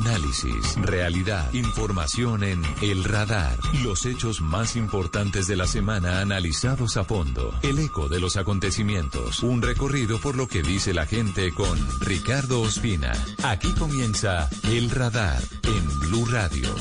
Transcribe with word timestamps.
Análisis, 0.00 0.76
realidad, 0.76 1.52
información 1.52 2.42
en 2.42 2.62
El 2.80 3.04
Radar. 3.04 3.58
Los 3.82 4.06
hechos 4.06 4.40
más 4.40 4.74
importantes 4.76 5.46
de 5.46 5.56
la 5.56 5.66
semana 5.66 6.20
analizados 6.20 6.96
a 6.96 7.04
fondo. 7.04 7.54
El 7.62 7.78
eco 7.78 8.08
de 8.08 8.18
los 8.18 8.38
acontecimientos. 8.38 9.42
Un 9.42 9.60
recorrido 9.60 10.18
por 10.18 10.36
lo 10.36 10.48
que 10.48 10.62
dice 10.62 10.94
la 10.94 11.04
gente 11.04 11.52
con 11.52 11.78
Ricardo 12.00 12.62
Ospina. 12.62 13.12
Aquí 13.42 13.72
comienza 13.74 14.48
El 14.64 14.90
Radar 14.90 15.42
en 15.64 16.00
Blue 16.00 16.24
Radio. 16.24 16.74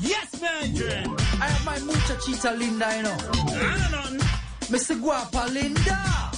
Yes, 0.00 0.40
man. 0.40 0.76
I 0.76 1.44
have 1.44 1.64
my 1.64 1.84
muchachita 1.84 2.52
linda, 2.52 2.86
you 2.96 3.02
know. 3.02 3.16
Mr. 4.70 5.00
Guapa 5.00 5.48
Linda. 5.48 6.31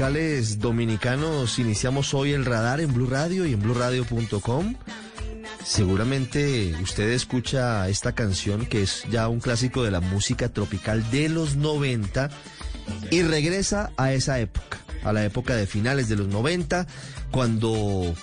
Musicales 0.00 0.58
dominicanos 0.60 1.58
iniciamos 1.58 2.14
hoy 2.14 2.32
el 2.32 2.46
radar 2.46 2.80
en 2.80 2.94
Blue 2.94 3.06
Radio 3.06 3.44
y 3.44 3.52
en 3.52 3.60
BlueRadio.com. 3.60 4.74
Seguramente 5.62 6.74
usted 6.82 7.10
escucha 7.10 7.86
esta 7.86 8.14
canción 8.14 8.64
que 8.64 8.84
es 8.84 9.04
ya 9.10 9.28
un 9.28 9.40
clásico 9.40 9.82
de 9.84 9.90
la 9.90 10.00
música 10.00 10.48
tropical 10.48 11.10
de 11.10 11.28
los 11.28 11.56
90 11.56 12.30
y 13.10 13.20
regresa 13.24 13.90
a 13.98 14.14
esa 14.14 14.40
época, 14.40 14.78
a 15.04 15.12
la 15.12 15.22
época 15.22 15.54
de 15.54 15.66
finales 15.66 16.08
de 16.08 16.16
los 16.16 16.28
90, 16.28 16.86
cuando 17.30 18.14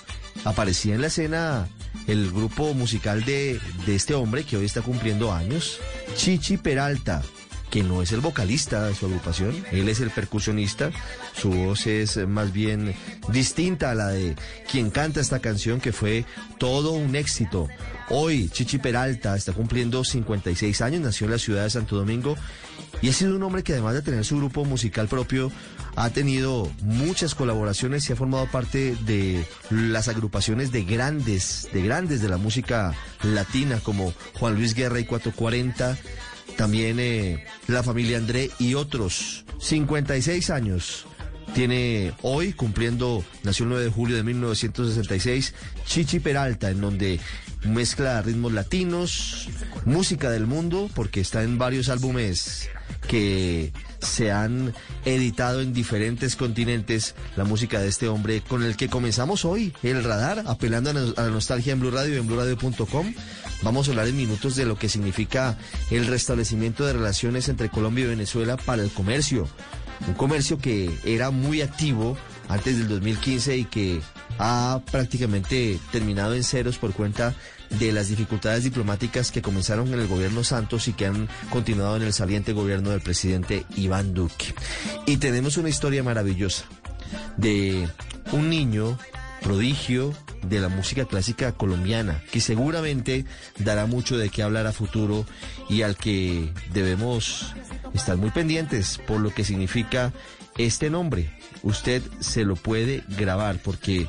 aparecía 0.44 0.96
en 0.96 1.02
la 1.02 1.06
escena 1.06 1.68
el 2.08 2.32
grupo 2.32 2.74
musical 2.74 3.24
de, 3.24 3.60
de 3.86 3.94
este 3.94 4.14
hombre 4.14 4.42
que 4.42 4.56
hoy 4.56 4.64
está 4.64 4.82
cumpliendo 4.82 5.32
años, 5.32 5.78
Chichi 6.16 6.56
Peralta 6.56 7.22
que 7.70 7.82
no 7.82 8.02
es 8.02 8.12
el 8.12 8.20
vocalista 8.20 8.86
de 8.86 8.94
su 8.94 9.06
agrupación, 9.06 9.64
él 9.72 9.88
es 9.88 10.00
el 10.00 10.10
percusionista, 10.10 10.90
su 11.34 11.50
voz 11.50 11.86
es 11.86 12.16
más 12.26 12.52
bien 12.52 12.94
distinta 13.28 13.90
a 13.90 13.94
la 13.94 14.08
de 14.08 14.36
quien 14.70 14.90
canta 14.90 15.20
esta 15.20 15.40
canción 15.40 15.80
que 15.80 15.92
fue 15.92 16.24
todo 16.58 16.92
un 16.92 17.14
éxito. 17.16 17.68
Hoy 18.10 18.48
Chichi 18.48 18.78
Peralta 18.78 19.36
está 19.36 19.52
cumpliendo 19.52 20.02
56 20.02 20.80
años, 20.80 21.02
nació 21.02 21.26
en 21.26 21.32
la 21.32 21.38
ciudad 21.38 21.64
de 21.64 21.70
Santo 21.70 21.96
Domingo 21.96 22.36
y 23.02 23.10
ha 23.10 23.12
sido 23.12 23.36
un 23.36 23.42
hombre 23.42 23.62
que 23.62 23.72
además 23.72 23.94
de 23.94 24.02
tener 24.02 24.24
su 24.24 24.38
grupo 24.38 24.64
musical 24.64 25.08
propio, 25.08 25.52
ha 25.94 26.10
tenido 26.10 26.70
muchas 26.82 27.34
colaboraciones 27.34 28.08
y 28.08 28.12
ha 28.12 28.16
formado 28.16 28.46
parte 28.50 28.96
de 29.04 29.44
las 29.70 30.08
agrupaciones 30.08 30.72
de 30.72 30.84
grandes, 30.84 31.68
de 31.72 31.82
grandes 31.82 32.20
de 32.22 32.28
la 32.28 32.38
música 32.38 32.94
latina 33.22 33.80
como 33.82 34.12
Juan 34.34 34.54
Luis 34.54 34.74
Guerra 34.74 35.00
y 35.00 35.04
440, 35.04 35.98
también 36.56 36.98
eh, 37.00 37.44
la 37.66 37.82
familia 37.82 38.18
André 38.18 38.50
y 38.58 38.74
otros. 38.74 39.44
56 39.60 40.50
años. 40.50 41.06
Tiene 41.54 42.12
hoy, 42.22 42.52
cumpliendo, 42.52 43.24
nació 43.42 43.64
el 43.64 43.70
9 43.70 43.84
de 43.86 43.90
julio 43.90 44.16
de 44.16 44.22
1966, 44.22 45.54
Chichi 45.86 46.20
Peralta, 46.20 46.70
en 46.70 46.80
donde 46.80 47.20
mezcla 47.64 48.20
ritmos 48.22 48.52
latinos, 48.52 49.48
música 49.84 50.30
del 50.30 50.46
mundo, 50.46 50.90
porque 50.94 51.20
está 51.20 51.42
en 51.42 51.58
varios 51.58 51.88
álbumes 51.88 52.68
que 53.08 53.72
se 54.00 54.30
han 54.30 54.74
editado 55.04 55.60
en 55.60 55.72
diferentes 55.72 56.36
continentes 56.36 57.14
la 57.36 57.44
música 57.44 57.80
de 57.80 57.88
este 57.88 58.08
hombre 58.08 58.42
con 58.42 58.62
el 58.62 58.76
que 58.76 58.88
comenzamos 58.88 59.44
hoy, 59.44 59.72
el 59.82 60.04
radar, 60.04 60.44
apelando 60.46 60.90
a, 60.90 60.92
la 60.92 61.30
nostalgia 61.30 61.72
en 61.72 61.80
Blue 61.80 61.90
Radio 61.90 62.14
y 62.14 62.18
en 62.18 62.26
BlueRadio.com. 62.26 63.14
Vamos 63.62 63.88
a 63.88 63.90
hablar 63.90 64.08
en 64.08 64.16
minutos 64.16 64.56
de 64.56 64.64
lo 64.64 64.78
que 64.78 64.88
significa 64.88 65.58
el 65.90 66.06
restablecimiento 66.06 66.86
de 66.86 66.92
relaciones 66.92 67.48
entre 67.48 67.68
Colombia 67.68 68.04
y 68.04 68.08
Venezuela 68.08 68.56
para 68.56 68.82
el 68.82 68.90
comercio. 68.90 69.48
Un 70.06 70.14
comercio 70.14 70.58
que 70.58 70.96
era 71.04 71.30
muy 71.30 71.60
activo 71.60 72.16
antes 72.48 72.78
del 72.78 72.88
2015 72.88 73.56
y 73.56 73.64
que 73.64 74.00
ha 74.38 74.80
prácticamente 74.90 75.78
terminado 75.90 76.34
en 76.34 76.44
ceros 76.44 76.78
por 76.78 76.92
cuenta 76.92 77.34
de 77.78 77.92
las 77.92 78.08
dificultades 78.08 78.64
diplomáticas 78.64 79.30
que 79.30 79.42
comenzaron 79.42 79.92
en 79.92 80.00
el 80.00 80.06
gobierno 80.06 80.44
Santos 80.44 80.88
y 80.88 80.92
que 80.92 81.06
han 81.06 81.28
continuado 81.50 81.96
en 81.96 82.02
el 82.02 82.12
saliente 82.12 82.52
gobierno 82.52 82.90
del 82.90 83.00
presidente 83.00 83.66
Iván 83.76 84.14
Duque. 84.14 84.54
Y 85.06 85.18
tenemos 85.18 85.56
una 85.56 85.68
historia 85.68 86.02
maravillosa 86.02 86.64
de 87.36 87.88
un 88.32 88.48
niño 88.48 88.98
prodigio 89.42 90.14
de 90.42 90.60
la 90.60 90.68
música 90.68 91.04
clásica 91.04 91.52
colombiana, 91.52 92.22
que 92.30 92.40
seguramente 92.40 93.24
dará 93.58 93.86
mucho 93.86 94.16
de 94.16 94.30
qué 94.30 94.42
hablar 94.42 94.66
a 94.66 94.72
futuro 94.72 95.26
y 95.68 95.82
al 95.82 95.96
que 95.96 96.52
debemos 96.72 97.54
estar 97.94 98.16
muy 98.16 98.30
pendientes 98.30 98.98
por 99.06 99.20
lo 99.20 99.32
que 99.34 99.44
significa 99.44 100.12
este 100.56 100.90
nombre. 100.90 101.30
Usted 101.62 102.02
se 102.20 102.44
lo 102.44 102.56
puede 102.56 103.04
grabar 103.08 103.58
porque 103.62 104.06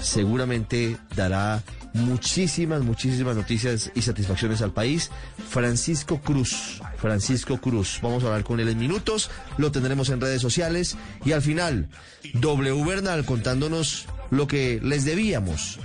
seguramente 0.00 0.96
dará 1.14 1.62
muchísimas, 1.92 2.82
muchísimas 2.82 3.36
noticias 3.36 3.90
y 3.94 4.02
satisfacciones 4.02 4.62
al 4.62 4.72
país. 4.72 5.10
Francisco 5.48 6.20
Cruz, 6.20 6.80
Francisco 6.96 7.58
Cruz. 7.58 7.98
Vamos 8.02 8.22
a 8.22 8.28
hablar 8.28 8.44
con 8.44 8.60
él 8.60 8.68
en 8.68 8.78
minutos, 8.78 9.30
lo 9.58 9.72
tendremos 9.72 10.08
en 10.10 10.20
redes 10.20 10.42
sociales 10.42 10.96
y 11.24 11.32
al 11.32 11.42
final, 11.42 11.88
W 12.34 12.84
Bernal 12.84 13.24
contándonos 13.24 14.06
lo 14.30 14.46
que 14.46 14.80
les 14.82 15.04
debíamos. 15.04 15.78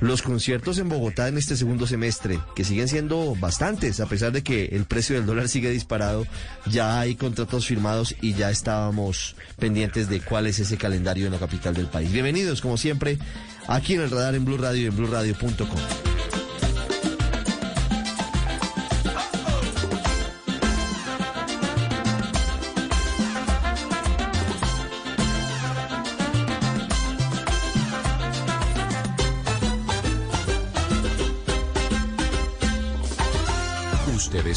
Los 0.00 0.22
conciertos 0.22 0.78
en 0.78 0.88
Bogotá 0.88 1.28
en 1.28 1.36
este 1.36 1.56
segundo 1.56 1.86
semestre, 1.86 2.38
que 2.54 2.64
siguen 2.64 2.88
siendo 2.88 3.34
bastantes, 3.34 3.98
a 4.00 4.06
pesar 4.06 4.30
de 4.32 4.42
que 4.42 4.66
el 4.66 4.84
precio 4.84 5.16
del 5.16 5.26
dólar 5.26 5.48
sigue 5.48 5.70
disparado, 5.70 6.26
ya 6.66 7.00
hay 7.00 7.16
contratos 7.16 7.66
firmados 7.66 8.14
y 8.20 8.34
ya 8.34 8.50
estábamos 8.50 9.34
pendientes 9.58 10.08
de 10.08 10.20
cuál 10.20 10.46
es 10.46 10.60
ese 10.60 10.76
calendario 10.76 11.26
en 11.26 11.32
la 11.32 11.38
capital 11.38 11.74
del 11.74 11.86
país. 11.86 12.12
Bienvenidos, 12.12 12.60
como 12.60 12.76
siempre, 12.76 13.18
aquí 13.66 13.94
en 13.94 14.02
el 14.02 14.10
radar 14.10 14.34
en 14.36 14.44
Blue 14.44 14.58
Radio 14.58 14.82
y 14.82 14.86
en 14.86 14.96
BlueRadio.com. 14.96 16.39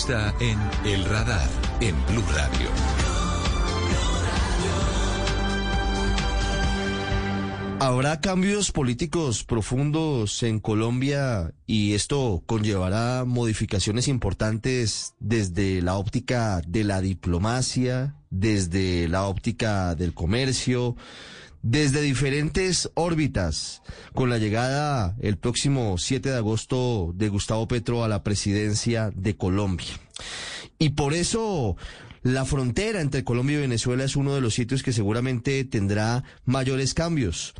está 0.03 0.36
en 0.41 0.59
El 0.84 1.06
Radar 1.06 1.47
en 1.80 1.96
Blue 2.08 2.25
Radio. 2.36 2.69
Habrá 7.80 8.19
cambios 8.19 8.74
políticos 8.74 9.46
profundos 9.46 10.44
en 10.44 10.59
Colombia 10.59 11.53
y 11.66 11.94
esto 11.94 12.44
conllevará 12.46 13.24
modificaciones 13.24 14.09
importantes 14.09 15.13
desde 15.22 15.81
la 15.81 15.96
óptica 15.96 16.62
de 16.68 16.84
la 16.84 17.00
diplomacia, 17.00 18.18
desde 18.30 19.07
la 19.07 19.27
óptica 19.27 19.95
del 19.95 20.13
comercio, 20.13 20.98
desde 21.63 22.01
diferentes 22.01 22.92
órbitas, 22.94 23.81
con 24.13 24.30
la 24.30 24.38
llegada 24.38 25.15
el 25.19 25.38
próximo 25.38 25.98
7 25.98 26.30
de 26.30 26.38
agosto 26.38 27.12
de 27.15 27.30
Gustavo 27.30 27.68
Petro 27.68 28.04
a 28.04 28.10
la 28.10 28.21
presidencia 28.21 29.12
de 29.15 29.36
Colombia. 29.36 29.94
Y 30.77 30.89
por 30.89 31.13
eso 31.13 31.77
la 32.21 32.45
frontera 32.45 33.01
entre 33.01 33.24
Colombia 33.24 33.57
y 33.57 33.62
Venezuela 33.62 34.04
es 34.04 34.15
uno 34.15 34.36
de 34.36 34.42
los 34.42 34.54
sitios 34.54 34.83
que 34.83 34.94
seguramente 34.94 35.63
tendrá 35.63 36.24
mayores 36.45 36.94
cambios. 36.94 37.54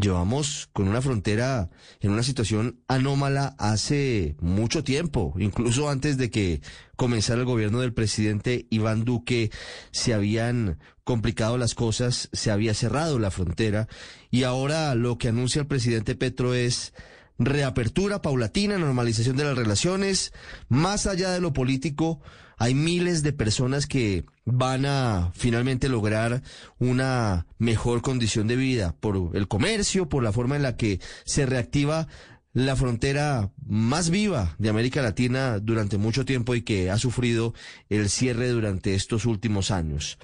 Llevamos 0.00 0.68
con 0.72 0.86
una 0.86 1.02
frontera 1.02 1.70
en 1.98 2.12
una 2.12 2.22
situación 2.22 2.80
anómala 2.86 3.56
hace 3.58 4.36
mucho 4.40 4.84
tiempo, 4.84 5.34
incluso 5.38 5.90
antes 5.90 6.16
de 6.16 6.30
que 6.30 6.60
comenzara 6.94 7.40
el 7.40 7.46
gobierno 7.46 7.80
del 7.80 7.92
presidente 7.92 8.66
Iván 8.70 9.04
Duque, 9.04 9.50
se 9.90 10.14
habían 10.14 10.78
complicado 11.08 11.56
las 11.56 11.74
cosas, 11.74 12.28
se 12.34 12.50
había 12.50 12.74
cerrado 12.74 13.18
la 13.18 13.30
frontera 13.30 13.88
y 14.30 14.42
ahora 14.42 14.94
lo 14.94 15.16
que 15.16 15.28
anuncia 15.28 15.62
el 15.62 15.66
presidente 15.66 16.14
Petro 16.14 16.52
es 16.52 16.92
reapertura 17.38 18.20
paulatina, 18.20 18.76
normalización 18.76 19.34
de 19.38 19.44
las 19.44 19.56
relaciones, 19.56 20.34
más 20.68 21.06
allá 21.06 21.30
de 21.30 21.40
lo 21.40 21.54
político, 21.54 22.20
hay 22.58 22.74
miles 22.74 23.22
de 23.22 23.32
personas 23.32 23.86
que 23.86 24.26
van 24.44 24.84
a 24.84 25.32
finalmente 25.34 25.88
lograr 25.88 26.42
una 26.78 27.46
mejor 27.56 28.02
condición 28.02 28.46
de 28.46 28.56
vida 28.56 28.94
por 29.00 29.34
el 29.34 29.48
comercio, 29.48 30.10
por 30.10 30.22
la 30.22 30.32
forma 30.32 30.56
en 30.56 30.62
la 30.62 30.76
que 30.76 31.00
se 31.24 31.46
reactiva 31.46 32.06
la 32.52 32.76
frontera 32.76 33.50
más 33.66 34.10
viva 34.10 34.56
de 34.58 34.68
América 34.68 35.00
Latina 35.00 35.58
durante 35.58 35.96
mucho 35.96 36.26
tiempo 36.26 36.54
y 36.54 36.60
que 36.60 36.90
ha 36.90 36.98
sufrido 36.98 37.54
el 37.88 38.10
cierre 38.10 38.48
durante 38.48 38.94
estos 38.94 39.24
últimos 39.24 39.70
años. 39.70 40.18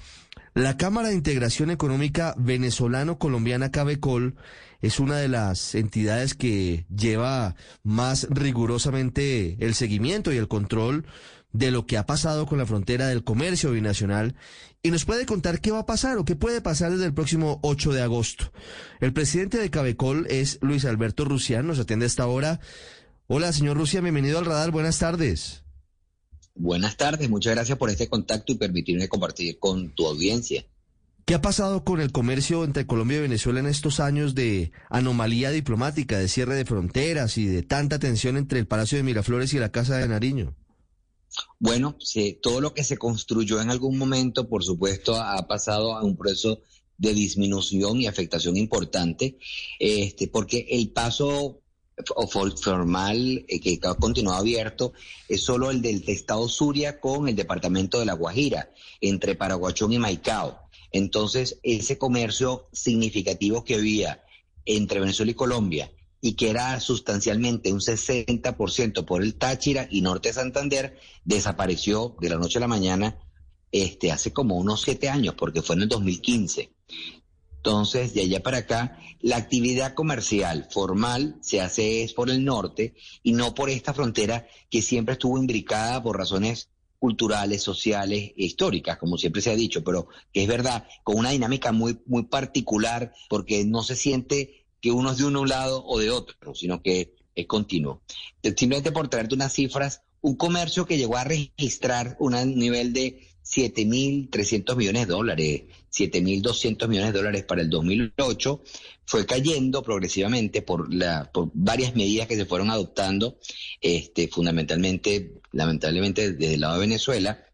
La 0.55 0.77
Cámara 0.77 1.09
de 1.09 1.15
Integración 1.15 1.69
Económica 1.69 2.33
Venezolano-Colombiana 2.37 3.71
Cabecol 3.71 4.35
es 4.79 5.01
una 5.01 5.17
de 5.17 5.27
las 5.27 5.75
entidades 5.75 6.33
que 6.33 6.85
lleva 6.95 7.57
más 7.83 8.25
rigurosamente 8.29 9.57
el 9.59 9.75
seguimiento 9.75 10.31
y 10.31 10.37
el 10.37 10.47
control 10.47 11.07
de 11.51 11.71
lo 11.71 11.85
que 11.85 11.97
ha 11.97 12.05
pasado 12.05 12.45
con 12.45 12.57
la 12.57 12.65
frontera 12.65 13.07
del 13.07 13.25
comercio 13.25 13.71
binacional 13.71 14.35
y 14.81 14.91
nos 14.91 15.03
puede 15.03 15.25
contar 15.25 15.59
qué 15.59 15.71
va 15.71 15.79
a 15.79 15.85
pasar 15.85 16.17
o 16.17 16.23
qué 16.23 16.37
puede 16.37 16.61
pasar 16.61 16.93
desde 16.93 17.07
el 17.07 17.13
próximo 17.13 17.59
8 17.61 17.91
de 17.91 18.03
agosto. 18.03 18.53
El 19.01 19.11
presidente 19.11 19.57
de 19.57 19.69
Cabecol 19.69 20.25
es 20.29 20.59
Luis 20.61 20.85
Alberto 20.85 21.25
Rusián, 21.25 21.67
nos 21.67 21.79
atiende 21.79 22.05
a 22.05 22.07
esta 22.07 22.27
hora. 22.27 22.61
Hola, 23.27 23.51
señor 23.51 23.75
Rusia, 23.75 23.99
bienvenido 23.99 24.39
al 24.39 24.45
radar, 24.45 24.71
buenas 24.71 24.99
tardes. 24.99 25.64
Buenas 26.55 26.95
tardes, 26.95 27.29
muchas 27.29 27.53
gracias 27.53 27.77
por 27.77 27.89
este 27.89 28.07
contacto 28.07 28.53
y 28.53 28.55
permitirme 28.55 29.09
compartir 29.09 29.59
con 29.59 29.89
tu 29.89 30.07
audiencia. 30.07 30.65
¿Qué 31.25 31.33
ha 31.33 31.41
pasado 31.41 31.83
con 31.83 31.99
el 31.99 32.11
comercio 32.11 32.63
entre 32.63 32.87
Colombia 32.87 33.17
y 33.17 33.21
Venezuela 33.21 33.59
en 33.59 33.65
estos 33.65 33.99
años 33.99 34.35
de 34.35 34.71
anomalía 34.89 35.51
diplomática, 35.51 36.17
de 36.17 36.27
cierre 36.27 36.55
de 36.55 36.65
fronteras 36.65 37.37
y 37.37 37.45
de 37.45 37.63
tanta 37.63 37.99
tensión 37.99 38.37
entre 38.37 38.59
el 38.59 38.67
Palacio 38.67 38.97
de 38.97 39.03
Miraflores 39.03 39.53
y 39.53 39.59
la 39.59 39.71
Casa 39.71 39.97
de 39.97 40.07
Nariño? 40.07 40.55
Bueno, 41.59 41.97
todo 42.41 42.61
lo 42.61 42.73
que 42.73 42.83
se 42.83 42.97
construyó 42.97 43.59
en 43.59 43.69
algún 43.69 43.97
momento, 43.97 44.47
por 44.47 44.63
supuesto, 44.63 45.15
ha 45.15 45.45
pasado 45.47 45.97
a 45.97 46.03
un 46.03 46.15
proceso 46.15 46.61
de 46.97 47.13
disminución 47.13 47.99
y 47.99 48.07
afectación 48.07 48.55
importante, 48.55 49.37
este, 49.79 50.27
porque 50.27 50.67
el 50.69 50.91
paso 50.91 51.61
formal 52.61 53.45
eh, 53.47 53.59
que 53.59 53.79
ha 53.83 53.95
continuado 53.95 54.39
abierto 54.39 54.93
es 55.29 55.41
solo 55.41 55.71
el 55.71 55.81
del 55.81 56.03
estado 56.07 56.47
Suria 56.49 56.99
con 56.99 57.27
el 57.27 57.35
departamento 57.35 57.99
de 57.99 58.05
La 58.05 58.13
Guajira, 58.13 58.71
entre 59.01 59.35
Paraguachón 59.35 59.93
y 59.93 59.99
Maicao. 59.99 60.59
Entonces, 60.91 61.59
ese 61.63 61.97
comercio 61.97 62.67
significativo 62.71 63.63
que 63.63 63.75
había 63.75 64.23
entre 64.65 64.99
Venezuela 64.99 65.31
y 65.31 65.35
Colombia 65.35 65.91
y 66.21 66.33
que 66.33 66.49
era 66.49 66.79
sustancialmente 66.79 67.71
un 67.71 67.79
60% 67.79 69.05
por 69.05 69.21
el 69.21 69.35
Táchira 69.35 69.87
y 69.91 70.01
Norte 70.01 70.33
Santander, 70.33 70.97
desapareció 71.23 72.15
de 72.19 72.29
la 72.29 72.37
noche 72.37 72.57
a 72.57 72.61
la 72.61 72.67
mañana 72.67 73.19
este, 73.71 74.11
hace 74.11 74.33
como 74.33 74.55
unos 74.55 74.81
siete 74.81 75.09
años, 75.09 75.35
porque 75.37 75.61
fue 75.61 75.75
en 75.75 75.83
el 75.83 75.89
2015. 75.89 76.71
Entonces, 77.65 78.13
de 78.13 78.21
allá 78.21 78.43
para 78.43 78.59
acá, 78.59 78.99
la 79.21 79.37
actividad 79.37 79.95
comercial 79.95 80.67
formal 80.69 81.39
se 81.41 81.61
hace 81.61 82.03
es 82.03 82.13
por 82.13 82.29
el 82.29 82.45
norte 82.45 82.93
y 83.23 83.31
no 83.31 83.55
por 83.55 83.71
esta 83.71 83.91
frontera 83.91 84.47
que 84.69 84.83
siempre 84.83 85.13
estuvo 85.13 85.39
imbricada 85.39 86.03
por 86.03 86.15
razones 86.15 86.69
culturales, 86.99 87.63
sociales 87.63 88.33
e 88.37 88.45
históricas, 88.45 88.99
como 88.99 89.17
siempre 89.17 89.41
se 89.41 89.49
ha 89.49 89.55
dicho, 89.55 89.83
pero 89.83 90.09
que 90.31 90.43
es 90.43 90.47
verdad, 90.47 90.87
con 91.03 91.17
una 91.17 91.31
dinámica 91.31 91.71
muy, 91.71 91.97
muy 92.05 92.25
particular, 92.25 93.15
porque 93.29 93.65
no 93.65 93.81
se 93.81 93.95
siente 93.95 94.67
que 94.79 94.91
uno 94.91 95.13
es 95.13 95.17
de 95.17 95.25
un 95.25 95.49
lado 95.49 95.83
o 95.87 95.97
de 95.97 96.11
otro, 96.11 96.53
sino 96.53 96.83
que 96.83 97.15
es 97.33 97.47
continuo. 97.47 98.03
Simplemente 98.43 98.91
por 98.91 99.07
traerte 99.07 99.33
unas 99.33 99.53
cifras, 99.53 100.03
un 100.21 100.35
comercio 100.35 100.85
que 100.85 100.99
llegó 100.99 101.17
a 101.17 101.23
registrar 101.23 102.15
un 102.19 102.33
nivel 102.59 102.93
de 102.93 103.34
7.300 103.45 104.75
millones 104.75 105.07
de 105.07 105.13
dólares, 105.13 105.63
7.200 105.93 106.87
millones 106.87 107.13
de 107.13 107.19
dólares 107.19 107.43
para 107.43 107.61
el 107.61 107.69
2008, 107.69 108.63
fue 109.05 109.25
cayendo 109.25 109.83
progresivamente 109.83 110.61
por, 110.61 110.91
la, 110.93 111.31
por 111.31 111.51
varias 111.53 111.95
medidas 111.95 112.27
que 112.27 112.35
se 112.35 112.45
fueron 112.45 112.71
adoptando, 112.71 113.37
este, 113.81 114.27
fundamentalmente, 114.27 115.41
lamentablemente, 115.51 116.33
desde 116.33 116.55
el 116.55 116.61
lado 116.61 116.73
de 116.75 116.79
Venezuela, 116.79 117.45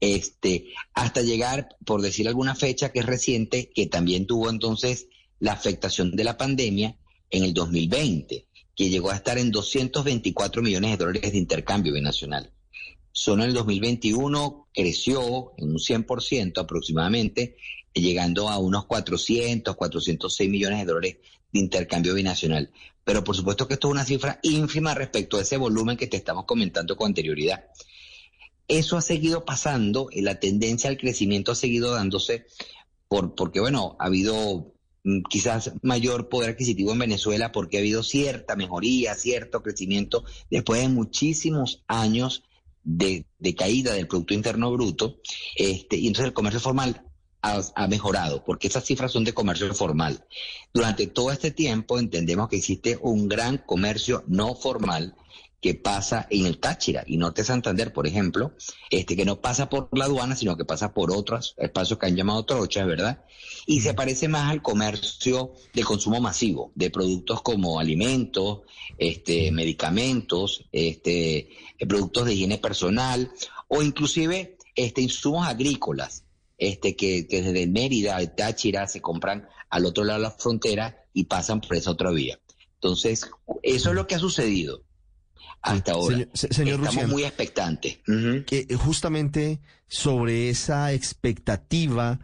este, 0.00 0.66
hasta 0.94 1.22
llegar, 1.22 1.76
por 1.84 2.02
decir 2.02 2.28
alguna 2.28 2.54
fecha 2.54 2.92
que 2.92 3.00
es 3.00 3.06
reciente, 3.06 3.70
que 3.74 3.86
también 3.86 4.26
tuvo 4.26 4.50
entonces 4.50 5.08
la 5.38 5.52
afectación 5.52 6.14
de 6.14 6.24
la 6.24 6.36
pandemia 6.36 6.96
en 7.30 7.44
el 7.44 7.54
2020, 7.54 8.46
que 8.74 8.88
llegó 8.90 9.10
a 9.10 9.16
estar 9.16 9.38
en 9.38 9.50
224 9.50 10.62
millones 10.62 10.90
de 10.90 10.96
dólares 11.04 11.32
de 11.32 11.38
intercambio 11.38 11.94
binacional. 11.94 12.52
Solo 13.12 13.42
en 13.42 13.50
el 13.50 13.54
2021 13.54 14.68
creció 14.72 15.52
en 15.56 15.70
un 15.70 15.78
100% 15.78 16.58
aproximadamente, 16.58 17.56
llegando 17.92 18.48
a 18.48 18.58
unos 18.58 18.86
400, 18.86 19.76
406 19.76 20.50
millones 20.50 20.78
de 20.78 20.84
dólares 20.84 21.16
de 21.52 21.60
intercambio 21.60 22.14
binacional. 22.14 22.70
Pero 23.04 23.24
por 23.24 23.36
supuesto 23.36 23.66
que 23.66 23.74
esto 23.74 23.88
es 23.88 23.92
una 23.92 24.04
cifra 24.04 24.38
ínfima 24.42 24.94
respecto 24.94 25.36
a 25.36 25.42
ese 25.42 25.56
volumen 25.56 25.96
que 25.96 26.06
te 26.06 26.16
estamos 26.16 26.44
comentando 26.44 26.96
con 26.96 27.08
anterioridad. 27.08 27.64
Eso 28.68 28.96
ha 28.96 29.02
seguido 29.02 29.44
pasando, 29.44 30.08
y 30.12 30.20
la 30.20 30.38
tendencia 30.38 30.88
al 30.88 30.98
crecimiento 30.98 31.52
ha 31.52 31.56
seguido 31.56 31.92
dándose 31.92 32.46
por, 33.08 33.34
porque, 33.34 33.58
bueno, 33.58 33.96
ha 33.98 34.06
habido 34.06 34.74
Mm, 35.02 35.22
quizás 35.30 35.72
mayor 35.82 36.28
poder 36.28 36.50
adquisitivo 36.50 36.92
en 36.92 36.98
Venezuela 36.98 37.52
porque 37.52 37.78
ha 37.78 37.80
habido 37.80 38.02
cierta 38.02 38.54
mejoría, 38.54 39.14
cierto 39.14 39.62
crecimiento 39.62 40.24
después 40.50 40.82
de 40.82 40.88
muchísimos 40.88 41.82
años 41.86 42.42
de, 42.82 43.26
caída 43.56 43.94
del 43.94 44.08
Producto 44.08 44.34
Interno 44.34 44.72
Bruto, 44.72 45.20
este, 45.56 45.96
y 45.96 46.06
entonces 46.06 46.26
el 46.26 46.32
comercio 46.32 46.60
formal 46.60 47.04
ha, 47.42 47.86
mejorado, 47.88 48.44
porque 48.44 48.68
esas 48.68 48.84
cifras 48.84 49.12
son 49.12 49.24
de 49.24 49.32
comercio 49.32 49.72
formal. 49.74 50.26
Durante 50.72 51.06
todo 51.06 51.32
este 51.32 51.50
tiempo 51.50 51.98
entendemos 51.98 52.48
que 52.48 52.56
existe 52.56 52.98
un 53.00 53.28
gran 53.28 53.58
comercio 53.58 54.24
no 54.26 54.54
formal 54.54 55.14
que 55.60 55.74
pasa 55.74 56.26
en 56.30 56.46
el 56.46 56.58
Táchira 56.58 57.04
y 57.06 57.18
Norte 57.18 57.44
Santander, 57.44 57.92
por 57.92 58.06
ejemplo, 58.06 58.54
este 58.88 59.14
que 59.14 59.26
no 59.26 59.40
pasa 59.40 59.68
por 59.68 59.88
la 59.92 60.06
aduana, 60.06 60.34
sino 60.34 60.56
que 60.56 60.64
pasa 60.64 60.94
por 60.94 61.12
otros 61.12 61.54
espacios 61.58 61.98
que 61.98 62.06
han 62.06 62.16
llamado 62.16 62.44
trochas, 62.46 62.86
¿verdad? 62.86 63.24
Y 63.66 63.82
se 63.82 63.92
parece 63.92 64.28
más 64.28 64.50
al 64.50 64.62
comercio 64.62 65.52
de 65.74 65.84
consumo 65.84 66.20
masivo, 66.20 66.72
de 66.74 66.90
productos 66.90 67.42
como 67.42 67.78
alimentos, 67.78 68.60
este, 68.96 69.52
medicamentos, 69.52 70.64
este, 70.72 71.50
productos 71.86 72.24
de 72.24 72.34
higiene 72.34 72.58
personal 72.58 73.30
o 73.68 73.82
inclusive 73.82 74.56
este, 74.74 75.02
insumos 75.02 75.46
agrícolas, 75.46 76.24
este, 76.56 76.96
que, 76.96 77.26
que 77.26 77.42
desde 77.42 77.66
Mérida, 77.66 78.18
Táchira, 78.34 78.86
se 78.86 79.02
compran 79.02 79.46
al 79.68 79.84
otro 79.84 80.04
lado 80.04 80.20
de 80.20 80.24
la 80.24 80.30
frontera 80.30 81.04
y 81.12 81.24
pasan 81.24 81.60
por 81.60 81.76
esa 81.76 81.90
otra 81.90 82.10
vía. 82.10 82.40
Entonces, 82.74 83.30
eso 83.62 83.90
es 83.90 83.94
lo 83.94 84.06
que 84.06 84.14
ha 84.14 84.18
sucedido 84.18 84.82
hasta 85.62 85.92
ahora. 85.92 86.26
Señor, 86.32 86.80
Estamos 86.80 87.08
muy 87.08 87.24
expectantes. 87.24 87.98
que 88.46 88.66
eh, 88.68 88.74
justamente 88.76 89.60
sobre 89.88 90.48
esa 90.50 90.92
expectativa, 90.92 92.20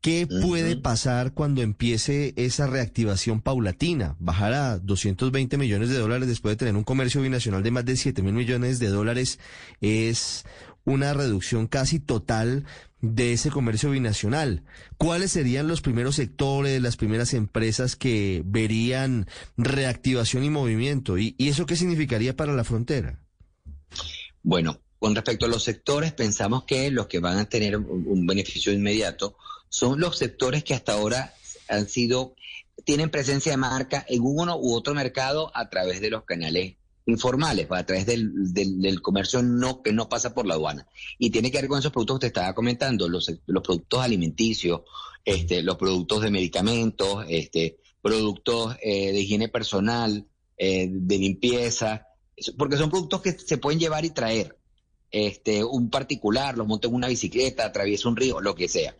¿qué 0.00 0.26
puede 0.26 0.76
pasar 0.76 1.34
cuando 1.34 1.62
empiece 1.62 2.32
esa 2.36 2.66
reactivación 2.66 3.40
paulatina? 3.42 4.16
Bajar 4.18 4.52
a 4.54 4.78
220 4.78 5.58
millones 5.58 5.88
de 5.90 5.98
dólares 5.98 6.28
después 6.28 6.52
de 6.52 6.56
tener 6.56 6.76
un 6.76 6.84
comercio 6.84 7.20
binacional 7.22 7.62
de 7.62 7.70
más 7.70 7.84
de 7.84 7.96
7 7.96 8.22
mil 8.22 8.34
millones 8.34 8.78
de 8.78 8.88
dólares 8.88 9.38
es 9.80 10.44
una 10.84 11.12
reducción 11.12 11.66
casi 11.66 12.00
total 12.00 12.64
de 13.00 13.32
ese 13.32 13.50
comercio 13.50 13.90
binacional. 13.90 14.64
¿Cuáles 14.98 15.32
serían 15.32 15.68
los 15.68 15.80
primeros 15.80 16.16
sectores, 16.16 16.80
las 16.82 16.96
primeras 16.96 17.34
empresas 17.34 17.96
que 17.96 18.42
verían 18.44 19.26
reactivación 19.56 20.44
y 20.44 20.50
movimiento? 20.50 21.18
¿Y, 21.18 21.34
eso 21.38 21.66
qué 21.66 21.76
significaría 21.76 22.36
para 22.36 22.52
la 22.52 22.64
frontera? 22.64 23.18
Bueno, 24.42 24.80
con 24.98 25.14
respecto 25.14 25.46
a 25.46 25.48
los 25.48 25.62
sectores, 25.64 26.12
pensamos 26.12 26.64
que 26.64 26.90
los 26.90 27.06
que 27.06 27.20
van 27.20 27.38
a 27.38 27.48
tener 27.48 27.76
un 27.76 28.26
beneficio 28.26 28.72
inmediato 28.72 29.36
son 29.68 30.00
los 30.00 30.18
sectores 30.18 30.64
que 30.64 30.74
hasta 30.74 30.92
ahora 30.92 31.34
han 31.68 31.88
sido, 31.88 32.34
tienen 32.84 33.10
presencia 33.10 33.52
de 33.52 33.56
marca 33.56 34.04
en 34.08 34.20
uno 34.22 34.58
u 34.58 34.74
otro 34.74 34.94
mercado 34.94 35.50
a 35.54 35.70
través 35.70 36.00
de 36.00 36.10
los 36.10 36.24
canales 36.24 36.74
informales, 37.10 37.66
pues, 37.66 37.80
a 37.80 37.86
través 37.86 38.06
del, 38.06 38.52
del, 38.52 39.02
comercio 39.02 39.42
no 39.42 39.82
que 39.82 39.92
no 39.92 40.08
pasa 40.08 40.34
por 40.34 40.46
la 40.46 40.54
aduana. 40.54 40.86
Y 41.18 41.30
tiene 41.30 41.50
que 41.50 41.58
ver 41.58 41.68
con 41.68 41.78
esos 41.78 41.92
productos 41.92 42.18
que 42.18 42.20
te 42.20 42.26
estaba 42.28 42.54
comentando, 42.54 43.08
los, 43.08 43.30
los 43.46 43.62
productos 43.62 44.00
alimenticios, 44.00 44.82
este, 45.24 45.62
los 45.62 45.76
productos 45.76 46.22
de 46.22 46.30
medicamentos, 46.30 47.24
este, 47.28 47.78
productos 48.00 48.76
eh, 48.82 49.12
de 49.12 49.20
higiene 49.20 49.48
personal, 49.48 50.26
eh, 50.56 50.88
de 50.90 51.18
limpieza, 51.18 52.06
porque 52.56 52.76
son 52.76 52.90
productos 52.90 53.20
que 53.20 53.32
se 53.32 53.58
pueden 53.58 53.78
llevar 53.78 54.04
y 54.04 54.10
traer. 54.10 54.56
Este, 55.10 55.64
un 55.64 55.90
particular, 55.90 56.56
los 56.56 56.66
monta 56.66 56.86
en 56.86 56.94
una 56.94 57.08
bicicleta, 57.08 57.66
atraviesa 57.66 58.08
un 58.08 58.16
río, 58.16 58.40
lo 58.40 58.54
que 58.54 58.68
sea. 58.68 58.96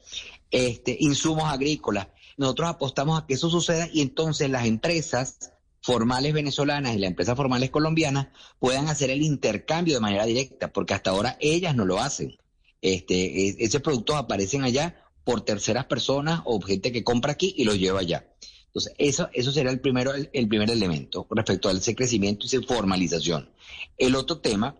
Este, 0.51 0.97
insumos 1.01 1.45
agrícolas. 1.45 2.09
Nosotros 2.37 2.69
apostamos 2.69 3.21
a 3.21 3.27
que 3.27 3.35
eso 3.35 3.49
suceda 3.49 3.89
y 3.93 4.01
entonces 4.01 4.51
las 4.51 4.67
empresas 4.67 5.53
formales 5.83 6.33
venezolanas 6.33 6.95
y 6.95 6.99
las 6.99 7.09
empresas 7.11 7.37
formales 7.37 7.71
colombianas 7.71 8.29
puedan 8.59 8.89
hacer 8.89 9.11
el 9.11 9.23
intercambio 9.23 9.95
de 9.95 10.01
manera 10.01 10.27
directa, 10.27 10.73
porque 10.73 10.95
hasta 10.95 11.11
ahora 11.11 11.37
ellas 11.41 11.75
no 11.75 11.85
lo 11.85 12.01
hacen. 12.01 12.37
Este, 12.83 13.49
e, 13.49 13.57
esos 13.59 13.83
productos 13.83 14.17
aparecen 14.17 14.63
allá 14.63 15.03
por 15.25 15.43
terceras 15.43 15.87
personas 15.87 16.43
o 16.45 16.61
gente 16.61 16.93
que 16.93 17.05
compra 17.05 17.33
aquí 17.33 17.55
y 17.57 17.65
los 17.65 17.79
lleva 17.79 18.01
allá. 18.01 18.27
Entonces, 18.67 18.95
eso, 18.99 19.29
eso 19.33 19.51
sería 19.51 19.73
el, 19.73 19.81
primero, 19.81 20.13
el, 20.15 20.49
primer 20.49 20.71
elemento 20.71 21.27
respecto 21.31 21.69
a 21.69 21.73
ese 21.73 21.97
crecimiento 21.97 22.47
y 22.47 22.57
esa 22.57 22.63
formalización. 22.63 23.51
El 23.99 24.15
otro 24.15 24.39
tema 24.39 24.77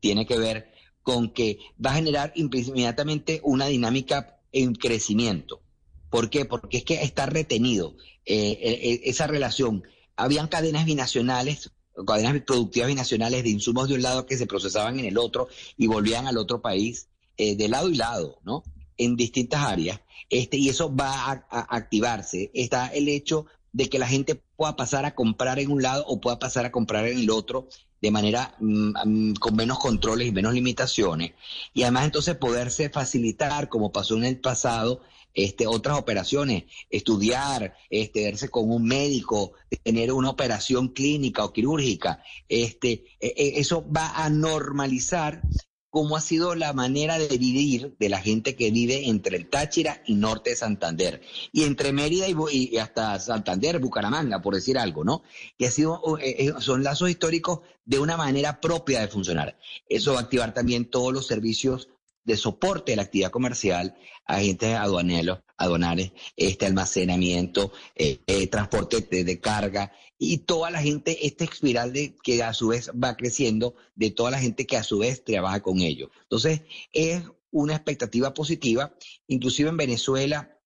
tiene 0.00 0.26
que 0.26 0.38
ver 0.38 0.72
con 1.02 1.30
que 1.30 1.58
va 1.84 1.92
a 1.92 1.94
generar 1.94 2.32
inmediatamente 2.34 3.40
una 3.44 3.66
dinámica 3.66 4.40
en 4.50 4.74
crecimiento. 4.74 5.62
¿Por 6.10 6.30
qué? 6.30 6.46
Porque 6.46 6.78
es 6.78 6.84
que 6.84 6.94
está 6.94 7.26
retenido 7.26 7.96
eh, 8.24 8.58
eh, 8.60 8.80
eh, 8.82 9.00
esa 9.04 9.28
relación. 9.28 9.84
Habían 10.16 10.48
cadenas 10.48 10.84
binacionales, 10.84 11.70
cadenas 12.06 12.40
productivas 12.42 12.88
binacionales 12.88 13.42
de 13.42 13.50
insumos 13.50 13.88
de 13.88 13.94
un 13.94 14.02
lado 14.02 14.26
que 14.26 14.36
se 14.36 14.46
procesaban 14.46 14.98
en 14.98 15.06
el 15.06 15.18
otro 15.18 15.48
y 15.76 15.86
volvían 15.86 16.26
al 16.26 16.38
otro 16.38 16.60
país, 16.60 17.08
de 17.36 17.68
lado 17.68 17.90
y 17.90 17.96
lado, 17.96 18.38
¿no? 18.44 18.62
en 18.98 19.16
distintas 19.16 19.64
áreas, 19.64 20.00
este, 20.30 20.56
y 20.56 20.68
eso 20.68 20.94
va 20.94 21.44
a, 21.50 21.76
activarse. 21.76 22.50
Está 22.54 22.88
el 22.88 23.08
hecho 23.08 23.46
de 23.72 23.88
que 23.88 23.98
la 23.98 24.08
gente 24.08 24.34
pueda 24.56 24.76
pasar 24.76 25.04
a 25.04 25.14
comprar 25.14 25.58
en 25.58 25.70
un 25.70 25.82
lado 25.82 26.04
o 26.06 26.20
pueda 26.20 26.38
pasar 26.38 26.64
a 26.64 26.72
comprar 26.72 27.06
en 27.06 27.18
el 27.18 27.30
otro 27.30 27.68
de 28.00 28.10
manera 28.10 28.54
mm, 28.58 28.92
mm, 29.04 29.34
con 29.34 29.56
menos 29.56 29.78
controles 29.78 30.28
y 30.28 30.32
menos 30.32 30.54
limitaciones. 30.54 31.32
Y 31.74 31.82
además 31.82 32.06
entonces 32.06 32.36
poderse 32.36 32.88
facilitar, 32.90 33.68
como 33.68 33.92
pasó 33.92 34.16
en 34.16 34.24
el 34.24 34.40
pasado, 34.40 35.02
este, 35.36 35.66
otras 35.66 35.98
operaciones, 35.98 36.64
estudiar, 36.90 37.76
este, 37.90 38.24
verse 38.24 38.48
con 38.48 38.70
un 38.70 38.84
médico, 38.84 39.52
tener 39.84 40.10
una 40.12 40.30
operación 40.30 40.88
clínica 40.88 41.44
o 41.44 41.52
quirúrgica. 41.52 42.22
Este, 42.48 43.04
e, 43.20 43.34
e, 43.36 43.60
eso 43.60 43.86
va 43.88 44.24
a 44.24 44.30
normalizar 44.30 45.42
cómo 45.90 46.16
ha 46.16 46.20
sido 46.20 46.54
la 46.54 46.72
manera 46.72 47.18
de 47.18 47.38
vivir 47.38 47.96
de 47.98 48.08
la 48.08 48.20
gente 48.20 48.54
que 48.54 48.70
vive 48.70 49.08
entre 49.08 49.36
el 49.36 49.48
Táchira 49.48 50.02
y 50.06 50.14
norte 50.14 50.50
de 50.50 50.56
Santander, 50.56 51.22
y 51.52 51.64
entre 51.64 51.92
Mérida 51.92 52.26
y, 52.28 52.76
hasta 52.76 53.18
Santander, 53.18 53.78
Bucaramanga, 53.78 54.42
por 54.42 54.54
decir 54.54 54.78
algo, 54.78 55.04
¿no? 55.04 55.22
Que 55.58 55.68
ha 55.68 55.70
sido, 55.70 56.18
eh, 56.18 56.36
eh, 56.38 56.52
son 56.58 56.82
lazos 56.82 57.08
históricos 57.08 57.60
de 57.86 57.98
una 57.98 58.16
manera 58.16 58.60
propia 58.60 59.00
de 59.00 59.08
funcionar. 59.08 59.58
Eso 59.88 60.12
va 60.12 60.20
a 60.20 60.22
activar 60.22 60.52
también 60.52 60.90
todos 60.90 61.14
los 61.14 61.26
servicios 61.26 61.88
de 62.26 62.36
soporte 62.36 62.92
de 62.92 62.96
la 62.96 63.02
actividad 63.02 63.30
comercial, 63.30 63.94
agentes 64.26 64.74
aduaneros, 64.74 65.38
aduanales, 65.56 66.12
este 66.36 66.66
almacenamiento, 66.66 67.72
eh, 67.94 68.46
transporte 68.48 69.00
de 69.00 69.40
carga, 69.40 69.92
y 70.18 70.38
toda 70.38 70.70
la 70.70 70.82
gente, 70.82 71.26
esta 71.26 71.44
espiral 71.44 71.92
de, 71.92 72.16
que 72.22 72.42
a 72.42 72.52
su 72.52 72.68
vez 72.68 72.90
va 72.90 73.16
creciendo 73.16 73.76
de 73.94 74.10
toda 74.10 74.32
la 74.32 74.40
gente 74.40 74.66
que 74.66 74.76
a 74.76 74.82
su 74.82 74.98
vez 74.98 75.24
trabaja 75.24 75.60
con 75.62 75.80
ellos. 75.80 76.10
Entonces, 76.22 76.62
es 76.92 77.22
una 77.50 77.74
expectativa 77.74 78.34
positiva. 78.34 78.94
Inclusive 79.28 79.70
en 79.70 79.76
Venezuela 79.76 80.58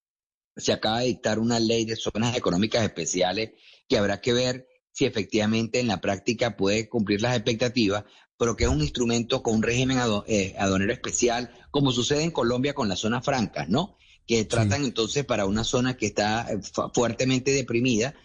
se 0.55 0.73
acaba 0.73 0.99
de 0.99 1.07
dictar 1.07 1.37
una 1.39 1.59
ley 1.59 1.85
de 1.85 1.95
zonas 1.95 2.35
económicas 2.35 2.83
especiales 2.83 3.51
que 3.87 3.97
habrá 3.97 4.19
que 4.19 4.33
ver 4.33 4.67
si 4.91 5.05
efectivamente 5.05 5.79
en 5.79 5.87
la 5.87 6.01
práctica 6.01 6.57
puede 6.57 6.89
cumplir 6.89 7.21
las 7.21 7.35
expectativas, 7.35 8.03
pero 8.41 8.57
que 8.57 8.63
es 8.63 8.71
un 8.71 8.81
instrumento 8.81 9.43
con 9.43 9.57
un 9.57 9.61
régimen 9.61 9.99
eh, 10.25 10.55
aduanero 10.57 10.91
especial, 10.91 11.51
como 11.69 11.91
sucede 11.91 12.23
en 12.23 12.31
Colombia 12.31 12.73
con 12.73 12.89
las 12.89 12.97
zonas 12.97 13.23
francas, 13.23 13.69
¿no? 13.69 13.99
Que 14.25 14.45
tratan 14.45 14.83
entonces 14.83 15.25
para 15.25 15.45
una 15.45 15.63
zona 15.63 15.95
que 15.95 16.07
está 16.07 16.51
eh, 16.51 16.59
fuertemente 16.91 17.51
deprimida, 17.51 18.15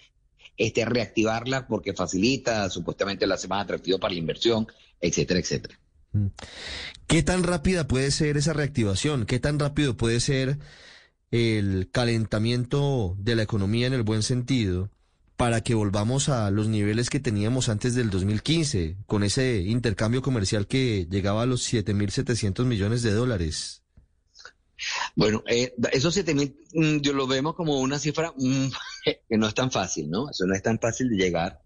este, 0.56 0.86
reactivarla 0.86 1.68
porque 1.68 1.92
facilita, 1.92 2.70
supuestamente 2.70 3.26
la 3.26 3.34
hace 3.34 3.46
más 3.46 3.64
atractivo 3.64 3.98
para 3.98 4.14
la 4.14 4.20
inversión, 4.20 4.66
etcétera, 5.02 5.38
etcétera. 5.38 5.78
Mm. 6.12 6.28
¿Qué 7.06 7.22
tan 7.22 7.42
rápida 7.42 7.86
puede 7.86 8.10
ser 8.10 8.38
esa 8.38 8.54
reactivación? 8.54 9.26
¿Qué 9.26 9.38
tan 9.38 9.58
rápido 9.58 9.98
puede 9.98 10.20
ser 10.20 10.58
el 11.30 11.90
calentamiento 11.92 13.16
de 13.18 13.36
la 13.36 13.42
economía 13.42 13.86
en 13.86 13.92
el 13.92 14.02
buen 14.02 14.22
sentido 14.22 14.88
para 15.36 15.60
que 15.62 15.74
volvamos 15.74 16.28
a 16.28 16.50
los 16.50 16.68
niveles 16.68 17.10
que 17.10 17.20
teníamos 17.20 17.68
antes 17.68 17.94
del 17.94 18.10
2015, 18.10 18.96
con 19.06 19.22
ese 19.22 19.58
intercambio 19.58 20.22
comercial 20.22 20.66
que 20.66 21.06
llegaba 21.10 21.42
a 21.42 21.46
los 21.46 21.72
7.700 21.72 22.64
millones 22.64 23.02
de 23.02 23.12
dólares? 23.12 23.82
Bueno, 25.14 25.42
eh, 25.46 25.74
esos 25.92 26.14
7 26.14 26.34
mil, 26.34 26.56
mm, 26.74 26.98
yo 26.98 27.12
lo 27.12 27.26
vemos 27.26 27.54
como 27.54 27.80
una 27.80 27.98
cifra 27.98 28.32
mm, 28.36 28.68
que 29.28 29.38
no 29.38 29.46
es 29.46 29.54
tan 29.54 29.70
fácil, 29.70 30.10
¿no? 30.10 30.30
Eso 30.30 30.46
no 30.46 30.54
es 30.54 30.62
tan 30.62 30.78
fácil 30.78 31.08
de 31.10 31.16
llegar. 31.16 31.62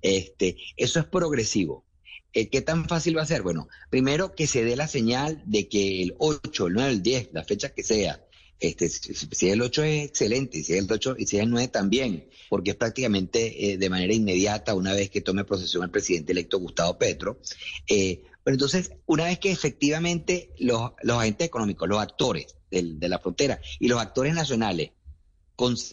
Este, 0.00 0.56
eso 0.76 1.00
es 1.00 1.06
progresivo. 1.06 1.84
Eh, 2.32 2.50
¿Qué 2.50 2.60
tan 2.60 2.86
fácil 2.88 3.16
va 3.16 3.22
a 3.22 3.26
ser? 3.26 3.42
Bueno, 3.42 3.68
primero 3.90 4.34
que 4.34 4.46
se 4.46 4.64
dé 4.64 4.76
la 4.76 4.86
señal 4.86 5.42
de 5.46 5.68
que 5.68 6.02
el 6.02 6.14
8, 6.18 6.66
el 6.66 6.72
9, 6.74 6.90
el 6.90 7.02
10, 7.02 7.30
la 7.32 7.44
fecha 7.44 7.70
que 7.70 7.82
sea, 7.82 8.22
este, 8.60 8.88
si 8.88 9.50
el 9.50 9.62
8 9.62 9.82
es 9.84 10.04
excelente, 10.06 10.62
si 10.62 10.74
es 10.74 10.80
el 10.80 10.90
8 10.90 11.16
y 11.18 11.26
si 11.26 11.36
es 11.36 11.42
el 11.42 11.50
9 11.50 11.68
también, 11.68 12.28
porque 12.48 12.70
es 12.70 12.76
prácticamente 12.76 13.72
eh, 13.72 13.78
de 13.78 13.90
manera 13.90 14.12
inmediata 14.12 14.74
una 14.74 14.94
vez 14.94 15.10
que 15.10 15.20
tome 15.20 15.44
posesión 15.44 15.84
el 15.84 15.90
presidente 15.90 16.32
electo 16.32 16.58
Gustavo 16.58 16.98
Petro, 16.98 17.38
eh, 17.86 18.22
pero 18.48 18.54
entonces, 18.54 18.92
una 19.04 19.24
vez 19.24 19.38
que 19.38 19.52
efectivamente 19.52 20.54
los, 20.58 20.92
agentes 21.06 21.46
económicos, 21.46 21.86
los 21.86 22.00
actores 22.00 22.56
de 22.70 23.08
la 23.08 23.18
frontera 23.18 23.60
y 23.78 23.88
los 23.88 24.00
actores 24.00 24.34
nacionales 24.34 24.92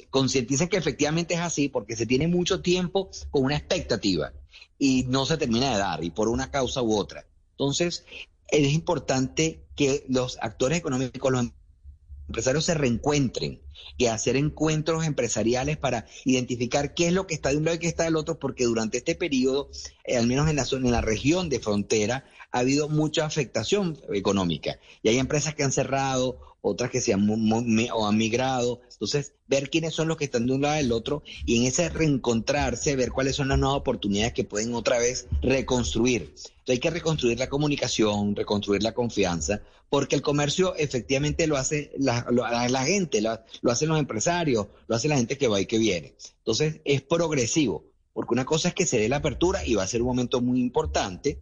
concienticen 0.09 0.69
que 0.69 0.77
efectivamente 0.77 1.33
es 1.33 1.41
así, 1.41 1.67
porque 1.67 1.97
se 1.97 2.05
tiene 2.05 2.29
mucho 2.29 2.61
tiempo 2.61 3.09
con 3.29 3.43
una 3.43 3.57
expectativa 3.57 4.31
y 4.79 5.03
no 5.09 5.25
se 5.25 5.35
termina 5.35 5.73
de 5.73 5.79
dar, 5.79 6.01
y 6.01 6.11
por 6.11 6.29
una 6.29 6.49
causa 6.49 6.81
u 6.81 6.95
otra. 6.95 7.25
Entonces, 7.51 8.05
es 8.47 8.71
importante 8.71 9.65
que 9.75 10.05
los 10.07 10.37
actores 10.39 10.77
económicos, 10.77 11.31
los 11.33 11.47
empresarios 12.27 12.65
se 12.65 12.73
reencuentren 12.73 13.64
y 13.97 14.07
hacer 14.07 14.35
encuentros 14.35 15.05
empresariales 15.05 15.77
para 15.77 16.05
identificar 16.23 16.93
qué 16.93 17.07
es 17.07 17.13
lo 17.13 17.27
que 17.27 17.33
está 17.33 17.49
de 17.49 17.57
un 17.57 17.65
lado 17.65 17.75
y 17.75 17.79
qué 17.79 17.87
está 17.87 18.03
del 18.03 18.15
otro, 18.15 18.39
porque 18.39 18.65
durante 18.65 18.97
este 18.97 19.15
periodo, 19.15 19.69
eh, 20.03 20.17
al 20.17 20.27
menos 20.27 20.49
en 20.49 20.55
la 20.55 20.65
zona, 20.65 20.87
en 20.87 20.91
la 20.91 21.01
región 21.01 21.49
de 21.49 21.59
frontera, 21.59 22.25
ha 22.51 22.59
habido 22.59 22.89
mucha 22.89 23.25
afectación 23.25 23.99
económica. 24.13 24.79
Y 25.03 25.09
hay 25.09 25.17
empresas 25.17 25.55
que 25.55 25.63
han 25.63 25.71
cerrado, 25.71 26.39
otras 26.61 26.89
que 26.89 27.01
se 27.01 27.13
han, 27.13 27.29
o 27.29 28.07
han 28.07 28.17
migrado. 28.17 28.81
Entonces, 28.91 29.33
ver 29.47 29.69
quiénes 29.69 29.93
son 29.93 30.07
los 30.07 30.17
que 30.17 30.25
están 30.25 30.47
de 30.47 30.53
un 30.53 30.61
lado 30.61 30.75
del 30.75 30.91
otro 30.91 31.21
y 31.45 31.57
en 31.57 31.65
ese 31.65 31.89
reencontrarse, 31.89 32.95
ver 32.95 33.11
cuáles 33.11 33.35
son 33.35 33.49
las 33.49 33.59
nuevas 33.59 33.77
oportunidades 33.77 34.33
que 34.33 34.43
pueden 34.43 34.73
otra 34.73 34.97
vez 34.97 35.27
reconstruir. 35.41 36.33
Entonces, 36.33 36.69
hay 36.69 36.79
que 36.79 36.89
reconstruir 36.89 37.37
la 37.37 37.49
comunicación, 37.49 38.35
reconstruir 38.35 38.81
la 38.81 38.93
confianza, 38.93 39.61
porque 39.89 40.15
el 40.15 40.21
comercio 40.21 40.75
efectivamente 40.75 41.45
lo 41.45 41.57
hace 41.57 41.91
la, 41.97 42.25
la 42.31 42.83
gente, 42.83 43.21
lo, 43.21 43.39
lo 43.65 43.71
hacen 43.71 43.89
los 43.89 43.97
empresarios, 43.97 44.67
lo 44.85 44.95
hace 44.95 45.07
la 45.07 45.17
gente 45.17 45.39
que 45.39 45.47
va 45.47 45.59
y 45.59 45.65
que 45.65 45.79
viene. 45.79 46.13
Entonces, 46.37 46.81
es 46.85 47.01
progresivo, 47.01 47.83
porque 48.13 48.35
una 48.35 48.45
cosa 48.45 48.67
es 48.67 48.75
que 48.75 48.85
se 48.85 48.99
dé 48.99 49.09
la 49.09 49.15
apertura 49.15 49.65
y 49.65 49.73
va 49.73 49.81
a 49.81 49.87
ser 49.87 50.03
un 50.03 50.09
momento 50.09 50.39
muy 50.39 50.59
importante 50.59 51.41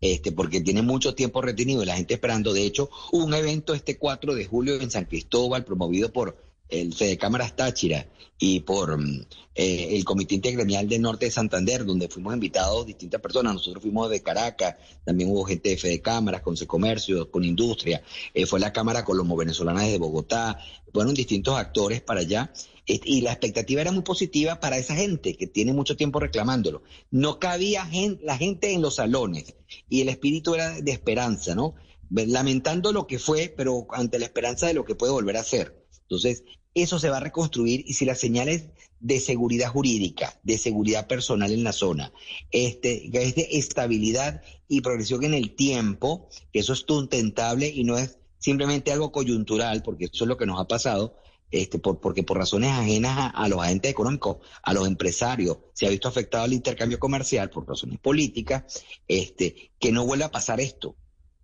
este, 0.00 0.32
porque 0.32 0.62
tiene 0.62 0.80
mucho 0.80 1.14
tiempo 1.14 1.42
retenido 1.42 1.82
y 1.82 1.86
la 1.86 1.96
gente 1.96 2.14
esperando. 2.14 2.54
De 2.54 2.64
hecho, 2.64 2.88
un 3.12 3.34
evento 3.34 3.74
este 3.74 3.98
4 3.98 4.34
de 4.34 4.46
julio 4.46 4.80
en 4.80 4.90
San 4.90 5.04
Cristóbal, 5.04 5.66
promovido 5.66 6.10
por 6.10 6.47
el 6.68 6.94
Fede 6.94 7.16
Cámaras 7.16 7.56
Táchira 7.56 8.06
y 8.38 8.60
por 8.60 8.96
mm, 8.98 9.26
eh, 9.54 9.96
el 9.96 10.04
Comité 10.04 10.36
Intergremial 10.36 10.88
del 10.88 11.02
Norte 11.02 11.26
de 11.26 11.32
Santander, 11.32 11.84
donde 11.84 12.08
fuimos 12.08 12.34
invitados 12.34 12.86
distintas 12.86 13.20
personas. 13.20 13.54
Nosotros 13.54 13.82
fuimos 13.82 14.08
de 14.10 14.22
Caracas, 14.22 14.76
también 15.04 15.30
hubo 15.30 15.44
gente 15.44 15.70
de 15.70 15.76
Fede 15.76 16.00
Cámaras, 16.00 16.42
con 16.42 16.56
Comercio, 16.56 17.30
con 17.30 17.44
Industria, 17.44 18.02
eh, 18.34 18.46
fue 18.46 18.60
la 18.60 18.72
Cámara 18.72 19.04
Colombo 19.04 19.36
Venezolana 19.36 19.82
de 19.82 19.98
Bogotá, 19.98 20.58
fueron 20.92 21.14
distintos 21.14 21.56
actores 21.56 22.00
para 22.00 22.20
allá 22.20 22.52
y 22.88 23.20
la 23.20 23.32
expectativa 23.32 23.82
era 23.82 23.92
muy 23.92 24.02
positiva 24.02 24.60
para 24.60 24.78
esa 24.78 24.94
gente 24.94 25.36
que 25.36 25.46
tiene 25.46 25.74
mucho 25.74 25.96
tiempo 25.96 26.20
reclamándolo. 26.20 26.82
No 27.10 27.38
cabía 27.38 27.86
la 28.22 28.38
gente 28.38 28.72
en 28.72 28.80
los 28.80 28.94
salones 28.94 29.54
y 29.90 30.00
el 30.00 30.08
espíritu 30.08 30.54
era 30.54 30.80
de 30.80 30.90
esperanza, 30.90 31.54
¿no? 31.54 31.74
Lamentando 32.10 32.92
lo 32.92 33.06
que 33.06 33.18
fue, 33.18 33.52
pero 33.54 33.86
ante 33.90 34.18
la 34.18 34.24
esperanza 34.24 34.66
de 34.66 34.74
lo 34.74 34.86
que 34.86 34.94
puede 34.94 35.12
volver 35.12 35.36
a 35.36 35.44
ser. 35.44 35.77
Entonces, 36.08 36.44
eso 36.74 36.98
se 36.98 37.10
va 37.10 37.18
a 37.18 37.20
reconstruir 37.20 37.84
y 37.86 37.94
si 37.94 38.06
las 38.06 38.18
señales 38.18 38.68
de 39.00 39.20
seguridad 39.20 39.68
jurídica, 39.68 40.38
de 40.42 40.56
seguridad 40.56 41.06
personal 41.06 41.52
en 41.52 41.64
la 41.64 41.72
zona, 41.72 42.12
este, 42.50 43.10
es 43.12 43.34
de 43.34 43.48
estabilidad 43.52 44.42
y 44.68 44.80
progresión 44.80 45.24
en 45.24 45.34
el 45.34 45.54
tiempo, 45.54 46.28
que 46.52 46.60
eso 46.60 46.72
es 46.72 46.84
sustentable 46.86 47.68
y 47.68 47.84
no 47.84 47.98
es 47.98 48.18
simplemente 48.38 48.90
algo 48.90 49.12
coyuntural, 49.12 49.82
porque 49.82 50.06
eso 50.06 50.24
es 50.24 50.28
lo 50.28 50.36
que 50.36 50.46
nos 50.46 50.58
ha 50.58 50.66
pasado, 50.66 51.16
este, 51.50 51.78
por, 51.78 52.00
porque 52.00 52.22
por 52.22 52.38
razones 52.38 52.70
ajenas 52.70 53.32
a, 53.34 53.48
los 53.48 53.60
agentes 53.60 53.90
económicos, 53.90 54.38
a 54.62 54.72
los 54.72 54.86
empresarios, 54.86 55.58
se 55.74 55.86
ha 55.86 55.90
visto 55.90 56.08
afectado 56.08 56.44
el 56.46 56.52
intercambio 56.54 56.98
comercial 56.98 57.50
por 57.50 57.68
razones 57.68 57.98
políticas, 57.98 58.84
este, 59.06 59.72
que 59.78 59.92
no 59.92 60.06
vuelva 60.06 60.26
a 60.26 60.30
pasar 60.30 60.60
esto, 60.60 60.96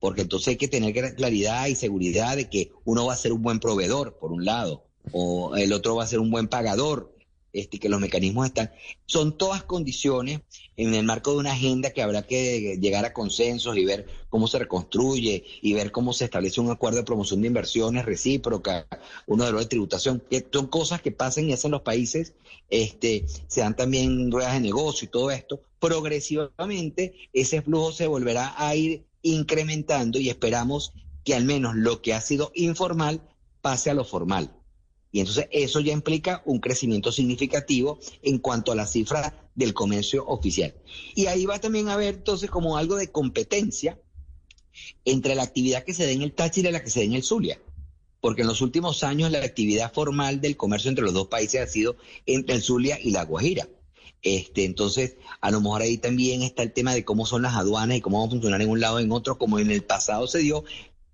porque 0.04 0.20
entonces 0.20 0.48
hay 0.48 0.56
que 0.56 0.68
tener 0.68 1.14
claridad 1.14 1.66
y 1.66 1.74
seguridad 1.74 2.36
de 2.36 2.50
que 2.50 2.72
uno 2.84 3.06
va 3.06 3.14
a 3.14 3.16
ser 3.16 3.32
un 3.32 3.40
buen 3.40 3.58
proveedor, 3.58 4.18
por 4.18 4.32
un 4.32 4.44
lado, 4.44 4.84
o 5.12 5.56
el 5.56 5.72
otro 5.72 5.96
va 5.96 6.04
a 6.04 6.06
ser 6.06 6.18
un 6.18 6.30
buen 6.30 6.46
pagador, 6.46 7.16
este, 7.54 7.78
que 7.78 7.88
los 7.88 8.02
mecanismos 8.02 8.44
están. 8.44 8.70
Son 9.06 9.38
todas 9.38 9.62
condiciones 9.62 10.42
en 10.76 10.92
el 10.92 11.06
marco 11.06 11.32
de 11.32 11.38
una 11.38 11.52
agenda 11.52 11.88
que 11.88 12.02
habrá 12.02 12.20
que 12.20 12.76
llegar 12.82 13.06
a 13.06 13.14
consensos 13.14 13.78
y 13.78 13.86
ver 13.86 14.04
cómo 14.28 14.46
se 14.46 14.58
reconstruye 14.58 15.42
y 15.62 15.72
ver 15.72 15.90
cómo 15.90 16.12
se 16.12 16.26
establece 16.26 16.60
un 16.60 16.70
acuerdo 16.70 16.98
de 16.98 17.04
promoción 17.04 17.40
de 17.40 17.46
inversiones 17.46 18.04
recíproca, 18.04 18.86
uno 19.26 19.46
de 19.46 19.52
los 19.52 19.62
de 19.62 19.68
tributación, 19.68 20.22
que 20.28 20.46
son 20.52 20.66
cosas 20.66 21.00
que 21.00 21.12
pasan 21.12 21.48
y 21.48 21.54
hacen 21.54 21.70
los 21.70 21.80
países, 21.80 22.34
este, 22.68 23.24
se 23.46 23.62
dan 23.62 23.74
también 23.74 24.30
ruedas 24.30 24.52
de 24.52 24.60
negocio 24.60 25.06
y 25.06 25.10
todo 25.10 25.30
esto. 25.30 25.62
Progresivamente 25.78 27.14
ese 27.32 27.62
flujo 27.62 27.90
se 27.90 28.06
volverá 28.06 28.52
a 28.58 28.76
ir 28.76 29.06
incrementando 29.24 30.20
y 30.20 30.28
esperamos 30.28 30.92
que 31.24 31.34
al 31.34 31.44
menos 31.44 31.74
lo 31.74 32.00
que 32.02 32.14
ha 32.14 32.20
sido 32.20 32.52
informal 32.54 33.22
pase 33.60 33.90
a 33.90 33.94
lo 33.94 34.04
formal. 34.04 34.54
Y 35.10 35.20
entonces 35.20 35.48
eso 35.50 35.80
ya 35.80 35.92
implica 35.92 36.42
un 36.44 36.60
crecimiento 36.60 37.10
significativo 37.10 37.98
en 38.22 38.38
cuanto 38.38 38.72
a 38.72 38.74
la 38.74 38.86
cifra 38.86 39.48
del 39.54 39.72
comercio 39.72 40.26
oficial. 40.26 40.74
Y 41.14 41.26
ahí 41.26 41.46
va 41.46 41.60
también 41.60 41.88
a 41.88 41.94
haber 41.94 42.16
entonces 42.16 42.50
como 42.50 42.76
algo 42.76 42.96
de 42.96 43.10
competencia 43.10 43.98
entre 45.04 45.34
la 45.34 45.44
actividad 45.44 45.84
que 45.84 45.94
se 45.94 46.04
da 46.04 46.10
en 46.10 46.22
el 46.22 46.32
Táchira 46.32 46.68
y 46.68 46.72
la 46.72 46.82
que 46.82 46.90
se 46.90 47.00
da 47.00 47.06
en 47.06 47.14
el 47.14 47.22
Zulia. 47.22 47.60
Porque 48.20 48.42
en 48.42 48.48
los 48.48 48.60
últimos 48.60 49.04
años 49.04 49.30
la 49.30 49.38
actividad 49.38 49.92
formal 49.92 50.40
del 50.40 50.56
comercio 50.56 50.88
entre 50.88 51.04
los 51.04 51.14
dos 51.14 51.28
países 51.28 51.62
ha 51.62 51.66
sido 51.66 51.96
entre 52.26 52.56
el 52.56 52.62
Zulia 52.62 52.98
y 53.00 53.10
la 53.12 53.24
Guajira. 53.24 53.68
Este, 54.24 54.64
entonces, 54.64 55.16
a 55.42 55.50
lo 55.50 55.60
mejor 55.60 55.82
ahí 55.82 55.98
también 55.98 56.42
está 56.42 56.62
el 56.62 56.72
tema 56.72 56.94
de 56.94 57.04
cómo 57.04 57.26
son 57.26 57.42
las 57.42 57.54
aduanas 57.54 57.98
y 57.98 58.00
cómo 58.00 58.20
van 58.20 58.28
a 58.28 58.30
funcionar 58.30 58.62
en 58.62 58.70
un 58.70 58.80
lado 58.80 58.96
o 58.96 58.98
en 58.98 59.12
otro, 59.12 59.36
como 59.36 59.58
en 59.58 59.70
el 59.70 59.84
pasado 59.84 60.26
se 60.26 60.38
dio, 60.38 60.64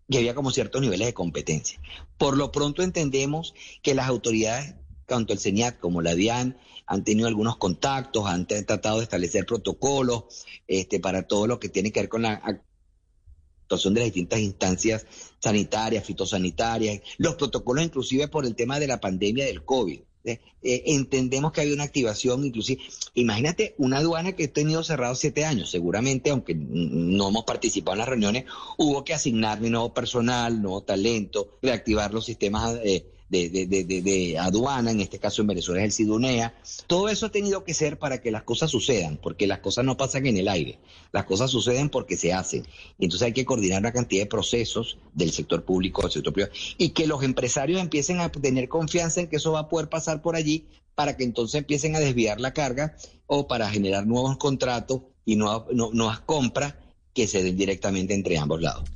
y 0.09 0.17
había 0.17 0.35
como 0.35 0.53
ciertos 0.53 0.81
niveles 0.81 1.09
de 1.09 1.15
competencia. 1.15 1.81
Por 2.17 2.37
lo 2.37 2.53
pronto 2.53 2.83
entendemos 2.83 3.53
que 3.83 3.97
las 3.97 4.09
autoridades, 4.09 4.75
tanto 5.07 5.33
el 5.33 5.41
CENIAT 5.41 5.81
como 5.81 6.03
la 6.03 6.15
DIAN, 6.15 6.57
han 6.87 7.05
tenido 7.05 7.27
algunos 7.27 7.57
contactos, 7.57 8.27
han 8.27 8.47
tratado 8.47 8.99
de 8.99 9.05
establecer 9.05 9.45
protocolos 9.45 10.47
este, 10.69 11.01
para 11.01 11.25
todo 11.25 11.49
lo 11.49 11.59
que 11.59 11.69
tiene 11.69 11.91
que 11.91 12.01
ver 12.01 12.09
con 12.09 12.23
la 12.23 12.43
actuación 12.45 13.95
de 13.95 14.01
las 14.01 14.07
distintas 14.07 14.39
instancias 14.39 15.07
sanitarias, 15.41 16.05
fitosanitarias, 16.05 17.01
los 17.19 17.35
protocolos 17.35 17.85
inclusive 17.85 18.29
por 18.29 18.47
el 18.47 18.55
tema 18.55 18.79
de 18.79 18.87
la 18.87 19.01
pandemia 19.01 19.47
del 19.47 19.65
COVID. 19.65 20.01
Eh, 20.25 20.39
eh, 20.63 20.83
entendemos 20.87 21.53
que 21.53 21.63
había 21.63 21.75
una 21.75 21.85
activación, 21.85 22.45
inclusive, 22.45 22.83
imagínate 23.15 23.75
una 23.79 23.99
aduana 23.99 24.33
que 24.33 24.45
ha 24.45 24.53
tenido 24.53 24.83
cerrado 24.85 25.15
siete 25.15 25.45
años, 25.45 25.71
seguramente, 25.71 26.31
aunque 26.31 26.55
no 26.55 27.29
hemos 27.29 27.45
participado 27.45 27.95
en 27.95 27.99
las 28.01 28.09
reuniones, 28.09 28.45
hubo 28.77 29.05
que 29.05 29.15
asignar 29.15 29.61
nuevo 29.61 29.95
personal, 29.95 30.61
nuevo 30.61 30.83
talento, 30.83 31.59
reactivar 31.63 32.13
los 32.13 32.27
sistemas 32.27 32.79
eh, 32.85 33.07
de, 33.31 33.49
de, 33.49 33.67
de, 33.67 34.03
de, 34.03 34.39
aduana, 34.39 34.91
en 34.91 35.01
este 35.01 35.21
caso 35.21 35.41
en 35.41 35.49
Venezuela 35.49 35.81
es 35.81 35.87
el 35.87 35.93
SIDUNEA. 35.93 36.55
Todo 36.89 37.09
eso 37.09 37.27
ha 37.27 37.31
tenido 37.31 37.63
que 37.63 37.75
ser 37.75 37.97
para 37.99 38.21
que 38.21 38.33
las 38.33 38.43
cosas 38.43 38.71
sucedan, 38.71 39.19
porque 39.23 39.47
las 39.47 39.61
cosas 39.61 39.85
no 39.85 39.97
pasan 39.97 40.27
en 40.27 40.37
el 40.37 40.49
aire, 40.49 40.81
las 41.13 41.25
cosas 41.25 41.51
suceden 41.51 41.91
porque 41.91 42.17
se 42.17 42.33
hacen. 42.33 42.65
Y 42.99 43.05
entonces 43.05 43.27
hay 43.27 43.33
que 43.33 43.45
coordinar 43.45 43.81
una 43.81 43.93
cantidad 43.93 44.23
de 44.23 44.27
procesos 44.27 44.99
del 45.15 45.31
sector 45.31 45.65
público, 45.65 46.03
del 46.03 46.11
sector 46.11 46.33
privado, 46.33 46.53
y 46.77 46.91
que 46.91 47.07
los 47.07 47.23
empresarios 47.23 47.81
empiecen 47.81 48.21
a 48.21 48.31
tener 48.33 48.69
confianza 48.69 49.21
en 49.21 49.29
que 49.29 49.37
eso 49.37 49.53
va 49.53 49.61
a 49.61 49.69
poder 49.69 49.89
pasar 49.89 50.23
por 50.23 50.35
allí 50.35 50.67
para 50.97 51.17
que 51.17 51.23
entonces 51.23 51.61
empiecen 51.61 51.95
a 51.95 52.01
desviar 52.01 52.41
la 52.41 52.53
carga 52.53 52.97
o 53.27 53.47
para 53.47 53.71
generar 53.71 54.07
nuevos 54.07 54.37
contratos 54.39 55.03
y 55.25 55.37
nuevas 55.37 56.21
compras 56.27 56.75
que 57.15 57.29
se 57.29 57.45
den 57.45 57.57
directamente 57.57 58.13
entre 58.13 58.39
ambos 58.39 58.61
lados. 58.61 58.91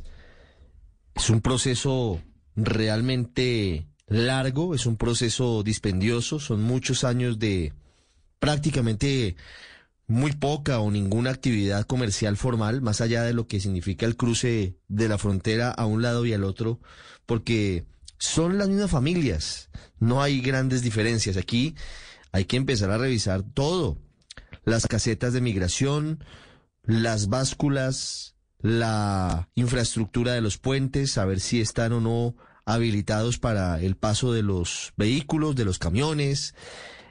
Es 1.14 1.30
un 1.30 1.40
proceso 1.40 2.20
realmente 2.56 3.86
largo, 4.06 4.74
es 4.74 4.86
un 4.86 4.96
proceso 4.96 5.62
dispendioso, 5.62 6.38
son 6.38 6.62
muchos 6.62 7.04
años 7.04 7.38
de 7.38 7.72
prácticamente 8.38 9.36
muy 10.06 10.32
poca 10.32 10.80
o 10.80 10.90
ninguna 10.90 11.30
actividad 11.30 11.86
comercial 11.86 12.36
formal, 12.36 12.82
más 12.82 13.00
allá 13.00 13.22
de 13.22 13.32
lo 13.32 13.46
que 13.46 13.60
significa 13.60 14.06
el 14.06 14.16
cruce 14.16 14.76
de 14.88 15.08
la 15.08 15.18
frontera 15.18 15.70
a 15.70 15.86
un 15.86 16.02
lado 16.02 16.26
y 16.26 16.34
al 16.34 16.44
otro, 16.44 16.80
porque 17.26 17.86
son 18.18 18.58
las 18.58 18.68
mismas 18.68 18.90
familias, 18.90 19.70
no 19.98 20.22
hay 20.22 20.40
grandes 20.40 20.82
diferencias. 20.82 21.36
Aquí 21.36 21.74
hay 22.32 22.44
que 22.44 22.56
empezar 22.56 22.90
a 22.90 22.98
revisar 22.98 23.42
todo, 23.42 23.98
las 24.64 24.86
casetas 24.86 25.32
de 25.32 25.40
migración, 25.40 26.24
las 26.82 27.28
básculas, 27.28 28.34
la 28.60 29.48
infraestructura 29.54 30.32
de 30.32 30.40
los 30.40 30.58
puentes, 30.58 31.16
a 31.18 31.24
ver 31.24 31.40
si 31.40 31.60
están 31.60 31.92
o 31.92 32.00
no 32.00 32.36
habilitados 32.66 33.38
para 33.38 33.80
el 33.80 33.96
paso 33.96 34.32
de 34.32 34.42
los 34.42 34.92
vehículos, 34.96 35.56
de 35.56 35.64
los 35.64 35.78
camiones, 35.78 36.54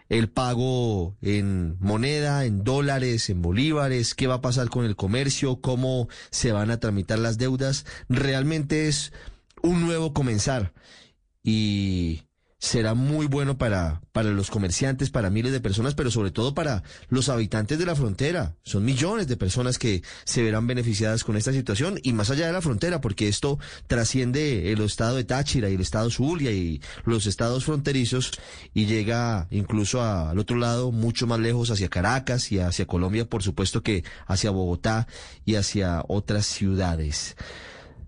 el 0.09 0.29
pago 0.29 1.15
en 1.21 1.77
moneda, 1.79 2.45
en 2.45 2.63
dólares, 2.63 3.29
en 3.29 3.41
bolívares, 3.41 4.15
qué 4.15 4.27
va 4.27 4.35
a 4.35 4.41
pasar 4.41 4.69
con 4.69 4.85
el 4.85 4.95
comercio, 4.95 5.61
cómo 5.61 6.07
se 6.29 6.51
van 6.51 6.71
a 6.71 6.79
tramitar 6.79 7.19
las 7.19 7.37
deudas. 7.37 7.85
Realmente 8.09 8.87
es 8.87 9.13
un 9.61 9.81
nuevo 9.81 10.13
comenzar 10.13 10.73
y 11.43 12.23
será 12.63 12.93
muy 12.93 13.25
bueno 13.25 13.57
para, 13.57 14.01
para 14.13 14.29
los 14.29 14.49
comerciantes, 14.49 15.09
para 15.09 15.29
miles 15.29 15.51
de 15.51 15.59
personas, 15.59 15.95
pero 15.95 16.09
sobre 16.09 16.31
todo 16.31 16.55
para 16.55 16.81
los 17.09 17.27
habitantes 17.27 17.77
de 17.77 17.85
la 17.85 17.93
frontera. 17.93 18.55
Son 18.63 18.85
millones 18.85 19.27
de 19.27 19.35
personas 19.35 19.77
que 19.77 20.01
se 20.23 20.43
verán 20.43 20.65
beneficiadas 20.65 21.25
con 21.25 21.35
esta 21.35 21.51
situación 21.51 21.99
y 22.03 22.13
más 22.13 22.29
allá 22.29 22.47
de 22.47 22.53
la 22.53 22.61
frontera, 22.61 23.01
porque 23.01 23.27
esto 23.27 23.59
trasciende 23.87 24.71
el 24.71 24.79
estado 24.79 25.17
de 25.17 25.25
Táchira 25.25 25.69
y 25.69 25.73
el 25.73 25.81
estado 25.81 26.09
Zulia 26.09 26.51
y 26.51 26.81
los 27.03 27.25
estados 27.25 27.65
fronterizos 27.65 28.31
y 28.73 28.85
llega 28.85 29.45
incluso 29.51 30.01
al 30.01 30.39
otro 30.39 30.55
lado, 30.55 30.93
mucho 30.93 31.27
más 31.27 31.41
lejos, 31.41 31.69
hacia 31.69 31.89
Caracas 31.89 32.49
y 32.53 32.59
hacia 32.59 32.87
Colombia, 32.87 33.25
por 33.25 33.43
supuesto 33.43 33.83
que 33.83 34.05
hacia 34.25 34.51
Bogotá 34.51 35.05
y 35.43 35.55
hacia 35.55 36.01
otras 36.07 36.45
ciudades. 36.45 37.35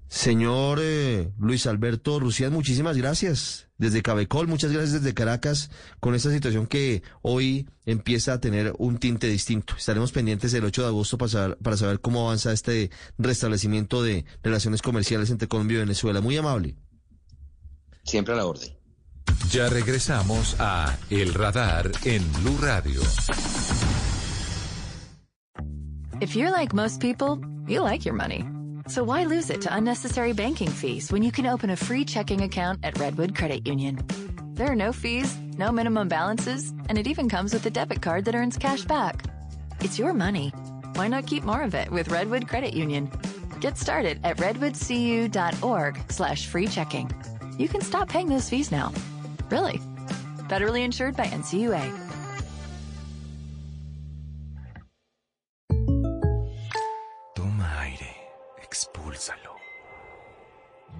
Señor 0.08 0.80
eh, 0.82 1.30
Luis 1.38 1.68
Alberto 1.68 2.22
Rucías, 2.22 2.54
muchísimas 2.54 2.96
gracias. 2.96 3.65
Desde 3.78 4.02
Cabecol, 4.02 4.48
muchas 4.48 4.72
gracias 4.72 4.94
desde 4.94 5.14
Caracas 5.14 5.70
con 6.00 6.16
esta 6.16 6.32
situación 6.32 6.66
que 6.66 7.04
hoy 7.22 7.68
empieza 7.86 8.34
a 8.34 8.40
tener 8.40 8.74
un 8.78 9.00
tinte 9.00 9.28
distinto. 9.28 9.76
Estaremos 9.78 10.14
pendientes 10.14 10.54
el 10.54 10.64
8 10.64 10.84
de 10.84 10.88
agosto 10.88 11.18
para 11.18 11.30
saber, 11.30 11.58
para 11.58 11.76
saber 11.76 12.00
cómo 12.00 12.26
avanza 12.26 12.54
este 12.54 12.90
restablecimiento 13.18 14.02
de 14.02 14.24
relaciones 14.44 14.82
comerciales 14.82 15.30
entre 15.30 15.50
Colombia 15.50 15.76
y 15.76 15.80
Venezuela. 15.82 16.22
Muy 16.22 16.38
amable. 16.38 16.76
Siempre 18.04 18.34
a 18.34 18.38
la 18.38 18.46
orden. 18.46 18.74
Ya 19.52 19.68
regresamos 19.68 20.56
a 20.60 20.98
El 21.10 21.34
Radar 21.34 21.92
en 22.06 22.24
Blue 22.42 22.58
Radio. 22.62 23.02
If 26.22 26.34
you're 26.34 26.50
like 26.50 26.74
most 26.74 27.02
people, 27.02 27.42
you 27.68 27.82
like 27.82 28.06
your 28.06 28.16
money. 28.16 28.55
So 28.88 29.04
why 29.04 29.24
lose 29.24 29.50
it 29.50 29.62
to 29.62 29.76
unnecessary 29.76 30.32
banking 30.32 30.70
fees 30.70 31.12
when 31.12 31.24
you 31.24 31.32
can 31.32 31.48
open 31.48 31.72
a 31.72 31.76
free 31.76 32.06
checking 32.06 32.42
account 32.42 32.80
at 32.84 32.98
Redwood 33.00 33.36
Credit 33.36 33.66
Union? 33.66 34.00
There 34.54 34.72
are 34.72 34.76
no 34.76 34.94
fees, 34.94 35.36
no 35.58 35.72
minimum 35.72 36.08
balances, 36.08 36.72
and 36.88 36.98
it 36.98 37.08
even 37.08 37.28
comes 37.28 37.52
with 37.52 37.66
a 37.66 37.72
debit 37.72 38.04
card 38.04 38.26
that 38.26 38.36
earns 38.36 38.58
cash 38.58 38.84
back. 38.84 39.24
It's 39.82 39.98
your 39.98 40.14
money. 40.14 40.50
Why 40.94 41.08
not 41.08 41.26
keep 41.26 41.44
more 41.44 41.64
of 41.64 41.74
it 41.74 41.90
with 41.90 42.10
Redwood 42.10 42.48
Credit 42.48 42.76
Union? 42.76 43.12
Get 43.60 43.78
started 43.78 44.20
at 44.24 44.38
redwoodcu.org 44.38 46.12
slash 46.12 46.46
free 46.46 46.68
checking. 46.68 47.10
You 47.58 47.68
can 47.68 47.82
stop 47.82 48.08
paying 48.08 48.30
those 48.30 48.50
fees 48.50 48.72
now. 48.72 48.94
Really. 49.50 49.80
Federally 50.48 50.84
insured 50.84 51.18
by 51.18 51.26
NCUA. 51.26 52.05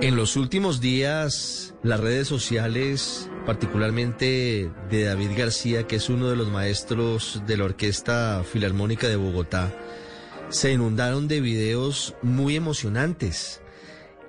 En 0.00 0.16
los 0.16 0.36
últimos 0.36 0.80
días, 0.80 1.74
las 1.82 2.00
redes 2.00 2.28
sociales, 2.28 3.28
particularmente 3.44 4.70
de 4.88 5.04
David 5.04 5.32
García, 5.36 5.86
que 5.86 5.96
es 5.96 6.08
uno 6.08 6.30
de 6.30 6.36
los 6.36 6.48
maestros 6.48 7.42
de 7.46 7.56
la 7.58 7.64
Orquesta 7.64 8.42
Filarmónica 8.42 9.06
de 9.08 9.16
Bogotá, 9.16 9.70
se 10.48 10.72
inundaron 10.72 11.28
de 11.28 11.42
videos 11.42 12.14
muy 12.22 12.56
emocionantes 12.56 13.60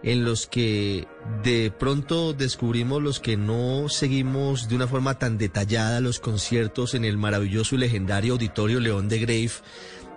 en 0.04 0.24
los 0.24 0.48
que 0.48 1.08
de 1.44 1.72
pronto 1.72 2.34
descubrimos 2.34 3.02
los 3.02 3.20
que 3.20 3.36
no 3.38 3.90
seguimos 3.90 4.70
de 4.70 4.76
una 4.76 4.88
forma 4.88 5.20
tan 5.20 5.38
detallada 5.38 6.00
los 6.00 6.20
conciertos 6.20 6.94
en 6.94 7.04
el 7.06 7.18
maravilloso 7.18 7.76
y 7.76 7.80
legendario 7.80 8.34
Auditorio 8.34 8.80
León 8.80 9.10
de 9.10 9.20
Grave 9.20 9.52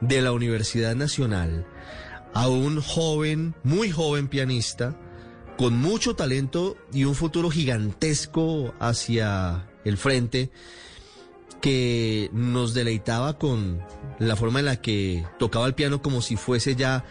de 0.01 0.23
la 0.23 0.33
Universidad 0.33 0.95
Nacional. 0.95 1.67
A 2.35 2.49
un 2.49 2.81
joven, 2.81 3.55
muy 3.63 3.91
joven 3.91 4.29
pianista, 4.29 4.97
con 5.59 5.77
mucho 5.77 6.15
talento 6.15 6.77
y 6.93 7.05
un 7.05 7.15
futuro 7.15 7.51
gigantesco 7.51 8.75
hacia 8.79 9.69
el 9.85 9.97
frente, 9.97 10.51
que 11.61 12.29
nos 12.33 12.75
deleitaba 12.75 13.39
con 13.39 13.81
la 14.19 14.35
forma 14.37 14.61
en 14.61 14.67
la 14.67 14.81
que 14.81 15.25
tocaba 15.39 15.67
el 15.67 15.75
piano 15.75 16.03
como 16.03 16.21
si 16.21 16.37
fuese 16.37 16.75
ya 16.75 17.05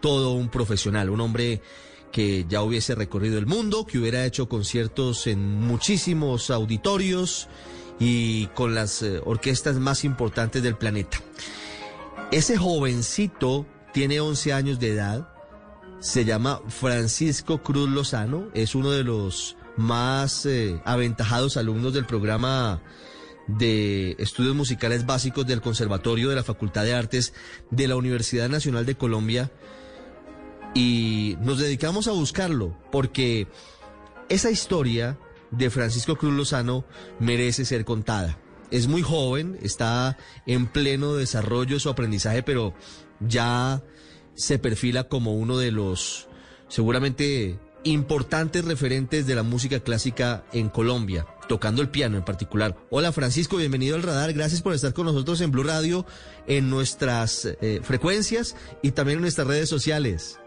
todo 0.00 0.32
un 0.32 0.48
profesional, 0.48 1.10
un 1.10 1.20
hombre 1.20 1.62
que 2.12 2.44
ya 2.48 2.62
hubiese 2.62 2.94
recorrido 2.94 3.38
el 3.38 3.46
mundo, 3.46 3.86
que 3.86 3.98
hubiera 3.98 4.24
hecho 4.24 4.48
conciertos 4.48 5.26
en 5.26 5.60
muchísimos 5.60 6.50
auditorios 6.50 7.48
y 7.98 8.46
con 8.48 8.74
las 8.74 9.02
eh, 9.02 9.20
orquestas 9.24 9.76
más 9.76 10.04
importantes 10.04 10.62
del 10.62 10.76
planeta. 10.76 11.18
Ese 12.30 12.56
jovencito 12.56 13.66
tiene 13.92 14.20
11 14.20 14.52
años 14.52 14.78
de 14.78 14.90
edad, 14.90 15.28
se 16.00 16.24
llama 16.24 16.60
Francisco 16.68 17.62
Cruz 17.62 17.88
Lozano, 17.88 18.48
es 18.54 18.74
uno 18.74 18.90
de 18.90 19.04
los 19.04 19.56
más 19.76 20.46
eh, 20.46 20.80
aventajados 20.84 21.56
alumnos 21.56 21.94
del 21.94 22.04
programa 22.04 22.82
de 23.46 24.16
estudios 24.18 24.54
musicales 24.54 25.06
básicos 25.06 25.46
del 25.46 25.60
Conservatorio 25.60 26.28
de 26.28 26.36
la 26.36 26.44
Facultad 26.44 26.84
de 26.84 26.94
Artes 26.94 27.34
de 27.70 27.88
la 27.88 27.96
Universidad 27.96 28.48
Nacional 28.48 28.86
de 28.86 28.96
Colombia 28.96 29.50
y 30.74 31.36
nos 31.40 31.58
dedicamos 31.58 32.08
a 32.08 32.12
buscarlo 32.12 32.76
porque 32.90 33.46
esa 34.28 34.50
historia 34.50 35.18
de 35.50 35.70
Francisco 35.70 36.16
Cruz 36.16 36.32
Lozano 36.32 36.84
merece 37.18 37.64
ser 37.64 37.84
contada. 37.84 38.38
Es 38.70 38.88
muy 38.88 39.02
joven, 39.02 39.58
está 39.62 40.16
en 40.46 40.66
pleno 40.66 41.14
desarrollo 41.14 41.74
de 41.74 41.80
su 41.80 41.90
aprendizaje, 41.90 42.42
pero 42.42 42.74
ya 43.20 43.82
se 44.34 44.58
perfila 44.58 45.04
como 45.04 45.34
uno 45.34 45.58
de 45.58 45.72
los 45.72 46.28
seguramente 46.68 47.58
importantes 47.84 48.64
referentes 48.64 49.26
de 49.26 49.34
la 49.34 49.42
música 49.42 49.80
clásica 49.80 50.44
en 50.52 50.70
Colombia, 50.70 51.26
tocando 51.48 51.82
el 51.82 51.90
piano 51.90 52.16
en 52.16 52.24
particular. 52.24 52.76
Hola 52.88 53.12
Francisco, 53.12 53.56
bienvenido 53.56 53.96
al 53.96 54.02
radar, 54.02 54.32
gracias 54.32 54.62
por 54.62 54.72
estar 54.72 54.94
con 54.94 55.04
nosotros 55.04 55.42
en 55.42 55.50
Blue 55.50 55.64
Radio, 55.64 56.06
en 56.46 56.70
nuestras 56.70 57.44
eh, 57.44 57.80
frecuencias 57.82 58.56
y 58.80 58.92
también 58.92 59.18
en 59.18 59.22
nuestras 59.22 59.48
redes 59.48 59.68
sociales. 59.68 60.38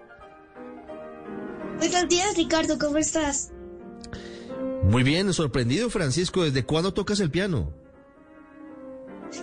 Buenos 1.78 2.08
días 2.08 2.36
Ricardo, 2.38 2.78
¿cómo 2.80 2.98
estás? 2.98 3.52
Muy 4.84 5.04
bien, 5.04 5.34
sorprendido 5.34 5.90
Francisco, 5.90 6.44
¿desde 6.44 6.66
cuándo 6.66 6.94
tocas 6.94 7.20
el 7.20 7.32
piano? 7.32 7.74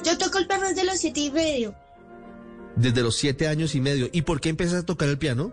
Yo 0.05 0.17
toco 0.17 0.39
el 0.39 0.47
piano 0.47 0.69
desde 0.69 0.85
los 0.85 0.99
siete 0.99 1.21
y 1.21 1.31
medio. 1.31 1.75
Desde 2.77 3.03
los 3.03 3.17
siete 3.17 3.49
años 3.49 3.75
y 3.75 3.81
medio. 3.81 4.09
¿Y 4.13 4.23
por 4.23 4.41
qué 4.41 4.49
empezaste 4.49 4.79
a 4.79 4.87
tocar 4.87 5.09
el 5.09 5.19
piano? 5.19 5.53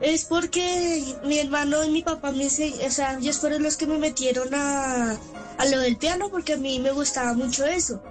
Es 0.00 0.24
porque 0.24 1.14
mi 1.24 1.38
hermano 1.38 1.84
y 1.84 1.90
mi 1.90 2.02
papá 2.02 2.32
me 2.32 2.44
enseñaron, 2.44 2.86
o 2.86 2.90
sea, 2.90 3.18
ellos 3.18 3.38
fueron 3.38 3.62
los 3.62 3.76
que 3.76 3.86
me 3.86 3.98
metieron 3.98 4.52
a, 4.52 5.12
a 5.58 5.66
lo 5.66 5.78
del 5.78 5.96
piano 5.96 6.28
porque 6.30 6.54
a 6.54 6.56
mí 6.56 6.80
me 6.80 6.90
gustaba 6.90 7.34
mucho 7.34 7.64
eso. 7.64 8.02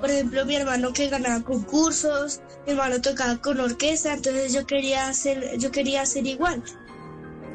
Por 0.00 0.08
ejemplo, 0.08 0.44
mi 0.46 0.54
hermano 0.54 0.92
que 0.92 1.08
ganaba 1.08 1.42
concursos, 1.42 2.40
mi 2.64 2.72
hermano 2.72 3.00
tocaba 3.00 3.38
con 3.38 3.58
orquesta, 3.58 4.14
entonces 4.14 4.52
yo 4.52 4.66
quería 4.66 5.08
hacer, 5.08 5.58
yo 5.58 5.72
quería 5.72 6.02
hacer 6.02 6.26
igual. 6.26 6.62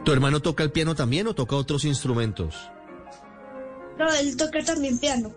¿Tu 0.03 0.11
hermano 0.11 0.41
toca 0.41 0.63
el 0.63 0.71
piano 0.71 0.95
también 0.95 1.27
o 1.27 1.33
toca 1.33 1.55
otros 1.55 1.85
instrumentos? 1.85 2.55
No, 3.97 4.11
él 4.13 4.35
toca 4.35 4.63
también 4.63 4.97
piano. 4.97 5.33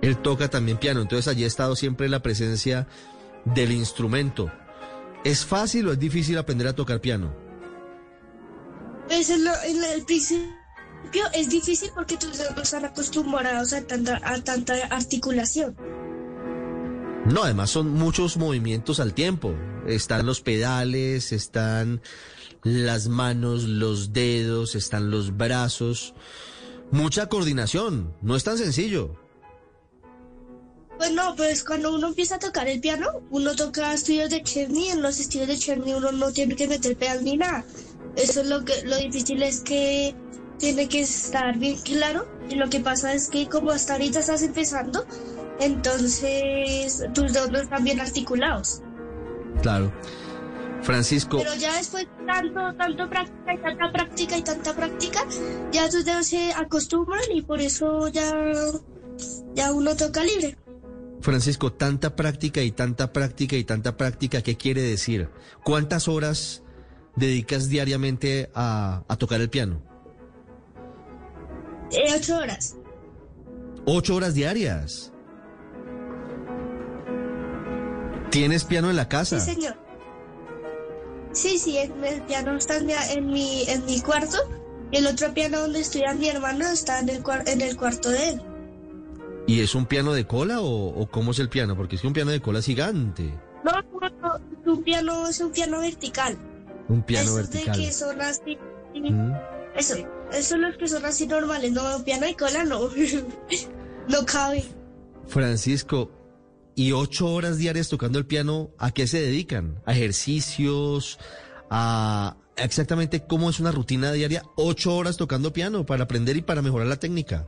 Él 0.00 0.16
toca 0.18 0.48
también 0.48 0.78
piano, 0.78 1.02
entonces 1.02 1.28
allí 1.28 1.44
ha 1.44 1.46
estado 1.46 1.76
siempre 1.76 2.08
la 2.08 2.22
presencia 2.22 2.86
del 3.44 3.72
instrumento. 3.72 4.50
¿Es 5.24 5.44
fácil 5.44 5.88
o 5.88 5.92
es 5.92 5.98
difícil 5.98 6.38
aprender 6.38 6.68
a 6.68 6.74
tocar 6.74 7.00
piano? 7.00 7.34
Pues 9.08 9.28
en, 9.30 9.46
el 9.46 10.04
principio 10.04 10.65
es 11.32 11.48
difícil 11.48 11.90
porque 11.94 12.16
tus 12.16 12.38
dedos 12.38 12.62
están 12.62 12.84
acostumbrados 12.84 13.72
a 13.72 13.82
tanta, 13.82 14.20
a 14.22 14.40
tanta 14.42 14.74
articulación. 14.90 15.76
No, 17.26 17.42
además 17.42 17.70
son 17.70 17.92
muchos 17.92 18.36
movimientos 18.36 19.00
al 19.00 19.12
tiempo. 19.12 19.54
Están 19.86 20.26
los 20.26 20.40
pedales, 20.40 21.32
están 21.32 22.00
las 22.62 23.08
manos, 23.08 23.64
los 23.64 24.12
dedos, 24.12 24.74
están 24.74 25.10
los 25.10 25.36
brazos. 25.36 26.14
Mucha 26.90 27.28
coordinación. 27.28 28.14
No 28.22 28.36
es 28.36 28.44
tan 28.44 28.58
sencillo. 28.58 29.16
Pues 30.98 31.12
no, 31.12 31.34
pues 31.36 31.62
cuando 31.62 31.94
uno 31.94 32.08
empieza 32.08 32.36
a 32.36 32.38
tocar 32.38 32.68
el 32.68 32.80
piano, 32.80 33.06
uno 33.30 33.54
toca 33.54 33.92
estudios 33.92 34.30
de 34.30 34.42
Cherny, 34.42 34.88
en 34.88 35.02
los 35.02 35.20
estudios 35.20 35.48
de 35.48 35.58
Cherny 35.58 35.92
uno 35.92 36.10
no 36.10 36.32
tiene 36.32 36.56
que 36.56 36.66
meter 36.66 36.96
pedal 36.96 37.22
ni 37.22 37.36
nada. 37.36 37.64
Eso 38.16 38.40
es 38.40 38.46
lo 38.46 38.64
que 38.64 38.82
lo 38.84 38.96
difícil 38.96 39.42
es 39.42 39.60
que 39.60 40.14
tiene 40.58 40.88
que 40.88 41.00
estar 41.00 41.58
bien 41.58 41.78
claro 41.78 42.26
y 42.48 42.54
lo 42.54 42.68
que 42.68 42.80
pasa 42.80 43.12
es 43.14 43.28
que 43.28 43.48
como 43.48 43.70
hasta 43.70 43.94
ahorita 43.94 44.20
estás 44.20 44.42
empezando, 44.42 45.06
entonces 45.60 47.04
tus 47.14 47.32
dedos 47.32 47.50
no 47.50 47.58
están 47.58 47.84
bien 47.84 48.00
articulados. 48.00 48.82
Claro. 49.62 49.92
Francisco. 50.82 51.38
Pero 51.38 51.54
ya 51.56 51.76
después 51.76 52.06
tanto, 52.26 52.60
tanto 52.78 53.08
práctica 53.08 53.54
y 53.54 53.58
tanta 53.58 53.92
práctica 53.92 54.36
y 54.38 54.42
tanta 54.42 54.76
práctica, 54.76 55.26
ya 55.72 55.88
tus 55.88 56.04
dedos 56.04 56.26
se 56.26 56.52
acostumbran 56.52 57.24
y 57.34 57.42
por 57.42 57.60
eso 57.60 58.08
ya, 58.08 58.52
ya 59.54 59.72
uno 59.72 59.96
toca 59.96 60.22
libre. 60.22 60.56
Francisco, 61.20 61.72
tanta 61.72 62.14
práctica 62.14 62.62
y 62.62 62.70
tanta 62.70 63.12
práctica 63.12 63.56
y 63.56 63.64
tanta 63.64 63.96
práctica, 63.96 64.42
¿qué 64.42 64.56
quiere 64.56 64.82
decir? 64.82 65.28
¿Cuántas 65.64 66.06
horas 66.06 66.62
dedicas 67.16 67.68
diariamente 67.68 68.50
a, 68.54 69.02
tocar 69.18 69.40
el 69.40 69.50
piano? 69.50 69.82
Eh, 71.90 72.04
ocho 72.14 72.38
horas. 72.38 72.76
¿Ocho 73.84 74.16
horas 74.16 74.34
diarias? 74.34 75.12
¿Tienes 78.30 78.64
piano 78.64 78.90
en 78.90 78.96
la 78.96 79.08
casa? 79.08 79.38
Sí, 79.40 79.54
señor. 79.54 79.76
Sí, 81.32 81.58
sí, 81.58 81.76
el, 81.78 82.22
piano 82.22 82.56
está 82.56 82.78
en 82.78 83.26
mi, 83.26 83.64
en 83.68 83.84
mi 83.84 84.00
cuarto 84.00 84.38
y 84.90 84.96
el 84.96 85.06
otro 85.06 85.32
piano 85.34 85.60
donde 85.60 85.80
estudia 85.80 86.14
mi 86.14 86.28
hermano 86.28 86.66
está 86.66 87.00
en 87.00 87.08
el, 87.08 87.22
en 87.46 87.60
el 87.60 87.76
cuarto 87.76 88.10
de 88.10 88.30
él. 88.30 88.42
¿Y 89.46 89.60
es 89.60 89.74
un 89.74 89.86
piano 89.86 90.12
de 90.12 90.26
cola 90.26 90.60
o, 90.60 91.08
cómo 91.10 91.30
es 91.30 91.38
el 91.38 91.48
piano? 91.48 91.76
Porque 91.76 91.96
es 91.96 92.02
que 92.02 92.08
un 92.08 92.12
piano 92.12 92.30
de 92.30 92.40
cola 92.40 92.58
es 92.58 92.66
gigante. 92.66 93.32
No, 93.64 93.72
no, 93.72 94.38
no, 94.64 94.72
un 94.72 94.82
piano 94.82 95.28
es 95.28 95.40
un 95.40 95.52
piano 95.52 95.80
vertical. 95.80 96.36
Un 96.88 97.02
piano 97.02 97.30
Esos 97.30 97.50
vertical. 97.50 97.76
de 97.76 97.84
que 97.84 97.92
son 97.92 98.20
así. 98.20 98.58
Mm. 98.94 99.32
Eso, 99.76 99.94
son 100.42 100.62
los 100.62 100.76
que 100.76 100.88
son 100.88 101.04
así 101.04 101.26
normales. 101.26 101.72
No, 101.72 102.04
piano 102.04 102.26
de 102.26 102.34
cola 102.34 102.64
no. 102.64 102.88
no 104.08 104.26
cabe. 104.26 104.64
Francisco, 105.26 106.10
¿y 106.74 106.92
ocho 106.92 107.28
horas 107.28 107.58
diarias 107.58 107.88
tocando 107.88 108.18
el 108.18 108.26
piano, 108.26 108.70
a 108.78 108.92
qué 108.92 109.06
se 109.06 109.20
dedican? 109.20 109.82
¿A 109.84 109.92
ejercicios? 109.92 111.18
¿A 111.70 112.36
exactamente 112.56 113.26
cómo 113.26 113.50
es 113.50 113.60
una 113.60 113.72
rutina 113.72 114.12
diaria? 114.12 114.42
Ocho 114.56 114.96
horas 114.96 115.16
tocando 115.16 115.52
piano 115.52 115.84
para 115.84 116.04
aprender 116.04 116.36
y 116.36 116.42
para 116.42 116.62
mejorar 116.62 116.86
la 116.86 116.96
técnica. 116.96 117.46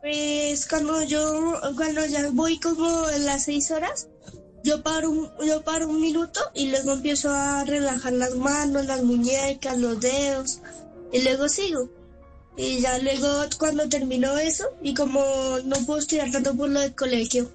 Pues 0.00 0.68
cuando 0.68 1.02
yo, 1.02 1.58
cuando 1.76 2.04
ya 2.04 2.28
voy 2.30 2.60
como 2.60 3.08
en 3.08 3.24
las 3.24 3.46
seis 3.46 3.70
horas, 3.70 4.08
yo 4.64 4.82
paro, 4.82 5.10
un, 5.10 5.30
yo 5.46 5.62
paro 5.62 5.86
un 5.88 6.00
minuto 6.00 6.40
y 6.54 6.70
luego 6.70 6.92
empiezo 6.92 7.30
a 7.30 7.64
relajar 7.64 8.14
las 8.14 8.34
manos, 8.34 8.86
las 8.86 9.02
muñecas, 9.02 9.78
los 9.78 10.00
dedos 10.00 10.60
y 11.12 11.22
luego 11.22 11.48
sigo. 11.48 11.90
Y 12.56 12.80
ya 12.80 12.98
luego 12.98 13.28
cuando 13.58 13.86
termino 13.88 14.38
eso 14.38 14.64
y 14.82 14.94
como 14.94 15.22
no 15.64 15.76
puedo 15.84 15.98
estudiar 15.98 16.30
tanto 16.30 16.56
por 16.56 16.70
lo 16.70 16.80
del 16.80 16.94
colegio. 16.94 17.50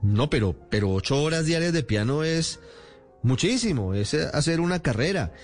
No, 0.00 0.30
pero, 0.30 0.56
pero 0.70 0.92
ocho 0.92 1.22
horas 1.22 1.44
diarias 1.44 1.74
de 1.74 1.82
piano 1.82 2.24
es 2.24 2.58
muchísimo, 3.22 3.92
es 3.92 4.14
hacer 4.14 4.60
una 4.60 4.80
carrera. 4.80 5.34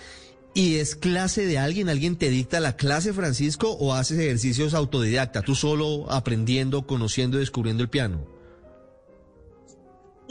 ¿Y 0.54 0.76
es 0.76 0.96
clase 0.96 1.46
de 1.46 1.58
alguien? 1.58 1.88
¿Alguien 1.88 2.16
te 2.16 2.30
dicta 2.30 2.60
la 2.60 2.76
clase, 2.76 3.12
Francisco, 3.12 3.72
o 3.72 3.92
haces 3.94 4.18
ejercicios 4.18 4.72
autodidacta, 4.72 5.42
tú 5.42 5.54
solo 5.54 6.10
aprendiendo, 6.10 6.86
conociendo 6.86 7.38
descubriendo 7.38 7.82
el 7.82 7.90
piano? 7.90 8.31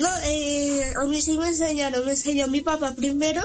No, 0.01 0.07
eh, 0.23 0.93
a 0.99 1.05
mí 1.05 1.21
sí 1.21 1.37
me 1.37 1.49
enseñaron, 1.49 2.03
me 2.03 2.11
enseñó 2.11 2.47
mi 2.47 2.61
papá 2.61 2.95
primero 2.95 3.41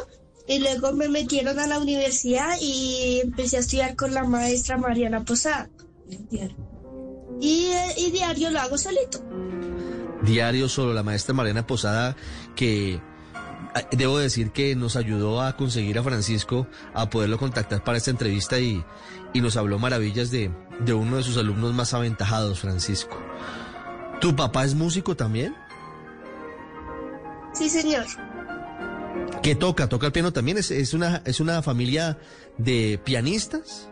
y 0.49 0.59
luego 0.59 0.93
me 0.95 1.07
metieron 1.07 1.59
a 1.59 1.67
la 1.67 1.79
universidad 1.79 2.57
y 2.59 3.21
empecé 3.23 3.59
a 3.59 3.61
estudiar 3.61 3.95
con 3.95 4.15
la 4.15 4.25
maestra 4.25 4.79
Mariana 4.79 5.23
Posada. 5.23 5.69
Y, 7.41 7.73
y 7.99 8.11
diario 8.11 8.51
lo 8.51 8.61
hago 8.61 8.79
solito. 8.79 9.23
Diario 10.23 10.71
Solo, 10.71 10.95
la 10.95 11.03
maestra 11.03 11.35
Mariana 11.35 11.67
Posada, 11.67 12.17
que 12.55 13.03
ah, 13.75 13.83
debo 13.93 14.19
decir 14.19 14.51
que 14.53 14.75
nos 14.75 14.97
ayudó 14.97 15.43
a 15.43 15.59
conseguir 15.59 15.99
a 15.99 16.03
Francisco, 16.03 16.67
a 16.95 17.11
poderlo 17.11 17.37
contactar 17.37 17.85
para 17.85 17.99
esta 17.99 18.11
entrevista 18.11 18.59
y, 18.59 18.83
y 19.35 19.43
nos 19.43 19.59
habló 19.59 19.79
maravillas 19.79 20.31
de, 20.31 20.51
de 20.81 20.95
uno 20.95 21.19
de 21.19 21.23
sus 21.23 21.37
alumnos 21.37 21.75
más 21.75 21.93
aventajados, 21.93 22.61
Francisco. 22.61 23.19
¿Tu 24.23 24.35
papá 24.35 24.65
es 24.65 24.75
músico 24.75 25.15
también? 25.15 25.55
Sí, 27.57 27.69
señor. 27.69 28.05
¿Qué 29.43 29.55
toca? 29.55 29.89
¿Toca 29.89 30.07
el 30.07 30.13
piano 30.13 30.33
también? 30.33 30.59
¿Es, 30.59 30.71
es, 30.71 30.93
una, 30.93 31.23
¿Es 31.25 31.41
una 31.41 31.63
familia 31.63 32.19
de 32.59 33.01
pianistas? 33.03 33.89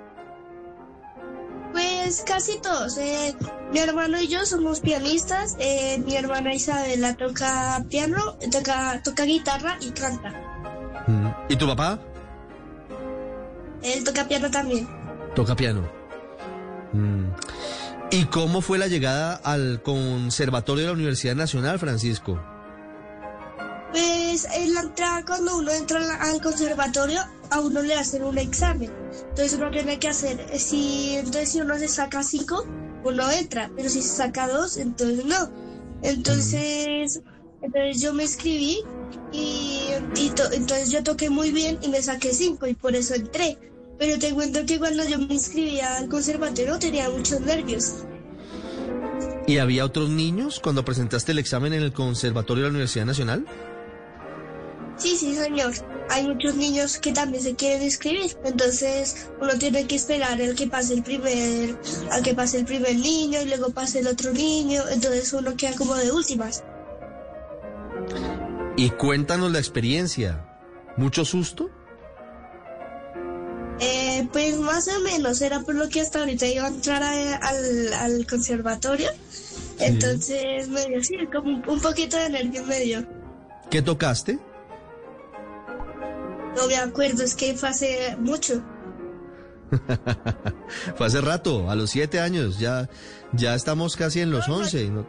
Pues 1.72 2.22
casi 2.26 2.60
todos. 2.60 2.98
Eh, 2.98 3.34
mi 3.72 3.78
hermano 3.78 4.20
y 4.20 4.28
yo 4.28 4.44
somos 4.46 4.80
pianistas. 4.80 5.56
Eh, 5.58 6.02
mi 6.04 6.14
hermana 6.14 6.54
Isabela 6.54 7.14
toca 7.14 7.84
piano, 7.88 8.36
toca, 8.50 9.00
toca 9.02 9.24
guitarra 9.24 9.78
y 9.80 9.90
canta. 9.90 10.32
Mm. 11.06 11.28
¿Y 11.48 11.56
tu 11.56 11.66
papá? 11.66 11.98
Él 13.82 14.04
toca 14.04 14.28
piano 14.28 14.50
también. 14.50 14.88
Toca 15.34 15.56
piano. 15.56 15.88
Mm. 16.92 17.26
¿Y 18.10 18.24
cómo 18.26 18.60
fue 18.60 18.78
la 18.78 18.86
llegada 18.86 19.34
al 19.34 19.82
Conservatorio 19.82 20.82
de 20.84 20.88
la 20.88 20.94
Universidad 20.94 21.34
Nacional, 21.34 21.78
Francisco? 21.78 22.40
Pues 23.94 24.44
en 24.56 24.74
la 24.74 24.80
entrada, 24.80 25.24
cuando 25.24 25.56
uno 25.56 25.70
entra 25.70 26.00
al- 26.20 26.40
conservatorio, 26.42 27.20
a 27.50 27.60
uno 27.60 27.80
le 27.80 27.94
hacen 27.94 28.24
un 28.24 28.38
examen. 28.38 28.90
Entonces 29.28 29.54
uno 29.56 29.70
tiene 29.70 30.00
que 30.00 30.08
hacer, 30.08 30.44
eh, 30.50 30.58
si, 30.58 31.14
entonces 31.14 31.50
si 31.52 31.60
uno 31.60 31.78
se 31.78 31.86
saca 31.86 32.24
cinco, 32.24 32.66
uno 33.04 33.30
entra, 33.30 33.70
pero 33.76 33.88
si 33.88 34.02
se 34.02 34.08
saca 34.16 34.48
dos, 34.48 34.78
entonces 34.78 35.24
no. 35.24 35.48
Entonces, 36.02 37.20
entonces 37.62 38.00
yo 38.02 38.12
me 38.12 38.24
inscribí 38.24 38.78
y, 39.30 39.90
y 40.16 40.30
to- 40.30 40.50
entonces 40.52 40.90
yo 40.90 41.04
toqué 41.04 41.30
muy 41.30 41.52
bien 41.52 41.78
y 41.80 41.86
me 41.88 42.02
saqué 42.02 42.32
cinco 42.34 42.66
y 42.66 42.74
por 42.74 42.96
eso 42.96 43.14
entré. 43.14 43.56
Pero 43.96 44.18
te 44.18 44.34
cuento 44.34 44.66
que 44.66 44.80
cuando 44.80 45.04
yo 45.08 45.20
me 45.20 45.34
inscribí 45.34 45.78
al 45.78 46.08
conservatorio 46.08 46.80
tenía 46.80 47.08
muchos 47.10 47.40
nervios. 47.42 47.94
¿Y 49.46 49.58
había 49.58 49.84
otros 49.84 50.10
niños 50.10 50.58
cuando 50.58 50.84
presentaste 50.84 51.30
el 51.30 51.38
examen 51.38 51.74
en 51.74 51.82
el 51.82 51.92
Conservatorio 51.92 52.64
de 52.64 52.70
la 52.70 52.72
Universidad 52.72 53.06
Nacional? 53.06 53.46
Sí, 54.96 55.16
sí, 55.16 55.34
señor. 55.34 55.72
Hay 56.10 56.26
muchos 56.26 56.54
niños 56.54 56.98
que 56.98 57.12
también 57.12 57.42
se 57.42 57.54
quieren 57.56 57.82
inscribir. 57.82 58.36
Entonces, 58.44 59.28
uno 59.40 59.52
tiene 59.58 59.86
que 59.86 59.96
esperar 59.96 60.40
el 60.40 60.54
que 60.54 60.66
pase 60.66 60.94
el 60.94 61.02
primer, 61.02 61.76
al 62.10 62.22
que 62.22 62.34
pase 62.34 62.58
el 62.58 62.64
primer 62.64 62.94
niño 62.96 63.40
y 63.40 63.46
luego 63.46 63.70
pase 63.70 64.00
el 64.00 64.06
otro 64.06 64.32
niño. 64.32 64.82
Entonces 64.90 65.32
uno 65.32 65.56
queda 65.56 65.74
como 65.76 65.94
de 65.94 66.12
últimas. 66.12 66.62
Y 68.76 68.90
cuéntanos 68.90 69.50
la 69.52 69.58
experiencia. 69.58 70.44
¿Mucho 70.96 71.24
susto? 71.24 71.70
Eh, 73.80 74.28
pues 74.32 74.56
más 74.58 74.86
o 74.88 75.00
menos, 75.00 75.40
era 75.42 75.60
por 75.60 75.74
lo 75.74 75.88
que 75.88 76.00
hasta 76.00 76.20
ahorita 76.20 76.46
iba 76.46 76.64
a 76.66 76.68
entrar 76.68 77.02
a- 77.02 77.36
al, 77.36 77.92
al 77.94 78.26
conservatorio. 78.26 79.10
Entonces 79.80 80.68
me 80.68 80.84
dio 80.86 80.98
así, 81.00 81.14
como 81.32 81.50
un, 81.56 81.68
un 81.68 81.80
poquito 81.80 82.16
de 82.16 82.30
nervio 82.30 82.64
me 82.64 82.78
dio. 82.80 83.04
¿Qué 83.70 83.82
tocaste? 83.82 84.38
No 86.56 86.66
me 86.66 86.76
acuerdo, 86.76 87.22
es 87.22 87.34
que 87.34 87.54
fue 87.54 87.68
hace 87.68 88.16
mucho. 88.18 88.62
Fue 90.96 91.06
hace 91.06 91.20
rato, 91.20 91.68
a 91.70 91.74
los 91.74 91.90
siete 91.90 92.20
años, 92.20 92.58
ya, 92.58 92.88
ya 93.32 93.54
estamos 93.54 93.96
casi 93.96 94.20
en 94.20 94.30
los 94.30 94.48
once. 94.48 94.88
¿no? 94.88 95.06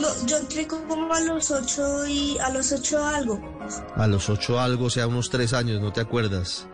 No, 0.00 0.26
yo 0.26 0.36
entré 0.36 0.66
como 0.66 1.12
a 1.12 1.20
los 1.20 1.50
ocho 1.50 2.06
y 2.06 2.36
a 2.38 2.50
los 2.50 2.72
ocho 2.72 3.02
algo. 3.04 3.40
A 3.94 4.06
los 4.06 4.28
ocho 4.28 4.60
algo, 4.60 4.86
o 4.86 4.90
sea, 4.90 5.06
unos 5.06 5.30
tres 5.30 5.52
años, 5.52 5.80
no 5.80 5.92
te 5.92 6.00
acuerdas. 6.00 6.66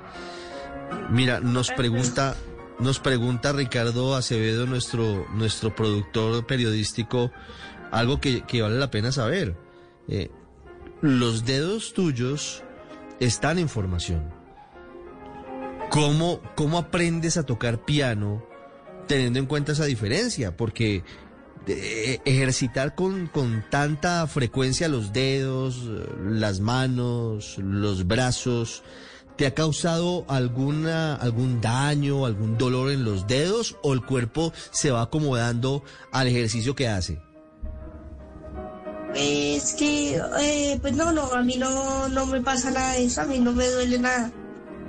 Mira, 1.10 1.40
nos 1.40 1.70
pregunta, 1.70 2.34
nos 2.80 2.98
pregunta 2.98 3.52
Ricardo 3.52 4.16
Acevedo, 4.16 4.66
nuestro, 4.66 5.26
nuestro 5.34 5.74
productor 5.74 6.46
periodístico, 6.46 7.30
algo 7.92 8.20
que, 8.20 8.42
que 8.42 8.62
vale 8.62 8.78
la 8.78 8.90
pena 8.90 9.12
saber. 9.12 9.56
Eh, 10.08 10.30
los 11.00 11.44
dedos 11.44 11.92
tuyos 11.92 12.64
están 13.24 13.58
en 13.58 13.68
formación. 13.68 14.22
¿Cómo, 15.90 16.40
¿Cómo 16.56 16.78
aprendes 16.78 17.36
a 17.36 17.44
tocar 17.44 17.84
piano 17.84 18.44
teniendo 19.06 19.38
en 19.38 19.46
cuenta 19.46 19.72
esa 19.72 19.84
diferencia? 19.84 20.56
Porque 20.56 21.04
eh, 21.66 22.18
ejercitar 22.24 22.94
con, 22.94 23.28
con 23.28 23.64
tanta 23.70 24.26
frecuencia 24.26 24.88
los 24.88 25.12
dedos, 25.12 25.84
las 26.24 26.60
manos, 26.60 27.58
los 27.58 28.06
brazos, 28.06 28.82
¿te 29.36 29.46
ha 29.46 29.54
causado 29.54 30.24
alguna, 30.28 31.14
algún 31.14 31.60
daño, 31.60 32.26
algún 32.26 32.58
dolor 32.58 32.90
en 32.90 33.04
los 33.04 33.26
dedos 33.28 33.76
o 33.82 33.92
el 33.92 34.02
cuerpo 34.02 34.52
se 34.72 34.90
va 34.90 35.02
acomodando 35.02 35.84
al 36.10 36.26
ejercicio 36.26 36.74
que 36.74 36.88
hace? 36.88 37.20
Es 39.14 39.74
que, 39.74 40.20
eh, 40.40 40.78
pues 40.80 40.94
no, 40.94 41.12
no, 41.12 41.32
a 41.32 41.42
mí 41.42 41.56
no, 41.56 42.08
no 42.08 42.26
me 42.26 42.40
pasa 42.40 42.70
nada 42.70 42.96
eso, 42.96 43.22
a 43.22 43.24
mí 43.24 43.38
no 43.38 43.52
me 43.52 43.68
duele 43.68 43.98
nada. 43.98 44.30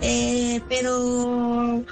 Eh, 0.01 0.62
pero 0.69 1.83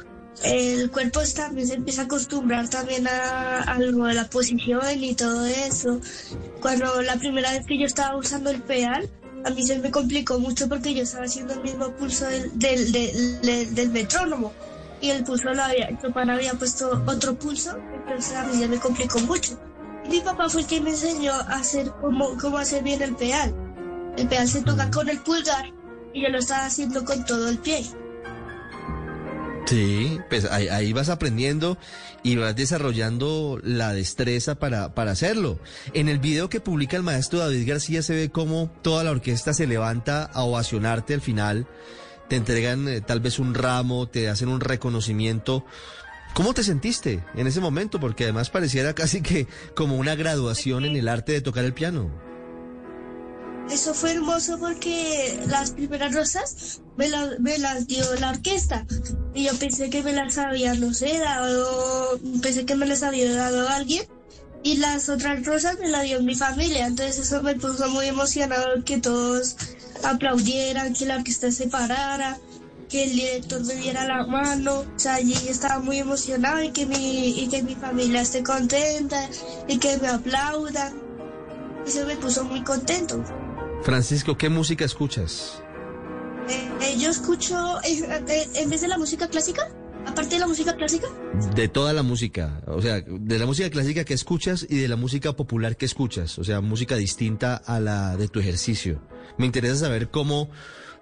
el 0.44 0.92
cuerpo 0.92 1.22
también 1.36 1.68
se 1.68 1.76
empieza 1.76 2.04
a 2.04 2.06
acostumbrar 2.06 2.68
también 2.70 3.08
a, 3.08 3.62
a 3.62 3.80
lo 3.80 4.06
de 4.06 4.14
la 4.14 4.30
posición 4.30 4.82
y 5.04 5.14
todo 5.14 5.46
eso. 5.46 6.00
Cuando 6.62 7.02
la 7.02 7.16
primera 7.18 7.52
vez 7.52 7.66
que 7.66 7.78
yo 7.78 7.86
estaba 7.86 8.18
usando 8.18 8.50
el 8.50 8.62
pedal, 8.62 9.10
a 9.46 9.50
mí 9.50 9.64
se 9.64 9.80
me 9.80 9.92
complicó 9.92 10.40
mucho 10.40 10.68
porque 10.70 10.94
yo 10.94 11.04
estaba 11.04 11.26
haciendo 11.26 11.54
el 11.54 11.62
mismo 11.62 11.92
pulso 11.92 12.26
del, 12.28 12.52
del, 12.92 13.90
metrónomo 13.90 14.54
y 15.00 15.10
el 15.10 15.24
pulso 15.24 15.50
lo 15.54 15.64
había, 15.64 15.88
el 15.88 16.30
había 16.30 16.54
puesto 16.54 17.04
otro 17.06 17.36
pulso, 17.36 17.78
entonces 17.94 18.36
a 18.36 18.46
mí 18.46 18.56
se 18.56 18.68
me 18.68 18.78
complicó 18.78 19.20
mucho. 19.20 19.58
Mi 20.10 20.20
papá 20.22 20.50
fue 20.50 20.62
el 20.62 20.68
que 20.68 20.82
me 20.82 20.92
enseñó 20.92 21.34
a 21.34 21.58
hacer 21.58 21.92
cómo, 22.02 22.38
cómo 22.38 22.58
hacer 22.58 22.84
bien 22.84 23.02
el 23.02 23.16
pedal. 23.16 23.54
El 24.18 24.28
pedal 24.28 24.48
se 24.48 24.62
toca 24.62 24.90
con 24.92 25.08
el 25.10 25.20
pulgar 25.20 25.72
y 26.14 26.24
yo 26.24 26.30
lo 26.30 26.40
estaba 26.40 26.66
haciendo 26.66 27.06
con 27.06 27.24
todo 27.26 27.50
el 27.50 27.58
pie. 27.60 27.86
Sí, 29.66 30.20
pues 30.30 30.46
ahí, 30.46 30.68
ahí 30.68 30.92
vas 30.92 31.08
aprendiendo 31.08 31.78
y 32.24 32.36
vas 32.36 32.56
desarrollando 32.56 33.60
la 33.64 33.94
destreza 33.94 34.56
para, 34.56 34.94
para 34.94 35.12
hacerlo. 35.12 35.60
En 35.94 36.10
el 36.10 36.20
video 36.20 36.50
que 36.50 36.60
publica 36.60 36.98
el 36.98 37.04
maestro 37.04 37.40
David 37.40 37.70
García 37.70 38.02
se 38.02 38.16
ve 38.16 38.30
cómo 38.30 38.70
toda 38.82 39.04
la 39.04 39.12
orquesta 39.12 39.54
se 39.54 39.68
levanta 39.68 40.24
a 40.26 40.44
ovacionarte 40.44 41.14
al 41.14 41.22
final, 41.22 41.68
te 42.28 42.36
entregan 42.36 42.88
eh, 42.88 43.02
tal 43.02 43.20
vez 43.20 43.40
un 43.40 43.54
ramo, 43.54 44.08
te 44.08 44.30
hacen 44.30 44.50
un 44.50 44.60
reconocimiento. 44.60 45.66
¿Cómo 46.34 46.54
te 46.54 46.64
sentiste 46.64 47.24
en 47.36 47.48
ese 47.48 47.60
momento? 47.60 48.00
Porque 48.00 48.24
además 48.24 48.50
pareciera 48.50 48.94
casi 48.96 49.22
que 49.22 49.48
como 49.76 49.98
una 49.98 50.16
graduación 50.16 50.86
en 50.86 50.96
el 50.96 51.08
arte 51.08 51.34
de 51.34 51.42
tocar 51.42 51.66
el 51.66 51.74
piano. 51.74 52.10
Eso 53.70 53.94
fue 53.94 54.14
hermoso 54.14 54.58
porque 54.60 55.40
las 55.48 55.72
primeras 55.72 56.14
rosas 56.14 56.82
me, 56.98 57.08
la- 57.10 57.36
me 57.40 57.58
las 57.58 57.88
dio 57.88 58.04
la 58.16 58.32
orquesta. 58.32 58.86
Y 59.34 59.44
yo 59.46 59.54
pensé 59.60 59.90
que 59.90 60.04
me 60.04 60.14
las 60.14 60.38
había, 60.38 60.74
no 60.74 60.94
sé, 60.94 61.20
dado, 61.20 62.20
pensé 62.42 62.66
que 62.66 62.76
me 62.76 62.86
las 62.86 63.04
había 63.04 63.34
dado 63.34 63.68
alguien. 63.70 64.04
Y 64.64 64.78
las 64.78 65.10
otras 65.10 65.46
rosas 65.46 65.78
me 65.80 65.90
las 65.90 66.04
dio 66.04 66.22
mi 66.22 66.36
familia. 66.36 66.88
Entonces 66.88 67.20
eso 67.20 67.42
me 67.44 67.56
puso 67.56 67.90
muy 67.90 68.08
emocionado 68.08 68.84
que 68.84 68.98
todos 69.00 69.56
aplaudieran, 70.04 70.94
que 70.94 71.06
la 71.06 71.18
orquesta 71.18 71.52
se 71.52 71.68
parara, 71.68 72.38
que 72.92 73.06
el 73.06 73.12
director 73.12 73.66
me 73.66 73.76
diera 73.76 74.06
la 74.06 74.26
mano. 74.28 74.80
O 74.80 75.00
sea, 75.00 75.16
allí 75.16 75.34
estaba 75.48 75.80
muy 75.80 75.98
emocionado 75.98 76.62
y 76.62 76.72
que 76.72 76.86
mi, 76.86 77.42
y 77.42 77.48
que 77.48 77.64
mi 77.64 77.76
familia 77.76 78.22
esté 78.22 78.44
contenta 78.44 79.30
y 79.68 79.78
que 79.78 79.98
me 79.98 80.10
aplaudan. 80.10 80.94
Eso 81.88 82.06
me 82.06 82.18
puso 82.18 82.44
muy 82.44 82.64
contento. 82.64 83.24
Francisco, 83.84 84.38
¿qué 84.38 84.50
música 84.50 84.86
escuchas? 84.86 85.64
Eh, 86.50 86.70
eh, 86.82 86.96
yo 87.00 87.10
escucho, 87.10 87.82
eh, 87.84 88.04
eh, 88.28 88.48
en 88.56 88.70
vez 88.70 88.82
de 88.82 88.88
la 88.88 88.98
música 88.98 89.28
clásica, 89.28 89.70
aparte 90.06 90.36
de 90.36 90.40
la 90.40 90.48
música 90.48 90.76
clásica, 90.76 91.08
De 91.56 91.68
toda 91.68 91.94
la 91.94 92.04
música, 92.04 92.62
o 92.68 92.82
sea, 92.82 93.02
de 93.02 93.40
la 93.40 93.46
música 93.46 93.70
clásica 93.70 94.04
que 94.04 94.14
escuchas 94.14 94.66
y 94.70 94.78
de 94.78 94.88
la 94.88 94.98
música 94.98 95.34
popular 95.34 95.78
que 95.78 95.86
escuchas, 95.86 96.38
o 96.38 96.44
sea, 96.44 96.60
música 96.62 96.98
distinta 96.98 97.56
a 97.56 97.80
la 97.80 98.18
de 98.18 98.28
tu 98.28 98.40
ejercicio. 98.40 99.02
Me 99.38 99.46
interesa 99.46 99.76
saber 99.76 100.10
cómo 100.10 100.50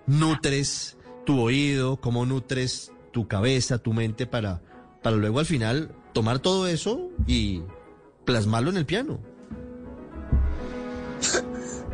nutres 0.05 0.97
tu 1.29 1.39
oído, 1.39 1.97
cómo 2.01 2.25
nutres 2.25 2.91
tu 3.11 3.27
cabeza, 3.27 3.77
tu 3.77 3.93
mente 3.93 4.25
para, 4.25 4.63
para 5.03 5.15
luego 5.15 5.37
al 5.37 5.45
final 5.45 5.91
tomar 6.11 6.39
todo 6.39 6.67
eso 6.67 7.11
y 7.27 7.61
plasmarlo 8.25 8.71
en 8.71 8.77
el 8.77 8.87
piano. 8.87 9.19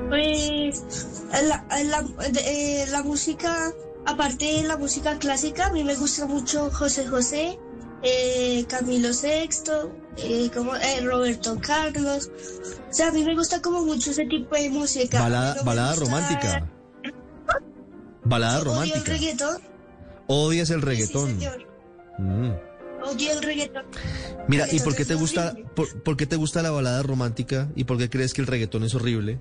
pues 0.08 1.26
la, 1.34 1.66
la, 1.84 2.06
eh, 2.46 2.86
la 2.90 3.04
música, 3.04 3.74
aparte 4.06 4.46
de 4.46 4.64
la 4.64 4.78
música 4.78 5.20
clásica, 5.20 5.66
a 5.66 5.72
mí 5.74 5.84
me 5.84 5.96
gusta 5.96 6.26
mucho 6.28 6.72
José 6.72 7.06
José, 7.06 7.60
eh, 8.04 8.64
Camilo 8.70 9.10
VI, 9.10 9.50
eh, 10.18 10.50
como 10.54 10.78
eh, 10.78 11.02
Roberto 11.04 11.58
Carlos. 11.60 12.32
O 12.90 12.94
sea, 12.94 13.10
a 13.10 13.12
mí 13.12 13.26
me 13.26 13.36
gusta 13.36 13.62
como 13.62 13.84
mucho 13.84 14.12
ese 14.12 14.24
tipo 14.28 14.56
de 14.56 14.70
música. 14.70 15.20
Balada, 15.20 15.56
No 15.56 15.64
balada 15.66 15.96
gusta- 15.96 16.06
romántica. 16.06 16.72
Balada 18.26 18.60
Odio 18.60 18.60
el 18.60 18.66
romántica. 18.66 19.12
reggaetón. 19.12 19.62
Odias 20.28 20.70
el 20.72 20.80
Sí, 20.80 20.86
reggaetón. 20.86 21.28
señor. 21.40 21.68
Mm. 22.18 22.52
Odio 23.04 23.32
el 23.32 23.44
reggaetón. 23.44 23.86
Mira, 24.48 24.66
¿y 24.66 24.70
Reggaetón 24.80 24.84
por 24.86 24.96
qué 24.96 25.06
te 25.06 25.14
gusta, 25.16 25.56
por, 25.76 26.04
por 26.04 26.18
qué 26.18 26.26
te 26.26 26.36
gusta 26.36 26.62
la 26.64 26.72
balada 26.72 27.04
romántica 27.04 27.70
y 27.76 27.84
por 27.84 27.98
qué 27.98 28.10
crees 28.10 28.34
que 28.34 28.42
el 28.42 28.48
reggaetón 28.48 28.84
es 28.84 28.96
horrible? 28.96 29.40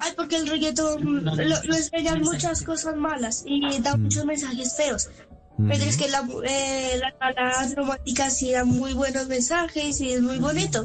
Ay, 0.00 0.10
porque 0.16 0.36
el 0.36 0.48
reggaetón 0.48 1.24
lo, 1.24 1.34
lo 1.36 1.74
enseñan 1.76 2.20
muchas 2.22 2.62
cosas 2.62 2.96
malas 2.96 3.44
y 3.46 3.78
da 3.80 3.96
muchos 3.96 4.24
mensajes 4.24 4.74
feos. 4.76 5.08
Pero 5.56 5.84
es 5.84 5.96
que 5.96 6.08
la, 6.08 6.26
eh, 6.44 6.98
la 6.98 7.14
balada 7.20 7.72
romántica 7.76 8.30
sí 8.30 8.50
da 8.52 8.64
muy 8.64 8.94
buenos 8.94 9.28
mensajes 9.28 10.00
y 10.00 10.12
es 10.14 10.20
muy 10.22 10.38
bonito. 10.38 10.84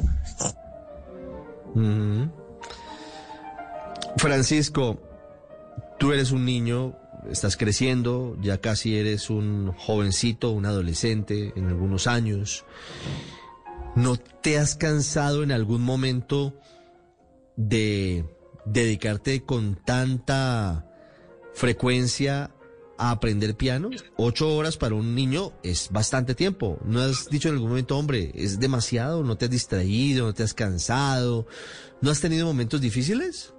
Ujú. 1.74 2.30
Francisco, 4.18 5.00
tú 5.98 6.12
eres 6.12 6.30
un 6.30 6.44
niño, 6.44 6.96
estás 7.30 7.56
creciendo, 7.56 8.36
ya 8.40 8.58
casi 8.58 8.96
eres 8.96 9.30
un 9.30 9.72
jovencito, 9.72 10.50
un 10.50 10.66
adolescente 10.66 11.52
en 11.56 11.66
algunos 11.66 12.06
años. 12.06 12.64
¿No 13.96 14.16
te 14.16 14.58
has 14.58 14.76
cansado 14.76 15.42
en 15.42 15.52
algún 15.52 15.82
momento 15.82 16.54
de 17.56 18.24
dedicarte 18.64 19.42
con 19.42 19.74
tanta 19.74 20.86
frecuencia 21.54 22.50
a 22.96 23.10
aprender 23.10 23.56
piano? 23.56 23.90
Ocho 24.16 24.54
horas 24.54 24.76
para 24.76 24.94
un 24.94 25.14
niño 25.14 25.52
es 25.62 25.88
bastante 25.90 26.34
tiempo. 26.34 26.78
¿No 26.84 27.00
has 27.00 27.28
dicho 27.28 27.48
en 27.48 27.54
algún 27.54 27.70
momento, 27.70 27.98
hombre, 27.98 28.30
es 28.34 28.60
demasiado? 28.60 29.24
¿No 29.24 29.36
te 29.36 29.46
has 29.46 29.50
distraído? 29.50 30.26
¿No 30.26 30.34
te 30.34 30.44
has 30.44 30.54
cansado? 30.54 31.46
¿No 32.00 32.10
has 32.10 32.20
tenido 32.20 32.46
momentos 32.46 32.80
difíciles? 32.80 33.52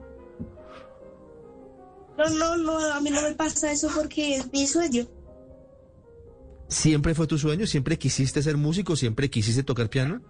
No, 2.20 2.30
no, 2.30 2.58
no, 2.58 2.78
a 2.94 3.00
mí 3.00 3.10
no 3.10 3.22
me 3.22 3.34
pasa 3.34 3.72
eso 3.72 3.90
porque 3.96 4.36
es 4.36 4.52
mi 4.52 4.68
sueño. 4.68 5.08
¿Siempre 6.68 7.16
fue 7.16 7.26
tu 7.28 7.38
sueño? 7.38 7.66
¿Siempre 7.66 7.98
quisiste 7.98 8.44
ser 8.44 8.58
músico? 8.58 8.96
¿Siempre 8.98 9.30
quisiste 9.30 9.64
tocar 9.64 9.90
piano? 9.90 10.22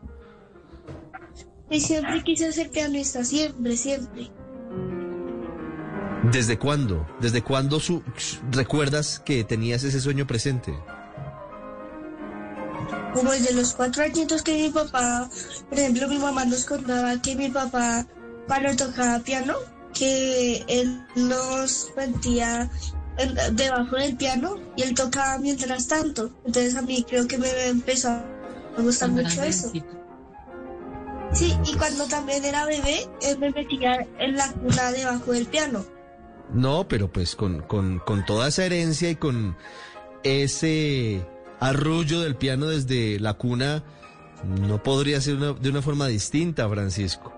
Y 1.72 1.80
siempre 1.82 2.24
quise 2.24 2.52
ser 2.52 2.70
pianista, 2.70 3.24
siempre, 3.26 3.76
siempre. 3.76 4.30
¿Desde 6.32 6.58
cuándo? 6.60 7.08
¿Desde 7.20 7.42
cuándo 7.42 7.80
su- 7.80 8.04
recuerdas 8.52 9.20
que 9.20 9.44
tenías 9.44 9.84
ese 9.84 10.00
sueño 10.00 10.28
presente? 10.28 10.74
Como 13.14 13.32
desde 13.32 13.54
los 13.54 13.74
cuatro 13.74 14.04
añitos 14.04 14.44
que 14.44 14.54
mi 14.54 14.70
papá, 14.70 15.30
por 15.70 15.80
ejemplo, 15.80 16.08
mi 16.08 16.20
mamá 16.20 16.46
nos 16.46 16.66
contaba 16.66 17.20
que 17.22 17.36
mi 17.36 17.50
papá, 17.50 18.06
cuando 18.48 18.76
tocaba 18.76 19.20
piano, 19.20 19.56
que 19.94 20.64
él 20.68 21.06
nos 21.16 21.88
metía 21.98 22.70
en- 23.18 23.56
debajo 23.56 23.96
del 23.96 24.16
piano 24.16 24.56
y 24.76 24.84
él 24.84 24.94
tocaba 24.96 25.38
mientras 25.40 25.88
tanto. 25.88 26.30
Entonces 26.46 26.76
a 26.76 26.82
mí 26.82 27.04
creo 27.08 27.28
que 27.28 27.38
me 27.38 27.68
empezó 27.68 28.10
a 28.10 28.24
gustar 28.78 29.10
mucho 29.10 29.44
eso. 29.44 29.72
Sí, 31.34 31.56
y 31.66 31.74
cuando 31.78 32.06
también 32.06 32.44
era 32.44 32.66
bebé, 32.66 33.08
él 33.22 33.38
me 33.40 33.52
metía 33.52 34.08
en 34.18 34.36
la 34.36 34.52
cuna 34.52 34.92
debajo 34.92 35.32
del 35.32 35.46
piano. 35.46 35.86
No, 36.54 36.88
pero 36.88 37.12
pues 37.12 37.36
con, 37.36 37.62
con, 37.62 38.00
con 38.00 38.26
toda 38.26 38.48
esa 38.48 38.66
herencia 38.66 39.10
y 39.12 39.16
con 39.16 39.56
ese 40.24 41.24
arrullo 41.60 42.22
del 42.22 42.36
piano 42.36 42.66
desde 42.68 43.20
la 43.20 43.36
cuna, 43.36 43.84
no 44.44 44.82
podría 44.82 45.22
ser 45.22 45.36
una- 45.36 45.54
de 45.54 45.70
una 45.70 45.82
forma 45.84 46.08
distinta, 46.08 46.68
Francisco. 46.68 47.34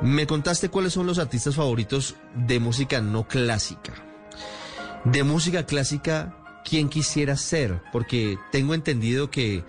Me 0.00 0.28
contaste 0.28 0.68
cuáles 0.68 0.92
son 0.92 1.06
los 1.06 1.18
artistas 1.18 1.56
favoritos 1.56 2.14
de 2.34 2.60
música 2.60 3.00
no 3.00 3.26
clásica. 3.26 3.94
De 5.04 5.24
música 5.24 5.66
clásica, 5.66 6.36
¿quién 6.64 6.88
quisiera 6.88 7.36
ser? 7.36 7.82
Porque 7.92 8.38
tengo 8.52 8.74
entendido 8.74 9.30
que, 9.30 9.64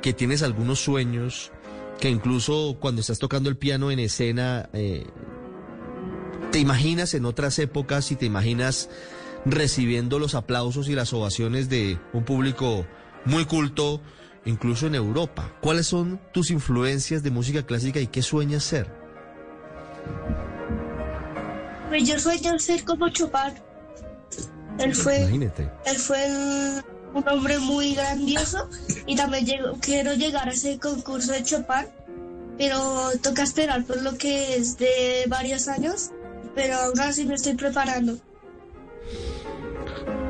que 0.00 0.12
tienes 0.12 0.44
algunos 0.44 0.78
sueños, 0.78 1.50
que 1.98 2.08
incluso 2.08 2.76
cuando 2.80 3.00
estás 3.00 3.18
tocando 3.18 3.48
el 3.48 3.56
piano 3.56 3.90
en 3.90 3.98
escena, 3.98 4.68
eh, 4.72 5.06
te 6.52 6.60
imaginas 6.60 7.14
en 7.14 7.24
otras 7.24 7.58
épocas 7.58 8.12
y 8.12 8.16
te 8.16 8.26
imaginas 8.26 8.88
recibiendo 9.44 10.20
los 10.20 10.36
aplausos 10.36 10.88
y 10.88 10.94
las 10.94 11.12
ovaciones 11.12 11.68
de 11.68 11.98
un 12.12 12.24
público 12.24 12.86
muy 13.24 13.44
culto, 13.44 14.00
incluso 14.44 14.86
en 14.86 14.94
Europa. 14.94 15.52
¿Cuáles 15.60 15.88
son 15.88 16.20
tus 16.32 16.52
influencias 16.52 17.24
de 17.24 17.32
música 17.32 17.66
clásica 17.66 17.98
y 17.98 18.06
qué 18.06 18.22
sueñas 18.22 18.62
ser? 18.62 19.03
Pues 21.88 22.08
yo 22.08 22.18
sueño 22.18 22.58
ser 22.58 22.84
como 22.84 23.08
Chopin. 23.08 23.54
Él 24.78 24.94
fue 24.94 25.20
Imagínate. 25.20 25.70
Él 25.86 25.96
fue 25.96 26.26
un, 26.28 26.82
un 27.14 27.28
hombre 27.28 27.58
muy 27.58 27.94
grandioso 27.94 28.68
y 29.06 29.14
también 29.14 29.46
quiero 29.80 30.14
llegar 30.14 30.48
a 30.48 30.52
ese 30.52 30.78
concurso 30.78 31.32
de 31.32 31.44
Chopin, 31.44 31.86
pero 32.58 33.10
toca 33.22 33.42
esperar 33.42 33.84
por 33.84 34.02
lo 34.02 34.16
que 34.18 34.56
es 34.56 34.76
de 34.78 35.24
varios 35.28 35.68
años, 35.68 36.10
pero 36.54 36.74
aún 36.76 36.98
así 37.00 37.24
me 37.24 37.34
estoy 37.34 37.54
preparando. 37.54 38.16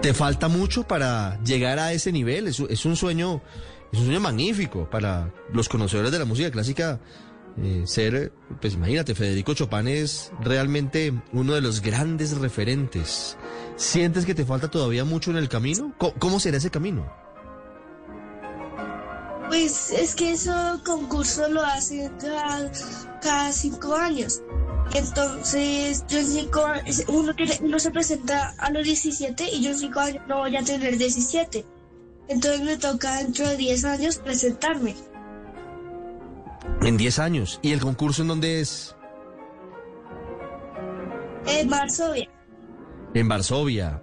¿Te 0.03 0.13
falta 0.13 0.49
mucho 0.49 0.87
para 0.87 1.41
llegar 1.43 1.79
a 1.79 1.95
ese 1.95 2.13
nivel? 2.13 2.49
Es, 2.49 2.61
es 2.61 2.85
un 2.85 2.97
sueño, 2.97 3.41
es 3.91 3.99
un 4.01 4.05
sueño 4.05 4.21
magnífico 4.21 4.89
para 4.91 5.33
los 5.51 5.69
conocedores 5.71 6.13
de 6.13 6.19
la 6.19 6.27
música 6.27 6.51
clásica. 6.51 7.01
Eh, 7.63 7.85
ser, 7.87 8.33
pues 8.61 8.75
imagínate, 8.75 9.15
Federico 9.15 9.55
Chopin 9.55 9.89
es 9.89 10.33
realmente 10.41 11.13
uno 11.33 11.55
de 11.55 11.61
los 11.61 11.81
grandes 11.81 12.37
referentes. 12.39 13.37
¿Sientes 13.77 14.25
que 14.27 14.35
te 14.35 14.45
falta 14.45 14.69
todavía 14.71 15.05
mucho 15.05 15.31
en 15.31 15.37
el 15.37 15.49
camino? 15.49 15.95
¿Cómo, 16.19 16.41
será 16.41 16.57
ese 16.59 16.71
camino? 16.71 17.11
Pues 19.49 19.91
es 19.91 20.15
que 20.15 20.33
ese 20.33 20.51
concurso 20.85 21.49
lo 21.49 21.63
hacen 21.63 22.11
cada, 22.21 22.71
cada 23.21 23.53
cinco 23.53 23.95
años. 23.95 24.43
Entonces, 24.95 26.05
yo 26.09 26.19
en 26.19 26.27
cinco 26.27 26.65
uno, 27.09 27.35
tiene- 27.35 27.59
uno 27.63 27.79
se 27.79 27.91
presenta 27.91 28.55
a 28.59 28.71
los 28.71 28.85
17 28.85 29.49
y 29.53 29.63
yo 29.63 29.71
en 29.71 29.79
cinco 29.79 30.01
años 30.01 30.23
no 30.29 30.39
voy 30.39 30.57
a 30.57 30.63
tener 30.63 30.97
17. 30.99 31.65
Entonces 32.29 32.61
me 32.63 32.77
toca 32.77 33.19
dentro 33.19 33.47
de 33.49 33.57
10 33.57 33.85
años 33.85 34.19
presentarme. 34.19 34.95
En 36.83 36.97
10 36.97 37.19
años. 37.19 37.61
¿Y 37.63 37.73
el 37.73 37.81
concurso 37.81 38.23
en 38.23 38.29
dónde 38.29 38.61
es? 38.61 38.95
En 41.47 41.69
Varsovia. 41.69 42.31
En 43.15 43.29
Varsovia. 43.29 44.03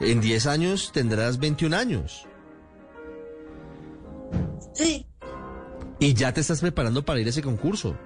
En 0.00 0.20
10 0.20 0.46
años 0.46 0.90
tendrás 0.92 1.38
21 1.38 1.76
años. 1.76 2.26
Sí. 4.74 5.06
Y 5.98 6.14
ya 6.14 6.32
te 6.32 6.40
estás 6.40 6.60
preparando 6.60 7.04
para 7.04 7.20
ir 7.20 7.26
a 7.26 7.30
ese 7.30 7.42
concurso. 7.42 7.96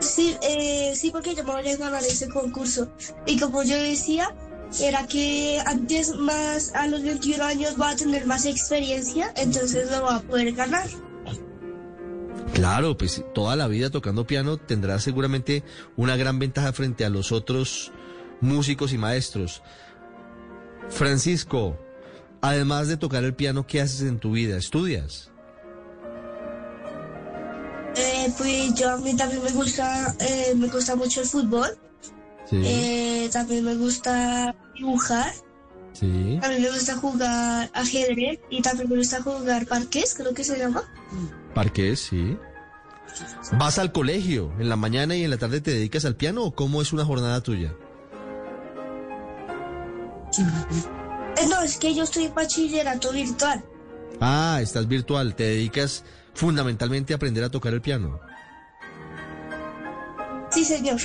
Sí, 0.00 0.36
eh, 0.42 0.92
sí, 0.96 1.10
porque 1.10 1.34
yo 1.34 1.44
me 1.44 1.52
voy 1.52 1.68
a 1.68 1.76
ganar 1.76 2.02
ese 2.02 2.28
concurso. 2.28 2.92
Y 3.26 3.38
como 3.38 3.62
yo 3.62 3.76
decía, 3.76 4.34
era 4.80 5.06
que 5.06 5.60
antes 5.66 6.14
más, 6.16 6.74
a 6.74 6.86
los 6.86 7.02
21 7.02 7.42
años 7.44 7.76
va 7.80 7.90
a 7.90 7.96
tener 7.96 8.26
más 8.26 8.44
experiencia, 8.46 9.32
entonces 9.36 9.90
lo 9.90 10.02
va 10.02 10.16
a 10.16 10.20
poder 10.20 10.52
ganar. 10.52 10.88
Claro, 12.54 12.96
pues 12.96 13.22
toda 13.34 13.56
la 13.56 13.68
vida 13.68 13.90
tocando 13.90 14.26
piano 14.26 14.56
tendrás 14.56 15.02
seguramente 15.02 15.62
una 15.96 16.16
gran 16.16 16.38
ventaja 16.38 16.72
frente 16.72 17.04
a 17.04 17.10
los 17.10 17.32
otros 17.32 17.92
músicos 18.40 18.92
y 18.92 18.98
maestros. 18.98 19.62
Francisco, 20.88 21.78
además 22.40 22.88
de 22.88 22.96
tocar 22.96 23.24
el 23.24 23.34
piano, 23.34 23.66
¿qué 23.66 23.80
haces 23.80 24.02
en 24.02 24.18
tu 24.18 24.32
vida? 24.32 24.56
¿Estudias? 24.56 25.30
Eh, 27.96 28.32
pues 28.36 28.74
yo 28.74 28.90
a 28.90 28.96
mí 28.98 29.14
también 29.16 29.42
me 29.42 29.50
gusta, 29.50 30.14
eh, 30.20 30.54
me 30.56 30.68
gusta 30.68 30.96
mucho 30.96 31.20
el 31.20 31.26
fútbol. 31.26 31.68
Sí. 32.48 32.62
Eh, 32.64 33.28
también 33.32 33.64
me 33.64 33.74
gusta 33.74 34.54
dibujar. 34.78 35.32
Sí. 35.92 36.38
También 36.40 36.62
me 36.62 36.70
gusta 36.70 36.96
jugar 36.96 37.70
ajedrez 37.72 38.38
y 38.50 38.62
también 38.62 38.88
me 38.88 38.96
gusta 38.96 39.22
jugar 39.22 39.66
parqués, 39.66 40.14
creo 40.14 40.32
que 40.32 40.44
se 40.44 40.58
llama. 40.58 40.82
Parques, 41.54 42.00
sí. 42.00 42.36
¿Vas 43.52 43.78
al 43.78 43.90
colegio 43.90 44.52
en 44.58 44.68
la 44.68 44.76
mañana 44.76 45.16
y 45.16 45.24
en 45.24 45.30
la 45.30 45.38
tarde 45.38 45.60
te 45.60 45.72
dedicas 45.72 46.04
al 46.04 46.14
piano 46.14 46.44
o 46.44 46.54
cómo 46.54 46.82
es 46.82 46.92
una 46.92 47.04
jornada 47.04 47.42
tuya? 47.42 47.74
Eh, 50.38 51.46
no, 51.48 51.62
es 51.62 51.78
que 51.78 51.94
yo 51.94 52.04
estoy 52.04 52.24
en 52.24 52.34
bachillerato 52.34 53.12
virtual. 53.12 53.64
Ah, 54.20 54.58
estás 54.62 54.86
virtual, 54.86 55.34
te 55.34 55.44
dedicas 55.44 56.04
fundamentalmente 56.34 57.12
a 57.12 57.16
aprender 57.16 57.44
a 57.44 57.50
tocar 57.50 57.72
el 57.72 57.80
piano. 57.80 58.20
Sí, 60.50 60.64
señor. 60.64 61.00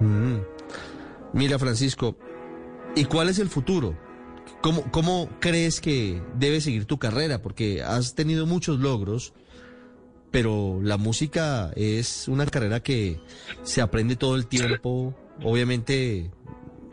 Mm. 0.00 0.38
Mira, 1.32 1.58
Francisco, 1.58 2.16
¿y 2.96 3.04
cuál 3.04 3.28
es 3.28 3.38
el 3.38 3.48
futuro? 3.48 3.96
¿cómo, 4.60 4.90
¿cómo 4.90 5.28
crees 5.40 5.80
que 5.80 6.20
debe 6.38 6.60
seguir 6.60 6.86
tu 6.86 6.98
carrera? 6.98 7.42
Porque 7.42 7.82
has 7.82 8.14
tenido 8.14 8.46
muchos 8.46 8.80
logros, 8.80 9.32
pero 10.30 10.80
la 10.82 10.96
música 10.96 11.72
es 11.76 12.28
una 12.28 12.46
carrera 12.46 12.80
que 12.80 13.20
se 13.62 13.80
aprende 13.80 14.16
todo 14.16 14.36
el 14.36 14.46
tiempo, 14.46 15.14
obviamente 15.42 16.30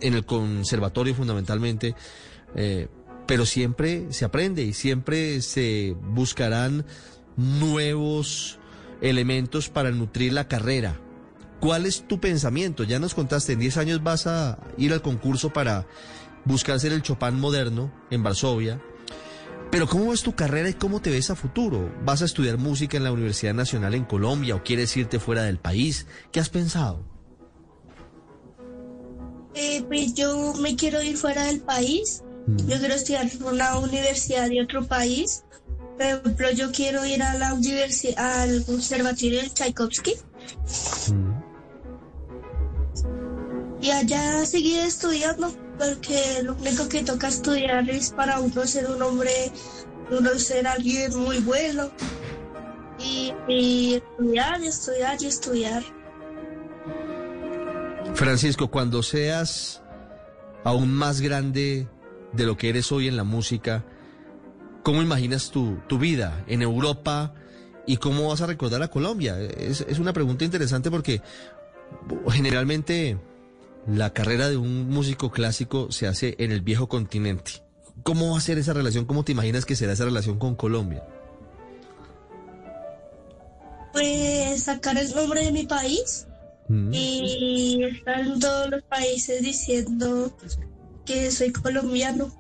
en 0.01 0.13
el 0.13 0.25
conservatorio 0.25 1.15
fundamentalmente, 1.15 1.95
eh, 2.55 2.87
pero 3.25 3.45
siempre 3.45 4.11
se 4.11 4.25
aprende 4.25 4.63
y 4.63 4.73
siempre 4.73 5.41
se 5.41 5.95
buscarán 5.99 6.85
nuevos 7.37 8.59
elementos 9.01 9.69
para 9.69 9.91
nutrir 9.91 10.33
la 10.33 10.47
carrera. 10.47 10.99
¿Cuál 11.63 11.85
es 11.85 12.05
tu 12.09 12.19
pensamiento? 12.19 12.83
Ya 12.83 12.99
nos 12.99 13.13
contaste, 13.13 13.53
en 13.53 13.59
10 13.59 13.77
años 13.77 14.03
vas 14.03 14.27
a 14.27 14.59
ir 14.77 14.91
al 14.91 15.01
concurso 15.01 15.53
para 15.53 15.87
buscar 16.43 16.77
ser 16.77 16.91
el 16.91 17.01
Chopin 17.01 17.39
moderno 17.39 17.89
en 18.11 18.21
Varsovia. 18.21 18.81
Pero 19.71 19.87
¿cómo 19.87 20.09
ves 20.09 20.23
tu 20.23 20.35
carrera 20.35 20.67
y 20.67 20.73
cómo 20.73 21.01
te 21.01 21.09
ves 21.09 21.29
a 21.29 21.37
futuro? 21.37 21.89
¿Vas 22.03 22.21
a 22.21 22.25
estudiar 22.25 22.57
música 22.57 22.97
en 22.97 23.05
la 23.05 23.13
Universidad 23.13 23.53
Nacional 23.53 23.93
en 23.93 24.03
Colombia 24.03 24.57
o 24.57 24.61
quieres 24.61 24.97
irte 24.97 25.19
fuera 25.19 25.43
del 25.43 25.57
país? 25.57 26.05
¿Qué 26.33 26.41
has 26.41 26.49
pensado? 26.49 27.05
Eh, 29.55 29.85
pues 29.87 30.15
yo 30.15 30.55
me 30.55 30.75
quiero 30.75 31.01
ir 31.01 31.15
fuera 31.15 31.45
del 31.45 31.61
país. 31.61 32.23
Mm. 32.45 32.57
Yo 32.57 32.77
quiero 32.77 32.93
estudiar 32.93 33.31
en 33.31 33.41
una 33.41 33.79
universidad 33.79 34.49
de 34.49 34.61
otro 34.61 34.85
país. 34.85 35.45
Por 35.95 36.01
ejemplo, 36.01 36.51
yo 36.51 36.73
quiero 36.73 37.05
ir 37.05 37.23
a 37.23 37.35
la 37.35 37.53
universidad, 37.53 38.41
al 38.41 38.65
conservatorio 38.65 39.41
de 39.43 39.49
Tchaikovsky 39.49 40.11
y 43.83 43.91
allá 43.91 44.45
seguir 44.45 44.79
estudiando, 44.79 45.53
porque 45.77 46.41
lo 46.41 46.53
único 46.53 46.87
que 46.87 47.03
toca 47.03 47.27
estudiar 47.27 47.89
es 47.89 48.11
para 48.11 48.39
uno 48.39 48.65
ser 48.65 48.89
un 48.89 49.01
hombre, 49.01 49.51
uno 50.09 50.29
ser 50.35 50.65
alguien 50.65 51.13
muy 51.19 51.39
bueno. 51.39 51.91
Y, 52.97 53.95
estudiar, 53.95 54.63
y 54.63 54.67
estudiar, 54.67 55.21
y 55.21 55.25
estudiar. 55.25 55.83
Francisco, 58.13 58.71
cuando 58.71 59.03
seas 59.03 59.81
aún 60.63 60.93
más 60.93 61.19
grande 61.19 61.89
de 62.31 62.45
lo 62.45 62.55
que 62.55 62.69
eres 62.69 62.89
hoy 62.93 63.09
en 63.09 63.17
la 63.17 63.25
música, 63.25 63.83
¿cómo 64.83 65.01
imaginas 65.01 65.51
tu, 65.51 65.77
tu 65.89 65.99
vida 65.99 66.45
en 66.47 66.61
Europa 66.61 67.33
y 67.85 67.97
cómo 67.97 68.29
vas 68.29 68.39
a 68.39 68.47
recordar 68.47 68.81
a 68.81 68.87
Colombia? 68.87 69.37
Es, 69.41 69.81
es 69.81 69.99
una 69.99 70.13
pregunta 70.13 70.45
interesante 70.45 70.89
porque 70.89 71.21
generalmente 72.29 73.19
la 73.87 74.13
carrera 74.13 74.49
de 74.49 74.57
un 74.57 74.89
músico 74.89 75.31
clásico 75.31 75.91
se 75.91 76.07
hace 76.07 76.35
en 76.39 76.51
el 76.51 76.61
viejo 76.61 76.87
continente. 76.87 77.63
¿Cómo 78.03 78.31
va 78.31 78.37
a 78.37 78.41
ser 78.41 78.57
esa 78.57 78.73
relación? 78.73 79.05
¿Cómo 79.05 79.23
te 79.23 79.31
imaginas 79.31 79.65
que 79.65 79.75
será 79.75 79.93
esa 79.93 80.05
relación 80.05 80.39
con 80.39 80.55
Colombia? 80.55 81.03
Pues 83.91 84.63
sacar 84.63 84.97
el 84.97 85.13
nombre 85.13 85.43
de 85.45 85.51
mi 85.51 85.65
país 85.65 86.25
Mm. 86.67 86.93
y 86.93 87.83
estar 87.83 88.19
en 88.21 88.39
todos 88.39 88.69
los 88.69 88.83
países 88.83 89.41
diciendo 89.41 90.35
que 91.05 91.31
soy 91.31 91.51
colombiano. 91.51 92.31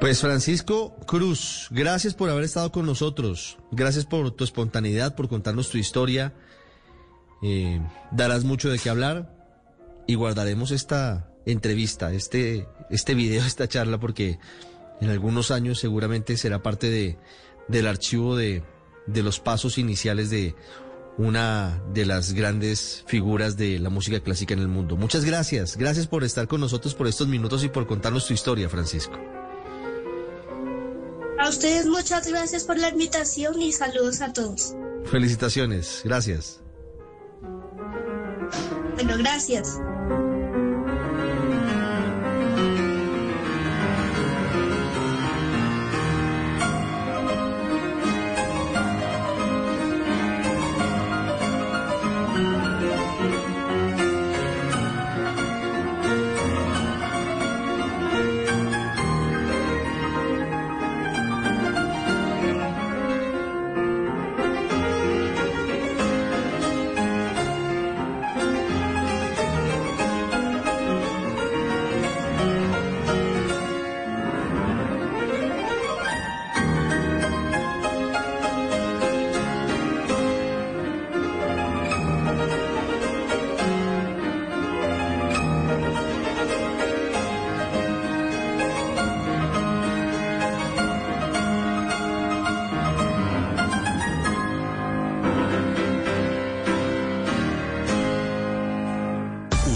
Pues 0.00 0.20
Francisco 0.20 0.94
Cruz, 1.06 1.68
gracias 1.70 2.14
por 2.14 2.30
haber 2.30 2.44
estado 2.44 2.70
con 2.70 2.86
nosotros, 2.86 3.58
gracias 3.72 4.06
por 4.06 4.30
tu 4.30 4.44
espontaneidad, 4.44 5.14
por 5.14 5.28
contarnos 5.28 5.70
tu 5.70 5.76
historia. 5.76 6.32
Eh, 7.42 7.80
darás 8.10 8.44
mucho 8.44 8.70
de 8.70 8.78
qué 8.78 8.90
hablar 8.90 9.34
y 10.06 10.14
guardaremos 10.14 10.70
esta 10.70 11.30
entrevista, 11.46 12.12
este, 12.12 12.68
este 12.90 13.14
video, 13.14 13.44
esta 13.46 13.68
charla, 13.68 13.98
porque 13.98 14.38
en 15.00 15.10
algunos 15.10 15.50
años 15.50 15.78
seguramente 15.78 16.36
será 16.36 16.62
parte 16.62 16.90
de, 16.90 17.18
del 17.68 17.86
archivo 17.86 18.36
de, 18.36 18.62
de 19.06 19.22
los 19.22 19.40
pasos 19.40 19.78
iniciales 19.78 20.30
de 20.30 20.54
una 21.16 21.82
de 21.92 22.06
las 22.06 22.32
grandes 22.32 23.04
figuras 23.06 23.56
de 23.56 23.80
la 23.80 23.90
música 23.90 24.20
clásica 24.20 24.54
en 24.54 24.60
el 24.60 24.68
mundo. 24.68 24.96
Muchas 24.96 25.24
gracias, 25.24 25.76
gracias 25.76 26.06
por 26.06 26.22
estar 26.22 26.46
con 26.46 26.60
nosotros 26.60 26.94
por 26.94 27.08
estos 27.08 27.26
minutos 27.26 27.64
y 27.64 27.68
por 27.68 27.86
contarnos 27.86 28.26
tu 28.26 28.34
historia, 28.34 28.68
Francisco. 28.68 29.18
A 31.38 31.48
ustedes 31.48 31.86
muchas 31.86 32.28
gracias 32.28 32.64
por 32.64 32.78
la 32.78 32.88
invitación 32.88 33.60
y 33.60 33.72
saludos 33.72 34.20
a 34.20 34.32
todos. 34.32 34.74
Felicitaciones, 35.04 36.02
gracias. 36.04 36.60
Bueno, 38.98 39.16
gracias. 39.16 39.80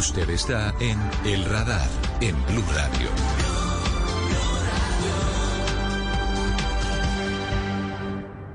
Usted 0.02 0.30
está 0.30 0.74
en 0.80 0.98
El 1.24 1.44
Radar, 1.44 1.88
en 2.20 2.34
Blue 2.46 2.64
Radio. 2.74 3.08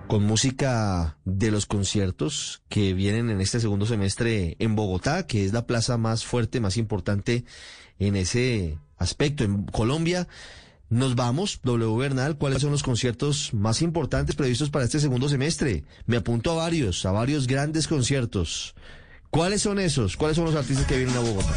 Con 0.07 0.23
música 0.25 1.17
de 1.23 1.49
los 1.49 1.65
conciertos 1.65 2.63
que 2.67 2.93
vienen 2.93 3.29
en 3.29 3.39
este 3.39 3.61
segundo 3.61 3.85
semestre 3.85 4.57
en 4.59 4.75
Bogotá, 4.75 5.25
que 5.25 5.45
es 5.45 5.53
la 5.53 5.65
plaza 5.65 5.97
más 5.97 6.25
fuerte, 6.25 6.59
más 6.59 6.75
importante 6.75 7.45
en 7.97 8.17
ese 8.17 8.77
aspecto. 8.97 9.45
En 9.45 9.63
Colombia, 9.67 10.27
nos 10.89 11.15
vamos, 11.15 11.61
W 11.63 11.95
Bernal, 11.95 12.37
¿cuáles 12.37 12.61
son 12.61 12.71
los 12.71 12.83
conciertos 12.83 13.53
más 13.53 13.81
importantes 13.81 14.35
previstos 14.35 14.69
para 14.69 14.83
este 14.83 14.99
segundo 14.99 15.29
semestre? 15.29 15.85
Me 16.07 16.17
apunto 16.17 16.51
a 16.51 16.55
varios, 16.55 17.05
a 17.05 17.13
varios 17.13 17.47
grandes 17.47 17.87
conciertos. 17.87 18.75
¿Cuáles 19.29 19.61
son 19.61 19.79
esos? 19.79 20.17
¿Cuáles 20.17 20.35
son 20.37 20.45
los 20.45 20.55
artistas 20.55 20.85
que 20.85 20.97
vienen 20.97 21.15
a 21.15 21.19
Bogotá? 21.19 21.53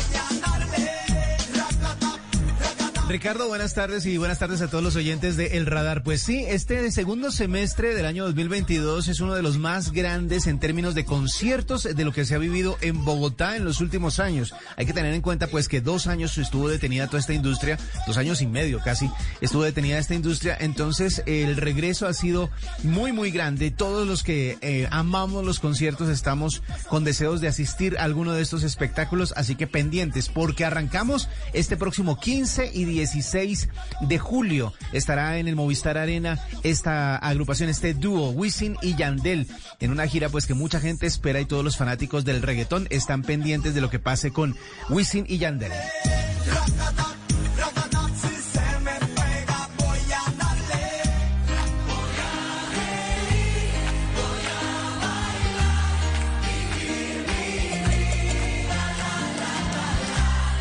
Ricardo, 3.11 3.49
buenas 3.49 3.75
tardes 3.75 4.07
y 4.07 4.19
buenas 4.19 4.39
tardes 4.39 4.63
a 4.63 4.69
todos 4.69 4.85
los 4.85 4.95
oyentes 4.95 5.37
de 5.37 5.57
El 5.57 5.67
Radar. 5.67 6.05
Pues 6.05 6.23
sí, 6.23 6.45
este 6.47 6.89
segundo 6.93 7.33
semestre 7.33 7.93
del 7.93 8.07
año 8.07 8.25
2022 8.25 9.09
es 9.09 9.19
uno 9.19 9.35
de 9.35 9.43
los 9.43 9.59
más 9.59 9.91
grandes 9.91 10.47
en 10.47 10.61
términos 10.61 10.95
de 10.95 11.05
conciertos 11.05 11.83
de 11.83 12.05
lo 12.05 12.13
que 12.13 12.25
se 12.25 12.37
ha 12.37 12.39
vivido 12.39 12.79
en 12.83 13.05
Bogotá 13.05 13.57
en 13.57 13.65
los 13.65 13.81
últimos 13.81 14.21
años. 14.21 14.55
Hay 14.77 14.87
que 14.87 14.93
tener 14.93 15.13
en 15.13 15.23
cuenta 15.23 15.49
pues 15.49 15.67
que 15.67 15.81
dos 15.81 16.07
años 16.07 16.39
estuvo 16.39 16.69
detenida 16.69 17.09
toda 17.09 17.19
esta 17.19 17.33
industria, 17.33 17.79
dos 18.07 18.17
años 18.17 18.43
y 18.43 18.47
medio 18.47 18.79
casi 18.79 19.11
estuvo 19.41 19.65
detenida 19.65 19.99
esta 19.99 20.15
industria, 20.15 20.57
entonces 20.61 21.25
el 21.27 21.57
regreso 21.57 22.07
ha 22.07 22.13
sido 22.13 22.49
muy 22.85 23.11
muy 23.11 23.33
grande. 23.33 23.73
Todos 23.73 24.07
los 24.07 24.23
que 24.23 24.57
eh, 24.61 24.87
amamos 24.93 25.45
los 25.45 25.59
conciertos 25.59 26.09
estamos 26.11 26.63
con 26.89 27.03
deseos 27.03 27.41
de 27.41 27.49
asistir 27.49 27.99
a 27.99 28.05
alguno 28.05 28.35
de 28.35 28.43
estos 28.43 28.63
espectáculos, 28.63 29.35
así 29.37 29.57
que 29.57 29.67
pendientes 29.67 30.29
porque 30.29 30.65
arrancamos 30.65 31.29
este 31.53 31.77
próximo 31.77 32.21
15 32.21 32.71
y 32.73 33.00
16 33.01 33.69
de 34.03 34.19
julio. 34.19 34.75
Estará 34.93 35.39
en 35.39 35.49
el 35.49 35.57
Movistar 35.57 35.97
Arena 35.97 36.39
esta 36.63 37.17
agrupación, 37.17 37.71
este 37.71 37.95
dúo, 37.95 38.31
Wisin 38.31 38.77
y 38.83 38.95
Yandel, 38.95 39.47
en 39.81 39.91
una 39.91 40.07
gira 40.07 40.29
pues 40.29 40.47
que 40.47 40.55
mucha 40.55 40.81
gente 40.81 41.07
espera 41.07 41.41
y 41.41 41.47
todos 41.47 41.65
los 41.65 41.77
fanáticos 41.77 42.25
del 42.25 42.43
reggaetón 42.43 42.87
están 42.91 43.23
pendientes 43.23 43.75
de 43.75 43.81
lo 43.81 43.89
que 43.89 43.99
pase 43.99 44.33
con 44.33 44.55
Wisin 44.91 45.25
y 45.29 45.39
Yandel. 45.39 45.73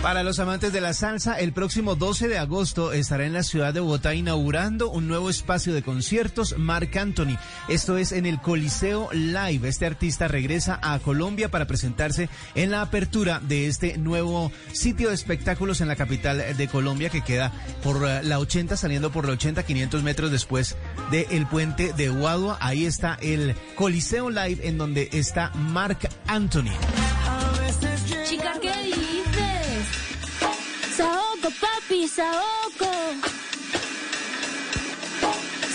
Para 0.09 0.23
los 0.23 0.39
amantes 0.39 0.73
de 0.73 0.81
la 0.81 0.95
salsa, 0.95 1.35
el 1.35 1.53
próximo 1.53 1.93
12 1.93 2.29
de 2.29 2.39
agosto 2.39 2.93
estará 2.93 3.27
en 3.27 3.33
la 3.33 3.43
ciudad 3.43 3.75
de 3.75 3.79
Bogotá 3.79 4.15
inaugurando 4.15 4.89
un 4.89 5.07
nuevo 5.07 5.29
espacio 5.29 5.71
de 5.71 5.83
conciertos, 5.83 6.57
Marc 6.57 6.97
Anthony. 6.97 7.37
Esto 7.67 7.95
es 7.95 8.11
en 8.11 8.25
el 8.25 8.41
Coliseo 8.41 9.09
Live. 9.11 9.67
Este 9.67 9.85
artista 9.85 10.27
regresa 10.27 10.79
a 10.81 10.97
Colombia 10.97 11.51
para 11.51 11.67
presentarse 11.67 12.27
en 12.55 12.71
la 12.71 12.81
apertura 12.81 13.39
de 13.39 13.67
este 13.67 13.99
nuevo 13.99 14.51
sitio 14.71 15.09
de 15.09 15.13
espectáculos 15.13 15.79
en 15.79 15.87
la 15.87 15.95
capital 15.95 16.57
de 16.57 16.67
Colombia 16.67 17.11
que 17.11 17.23
queda 17.23 17.51
por 17.83 18.03
eh, 18.03 18.23
la 18.23 18.39
80, 18.39 18.77
saliendo 18.77 19.11
por 19.11 19.27
la 19.27 19.33
80, 19.33 19.61
500 19.61 20.01
metros 20.01 20.31
después 20.31 20.75
del 21.11 21.45
puente 21.45 21.93
de 21.93 22.09
Guadua. 22.09 22.57
Ahí 22.61 22.85
está 22.85 23.15
el 23.21 23.55
Coliseo 23.75 24.31
Live 24.31 24.67
en 24.67 24.79
donde 24.79 25.07
está 25.13 25.51
Marc 25.51 26.09
Anthony. 26.25 26.73
Chica, 28.25 28.53
¿qué 28.59 28.71
dices? 28.83 28.88
Papi, 31.49 32.07
saoco. 32.07 32.91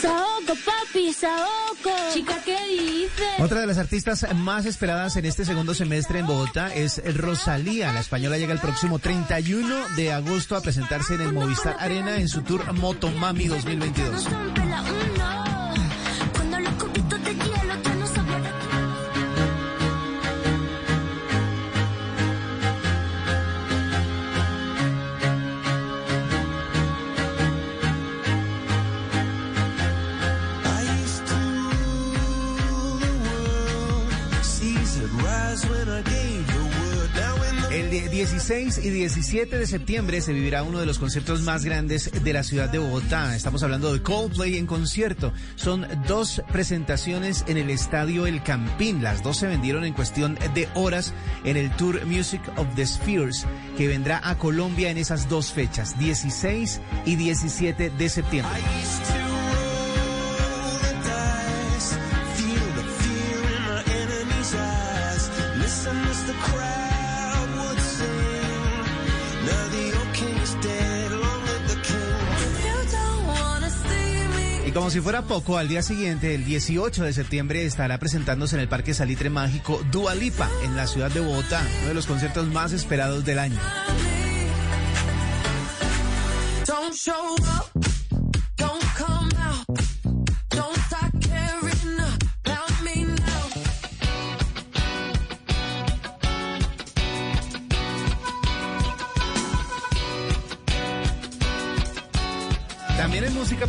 Saoco, 0.00 0.54
papi, 0.64 1.12
saoco. 1.12 1.90
Chica, 2.12 2.36
¿qué 2.44 2.58
dices? 2.68 3.40
Otra 3.40 3.60
de 3.60 3.66
las 3.66 3.78
artistas 3.78 4.26
más 4.34 4.66
esperadas 4.66 5.16
en 5.16 5.24
este 5.24 5.44
segundo 5.44 5.74
semestre 5.74 6.20
en 6.20 6.26
Bogotá 6.26 6.72
es 6.72 7.02
Rosalía. 7.16 7.92
La 7.92 8.00
española 8.00 8.38
llega 8.38 8.52
el 8.52 8.60
próximo 8.60 9.00
31 9.00 9.88
de 9.96 10.12
agosto 10.12 10.56
a 10.56 10.60
presentarse 10.60 11.14
en 11.14 11.22
el 11.22 11.32
Movistar 11.32 11.76
Arena 11.80 12.18
en 12.18 12.28
su 12.28 12.42
tour 12.42 12.72
Motomami 12.72 13.48
2022. 13.48 14.28
El 37.70 37.90
die- 37.90 38.08
16 38.08 38.78
y 38.84 38.90
17 38.90 39.58
de 39.58 39.66
septiembre 39.66 40.20
se 40.20 40.32
vivirá 40.32 40.62
uno 40.62 40.78
de 40.78 40.86
los 40.86 40.98
conciertos 41.00 41.42
más 41.42 41.64
grandes 41.64 42.10
de 42.22 42.32
la 42.32 42.44
ciudad 42.44 42.68
de 42.68 42.78
Bogotá. 42.78 43.34
Estamos 43.34 43.62
hablando 43.64 43.92
de 43.92 44.00
Coldplay 44.00 44.56
en 44.58 44.66
concierto. 44.66 45.32
Son 45.56 45.86
dos 46.06 46.40
presentaciones 46.52 47.44
en 47.48 47.56
el 47.56 47.70
estadio 47.70 48.26
El 48.26 48.42
Campín. 48.44 49.02
Las 49.02 49.22
dos 49.24 49.38
se 49.38 49.48
vendieron 49.48 49.84
en 49.84 49.92
cuestión 49.92 50.38
de 50.54 50.68
horas 50.74 51.12
en 51.44 51.56
el 51.56 51.70
Tour 51.76 52.04
Music 52.06 52.40
of 52.56 52.68
the 52.76 52.86
Spheres, 52.86 53.44
que 53.76 53.88
vendrá 53.88 54.20
a 54.22 54.38
Colombia 54.38 54.90
en 54.90 54.98
esas 54.98 55.28
dos 55.28 55.52
fechas, 55.52 55.98
16 55.98 56.80
y 57.06 57.16
17 57.16 57.90
de 57.90 58.08
septiembre. 58.08 58.60
Como 74.74 74.90
si 74.90 75.00
fuera 75.00 75.22
poco, 75.22 75.56
al 75.56 75.68
día 75.68 75.82
siguiente, 75.82 76.34
el 76.34 76.44
18 76.44 77.04
de 77.04 77.12
septiembre, 77.12 77.64
estará 77.64 77.98
presentándose 77.98 78.56
en 78.56 78.60
el 78.60 78.68
Parque 78.68 78.92
Salitre 78.92 79.30
Mágico 79.30 79.80
Dua 79.92 80.14
Lipa, 80.14 80.50
en 80.64 80.76
la 80.76 80.88
ciudad 80.88 81.10
de 81.12 81.20
Bogotá, 81.20 81.64
uno 81.80 81.88
de 81.88 81.94
los 81.94 82.06
conciertos 82.06 82.48
más 82.48 82.72
esperados 82.72 83.24
del 83.24 83.38
año. 83.38 83.60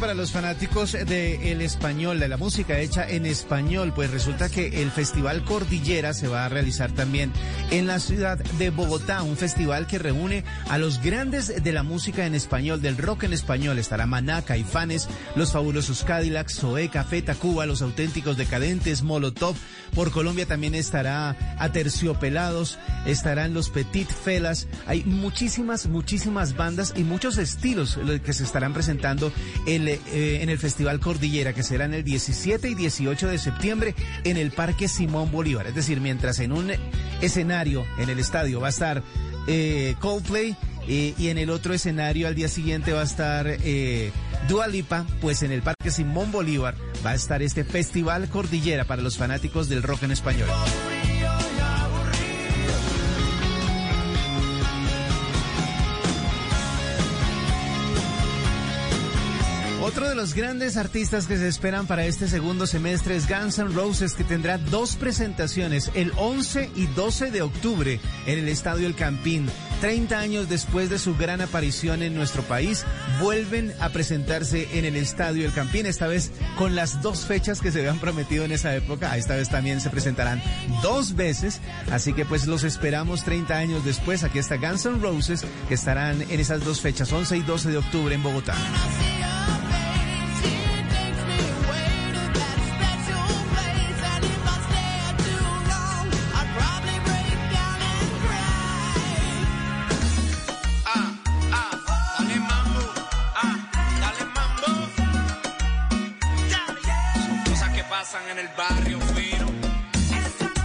Para 0.05 0.13
los 0.13 0.31
fanáticos 0.31 0.91
del 0.91 1.61
español, 1.61 2.19
de 2.19 2.27
la 2.27 2.37
música 2.37 2.77
hecha 2.77 3.09
en 3.09 3.25
español, 3.25 3.91
pues 3.95 4.11
resulta 4.11 4.49
que 4.49 4.83
el 4.83 4.91
Festival 4.91 5.43
Cordillera 5.43 6.13
se 6.13 6.27
va 6.27 6.45
a 6.45 6.49
realizar 6.49 6.91
también 6.91 7.33
en 7.71 7.87
la 7.87 7.97
ciudad 7.97 8.37
de 8.37 8.69
Bogotá, 8.69 9.23
un 9.23 9.35
festival 9.35 9.87
que 9.87 9.97
reúne 9.97 10.43
a 10.69 10.77
los 10.77 11.01
grandes 11.01 11.63
de 11.63 11.71
la 11.71 11.81
música 11.81 12.27
en 12.27 12.35
español, 12.35 12.83
del 12.83 12.97
rock 12.97 13.23
en 13.23 13.33
español. 13.33 13.79
Estará 13.79 14.05
Maná, 14.05 14.43
Caifanes, 14.43 15.09
Los 15.35 15.53
Fabulosos 15.53 16.03
Cadillacs, 16.03 16.59
Zoé, 16.59 16.89
Café 16.89 17.23
Tacuba, 17.23 17.65
Los 17.65 17.81
Auténticos 17.81 18.37
Decadentes, 18.37 19.01
Molotov. 19.01 19.55
Por 19.95 20.11
Colombia 20.11 20.45
también 20.45 20.75
estará 20.75 21.35
Aterciopelados, 21.57 22.77
estarán 23.07 23.55
Los 23.55 23.71
Petit 23.71 24.09
Felas. 24.09 24.67
Hay 24.85 25.03
muchísimas, 25.03 25.87
muchísimas 25.87 26.55
bandas 26.55 26.93
y 26.95 27.03
muchos 27.03 27.39
estilos 27.39 27.97
lo 27.97 28.21
que 28.21 28.33
se 28.33 28.43
estarán 28.43 28.73
presentando 28.73 29.31
el, 29.65 29.94
eh, 30.13 30.39
en 30.41 30.49
el 30.49 30.57
Festival 30.57 30.99
Cordillera, 30.99 31.53
que 31.53 31.63
será 31.63 31.85
en 31.85 31.93
el 31.93 32.03
17 32.03 32.69
y 32.69 32.75
18 32.75 33.27
de 33.27 33.37
septiembre 33.37 33.95
en 34.23 34.37
el 34.37 34.51
Parque 34.51 34.87
Simón 34.87 35.31
Bolívar. 35.31 35.67
Es 35.67 35.75
decir, 35.75 36.01
mientras 36.01 36.39
en 36.39 36.51
un 36.51 36.71
escenario, 37.21 37.85
en 37.97 38.09
el 38.09 38.19
estadio, 38.19 38.59
va 38.59 38.67
a 38.67 38.71
estar 38.71 39.03
eh, 39.47 39.95
Coldplay. 39.99 40.55
eh, 40.87 41.13
y 41.17 41.29
en 41.29 41.37
el 41.37 41.49
otro 41.49 41.73
escenario 41.73 42.27
al 42.27 42.35
día 42.35 42.47
siguiente 42.47 42.93
va 42.93 43.01
a 43.01 43.05
estar 43.05 43.47
eh, 43.47 44.11
Dua 44.47 44.67
Lipa, 44.67 45.05
pues 45.21 45.41
en 45.41 45.51
el 45.51 45.61
Parque 45.61 45.89
Simón 45.89 46.31
Bolívar 46.31 46.75
va 47.05 47.11
a 47.11 47.15
estar 47.15 47.41
este 47.41 47.63
Festival 47.63 48.29
Cordillera 48.29 48.85
para 48.85 49.01
los 49.01 49.17
fanáticos 49.17 49.67
del 49.69 49.81
rock 49.81 50.03
en 50.03 50.11
español. 50.11 50.47
Otro 59.95 60.09
de 60.09 60.15
los 60.15 60.33
grandes 60.33 60.75
artistas 60.75 61.25
que 61.25 61.37
se 61.37 61.47
esperan 61.47 61.87
para 61.87 62.05
este 62.05 62.27
segundo 62.27 62.67
semestre 62.67 63.15
es 63.15 63.29
Guns 63.29 63.59
N' 63.59 63.73
Roses, 63.73 64.11
que 64.11 64.25
tendrá 64.25 64.57
dos 64.57 64.97
presentaciones 64.97 65.89
el 65.95 66.11
11 66.17 66.69
y 66.75 66.87
12 66.87 67.31
de 67.31 67.41
octubre 67.41 68.01
en 68.25 68.39
el 68.39 68.49
Estadio 68.49 68.87
El 68.87 68.95
Campín. 68.95 69.47
30 69.79 70.19
años 70.19 70.49
después 70.49 70.89
de 70.89 70.99
su 70.99 71.15
gran 71.15 71.39
aparición 71.39 72.03
en 72.03 72.13
nuestro 72.13 72.43
país, 72.43 72.83
vuelven 73.21 73.73
a 73.79 73.87
presentarse 73.87 74.67
en 74.77 74.83
el 74.83 74.97
Estadio 74.97 75.45
El 75.45 75.53
Campín, 75.53 75.85
esta 75.85 76.07
vez 76.07 76.33
con 76.57 76.75
las 76.75 77.01
dos 77.01 77.25
fechas 77.25 77.61
que 77.61 77.71
se 77.71 77.79
habían 77.79 77.99
prometido 77.99 78.43
en 78.43 78.51
esa 78.51 78.75
época. 78.75 79.15
Esta 79.15 79.37
vez 79.37 79.47
también 79.47 79.79
se 79.79 79.91
presentarán 79.91 80.43
dos 80.81 81.15
veces, 81.15 81.61
así 81.89 82.11
que 82.11 82.25
pues 82.25 82.47
los 82.47 82.65
esperamos 82.65 83.23
30 83.23 83.55
años 83.55 83.85
después. 83.85 84.25
Aquí 84.25 84.39
está 84.39 84.57
Guns 84.57 84.85
N' 84.87 84.99
Roses, 84.99 85.45
que 85.69 85.73
estarán 85.73 86.21
en 86.21 86.37
esas 86.41 86.65
dos 86.65 86.81
fechas, 86.81 87.13
11 87.13 87.37
y 87.37 87.41
12 87.43 87.69
de 87.69 87.77
octubre 87.77 88.13
en 88.13 88.23
Bogotá. 88.23 88.55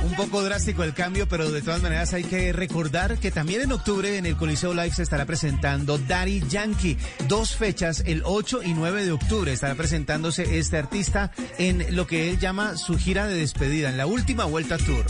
Un 0.03 0.16
poco 0.16 0.43
drástico 0.43 0.83
el 0.83 0.93
cambio, 0.93 1.29
pero 1.29 1.51
de 1.51 1.62
todas 1.62 1.83
maneras 1.83 2.12
hay 2.12 2.25
que 2.25 2.53
recordar 2.53 3.18
que 3.18 3.31
también 3.31 3.62
en 3.62 3.73
octubre 3.73 4.18
en 4.18 4.27
el 4.27 4.37
Coliseo 4.37 4.75
Live 4.75 4.93
se 4.93 5.03
estará 5.03 5.25
presentando 5.25 5.97
Daddy 5.97 6.43
Yankee. 6.49 6.99
Dos 7.29 7.55
fechas, 7.55 8.03
el 8.07 8.23
8 8.25 8.62
y 8.64 8.75
9 8.75 9.05
de 9.05 9.12
octubre, 9.12 9.53
estará 9.53 9.77
presentándose 9.77 10.59
este 10.59 10.79
artista 10.79 11.31
en 11.59 11.95
lo 11.95 12.07
que 12.07 12.31
él 12.31 12.39
llama 12.39 12.77
su 12.77 12.99
gira 12.99 13.27
de 13.27 13.37
despedida, 13.37 13.89
en 13.89 13.97
la 13.97 14.07
última 14.07 14.45
vuelta 14.45 14.77
tour. 14.77 15.07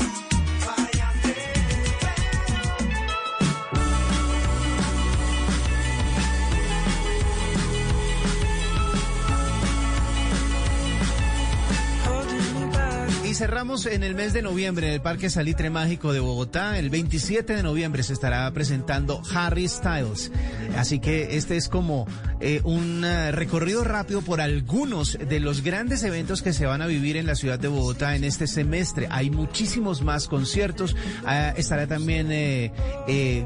Cerramos 13.40 13.86
en 13.86 14.02
el 14.02 14.14
mes 14.14 14.34
de 14.34 14.42
noviembre 14.42 14.88
en 14.88 14.92
el 14.92 15.00
Parque 15.00 15.30
Salitre 15.30 15.70
Mágico 15.70 16.12
de 16.12 16.20
Bogotá. 16.20 16.78
El 16.78 16.90
27 16.90 17.56
de 17.56 17.62
noviembre 17.62 18.02
se 18.02 18.12
estará 18.12 18.50
presentando 18.50 19.22
Harry 19.34 19.66
Styles. 19.66 20.30
Así 20.76 20.98
que 20.98 21.38
este 21.38 21.56
es 21.56 21.70
como 21.70 22.06
eh, 22.40 22.60
un 22.64 23.02
eh, 23.02 23.32
recorrido 23.32 23.82
rápido 23.82 24.20
por 24.20 24.42
algunos 24.42 25.16
de 25.18 25.40
los 25.40 25.62
grandes 25.62 26.02
eventos 26.02 26.42
que 26.42 26.52
se 26.52 26.66
van 26.66 26.82
a 26.82 26.86
vivir 26.86 27.16
en 27.16 27.24
la 27.24 27.34
ciudad 27.34 27.58
de 27.58 27.68
Bogotá 27.68 28.14
en 28.14 28.24
este 28.24 28.46
semestre. 28.46 29.08
Hay 29.10 29.30
muchísimos 29.30 30.02
más 30.02 30.28
conciertos. 30.28 30.94
Ah, 31.24 31.54
estará 31.56 31.86
también 31.86 32.28
eh, 32.30 32.72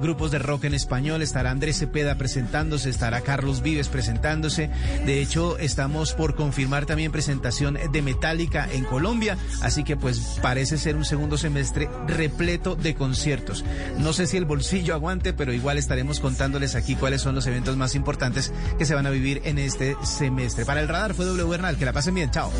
grupos 0.02 0.32
de 0.32 0.40
rock 0.40 0.64
en 0.64 0.74
español. 0.74 1.22
Estará 1.22 1.52
Andrés 1.52 1.78
Cepeda 1.78 2.16
presentándose. 2.16 2.90
Estará 2.90 3.20
Carlos 3.20 3.62
Vives 3.62 3.86
presentándose. 3.86 4.70
De 5.06 5.22
hecho, 5.22 5.56
estamos 5.58 6.14
por 6.14 6.34
confirmar 6.34 6.84
también 6.84 7.12
presentación 7.12 7.78
de 7.92 8.02
Metallica 8.02 8.68
en 8.72 8.84
Colombia. 8.84 9.38
Así 9.62 9.83
que 9.84 9.96
pues 9.96 10.38
parece 10.42 10.78
ser 10.78 10.96
un 10.96 11.04
segundo 11.04 11.38
semestre 11.38 11.88
repleto 12.06 12.74
de 12.76 12.94
conciertos. 12.94 13.64
No 13.98 14.12
sé 14.12 14.26
si 14.26 14.36
el 14.36 14.44
bolsillo 14.44 14.94
aguante, 14.94 15.32
pero 15.32 15.52
igual 15.52 15.78
estaremos 15.78 16.20
contándoles 16.20 16.74
aquí 16.74 16.96
cuáles 16.96 17.22
son 17.22 17.34
los 17.34 17.46
eventos 17.46 17.76
más 17.76 17.94
importantes 17.94 18.52
que 18.78 18.86
se 18.86 18.94
van 18.94 19.06
a 19.06 19.10
vivir 19.10 19.42
en 19.44 19.58
este 19.58 19.96
semestre. 20.02 20.64
Para 20.64 20.80
el 20.80 20.88
radar 20.88 21.14
fue 21.14 21.24
W 21.26 21.48
Bernal. 21.48 21.76
Que 21.76 21.84
la 21.84 21.92
pasen 21.92 22.14
bien. 22.14 22.30
Chao. 22.30 22.50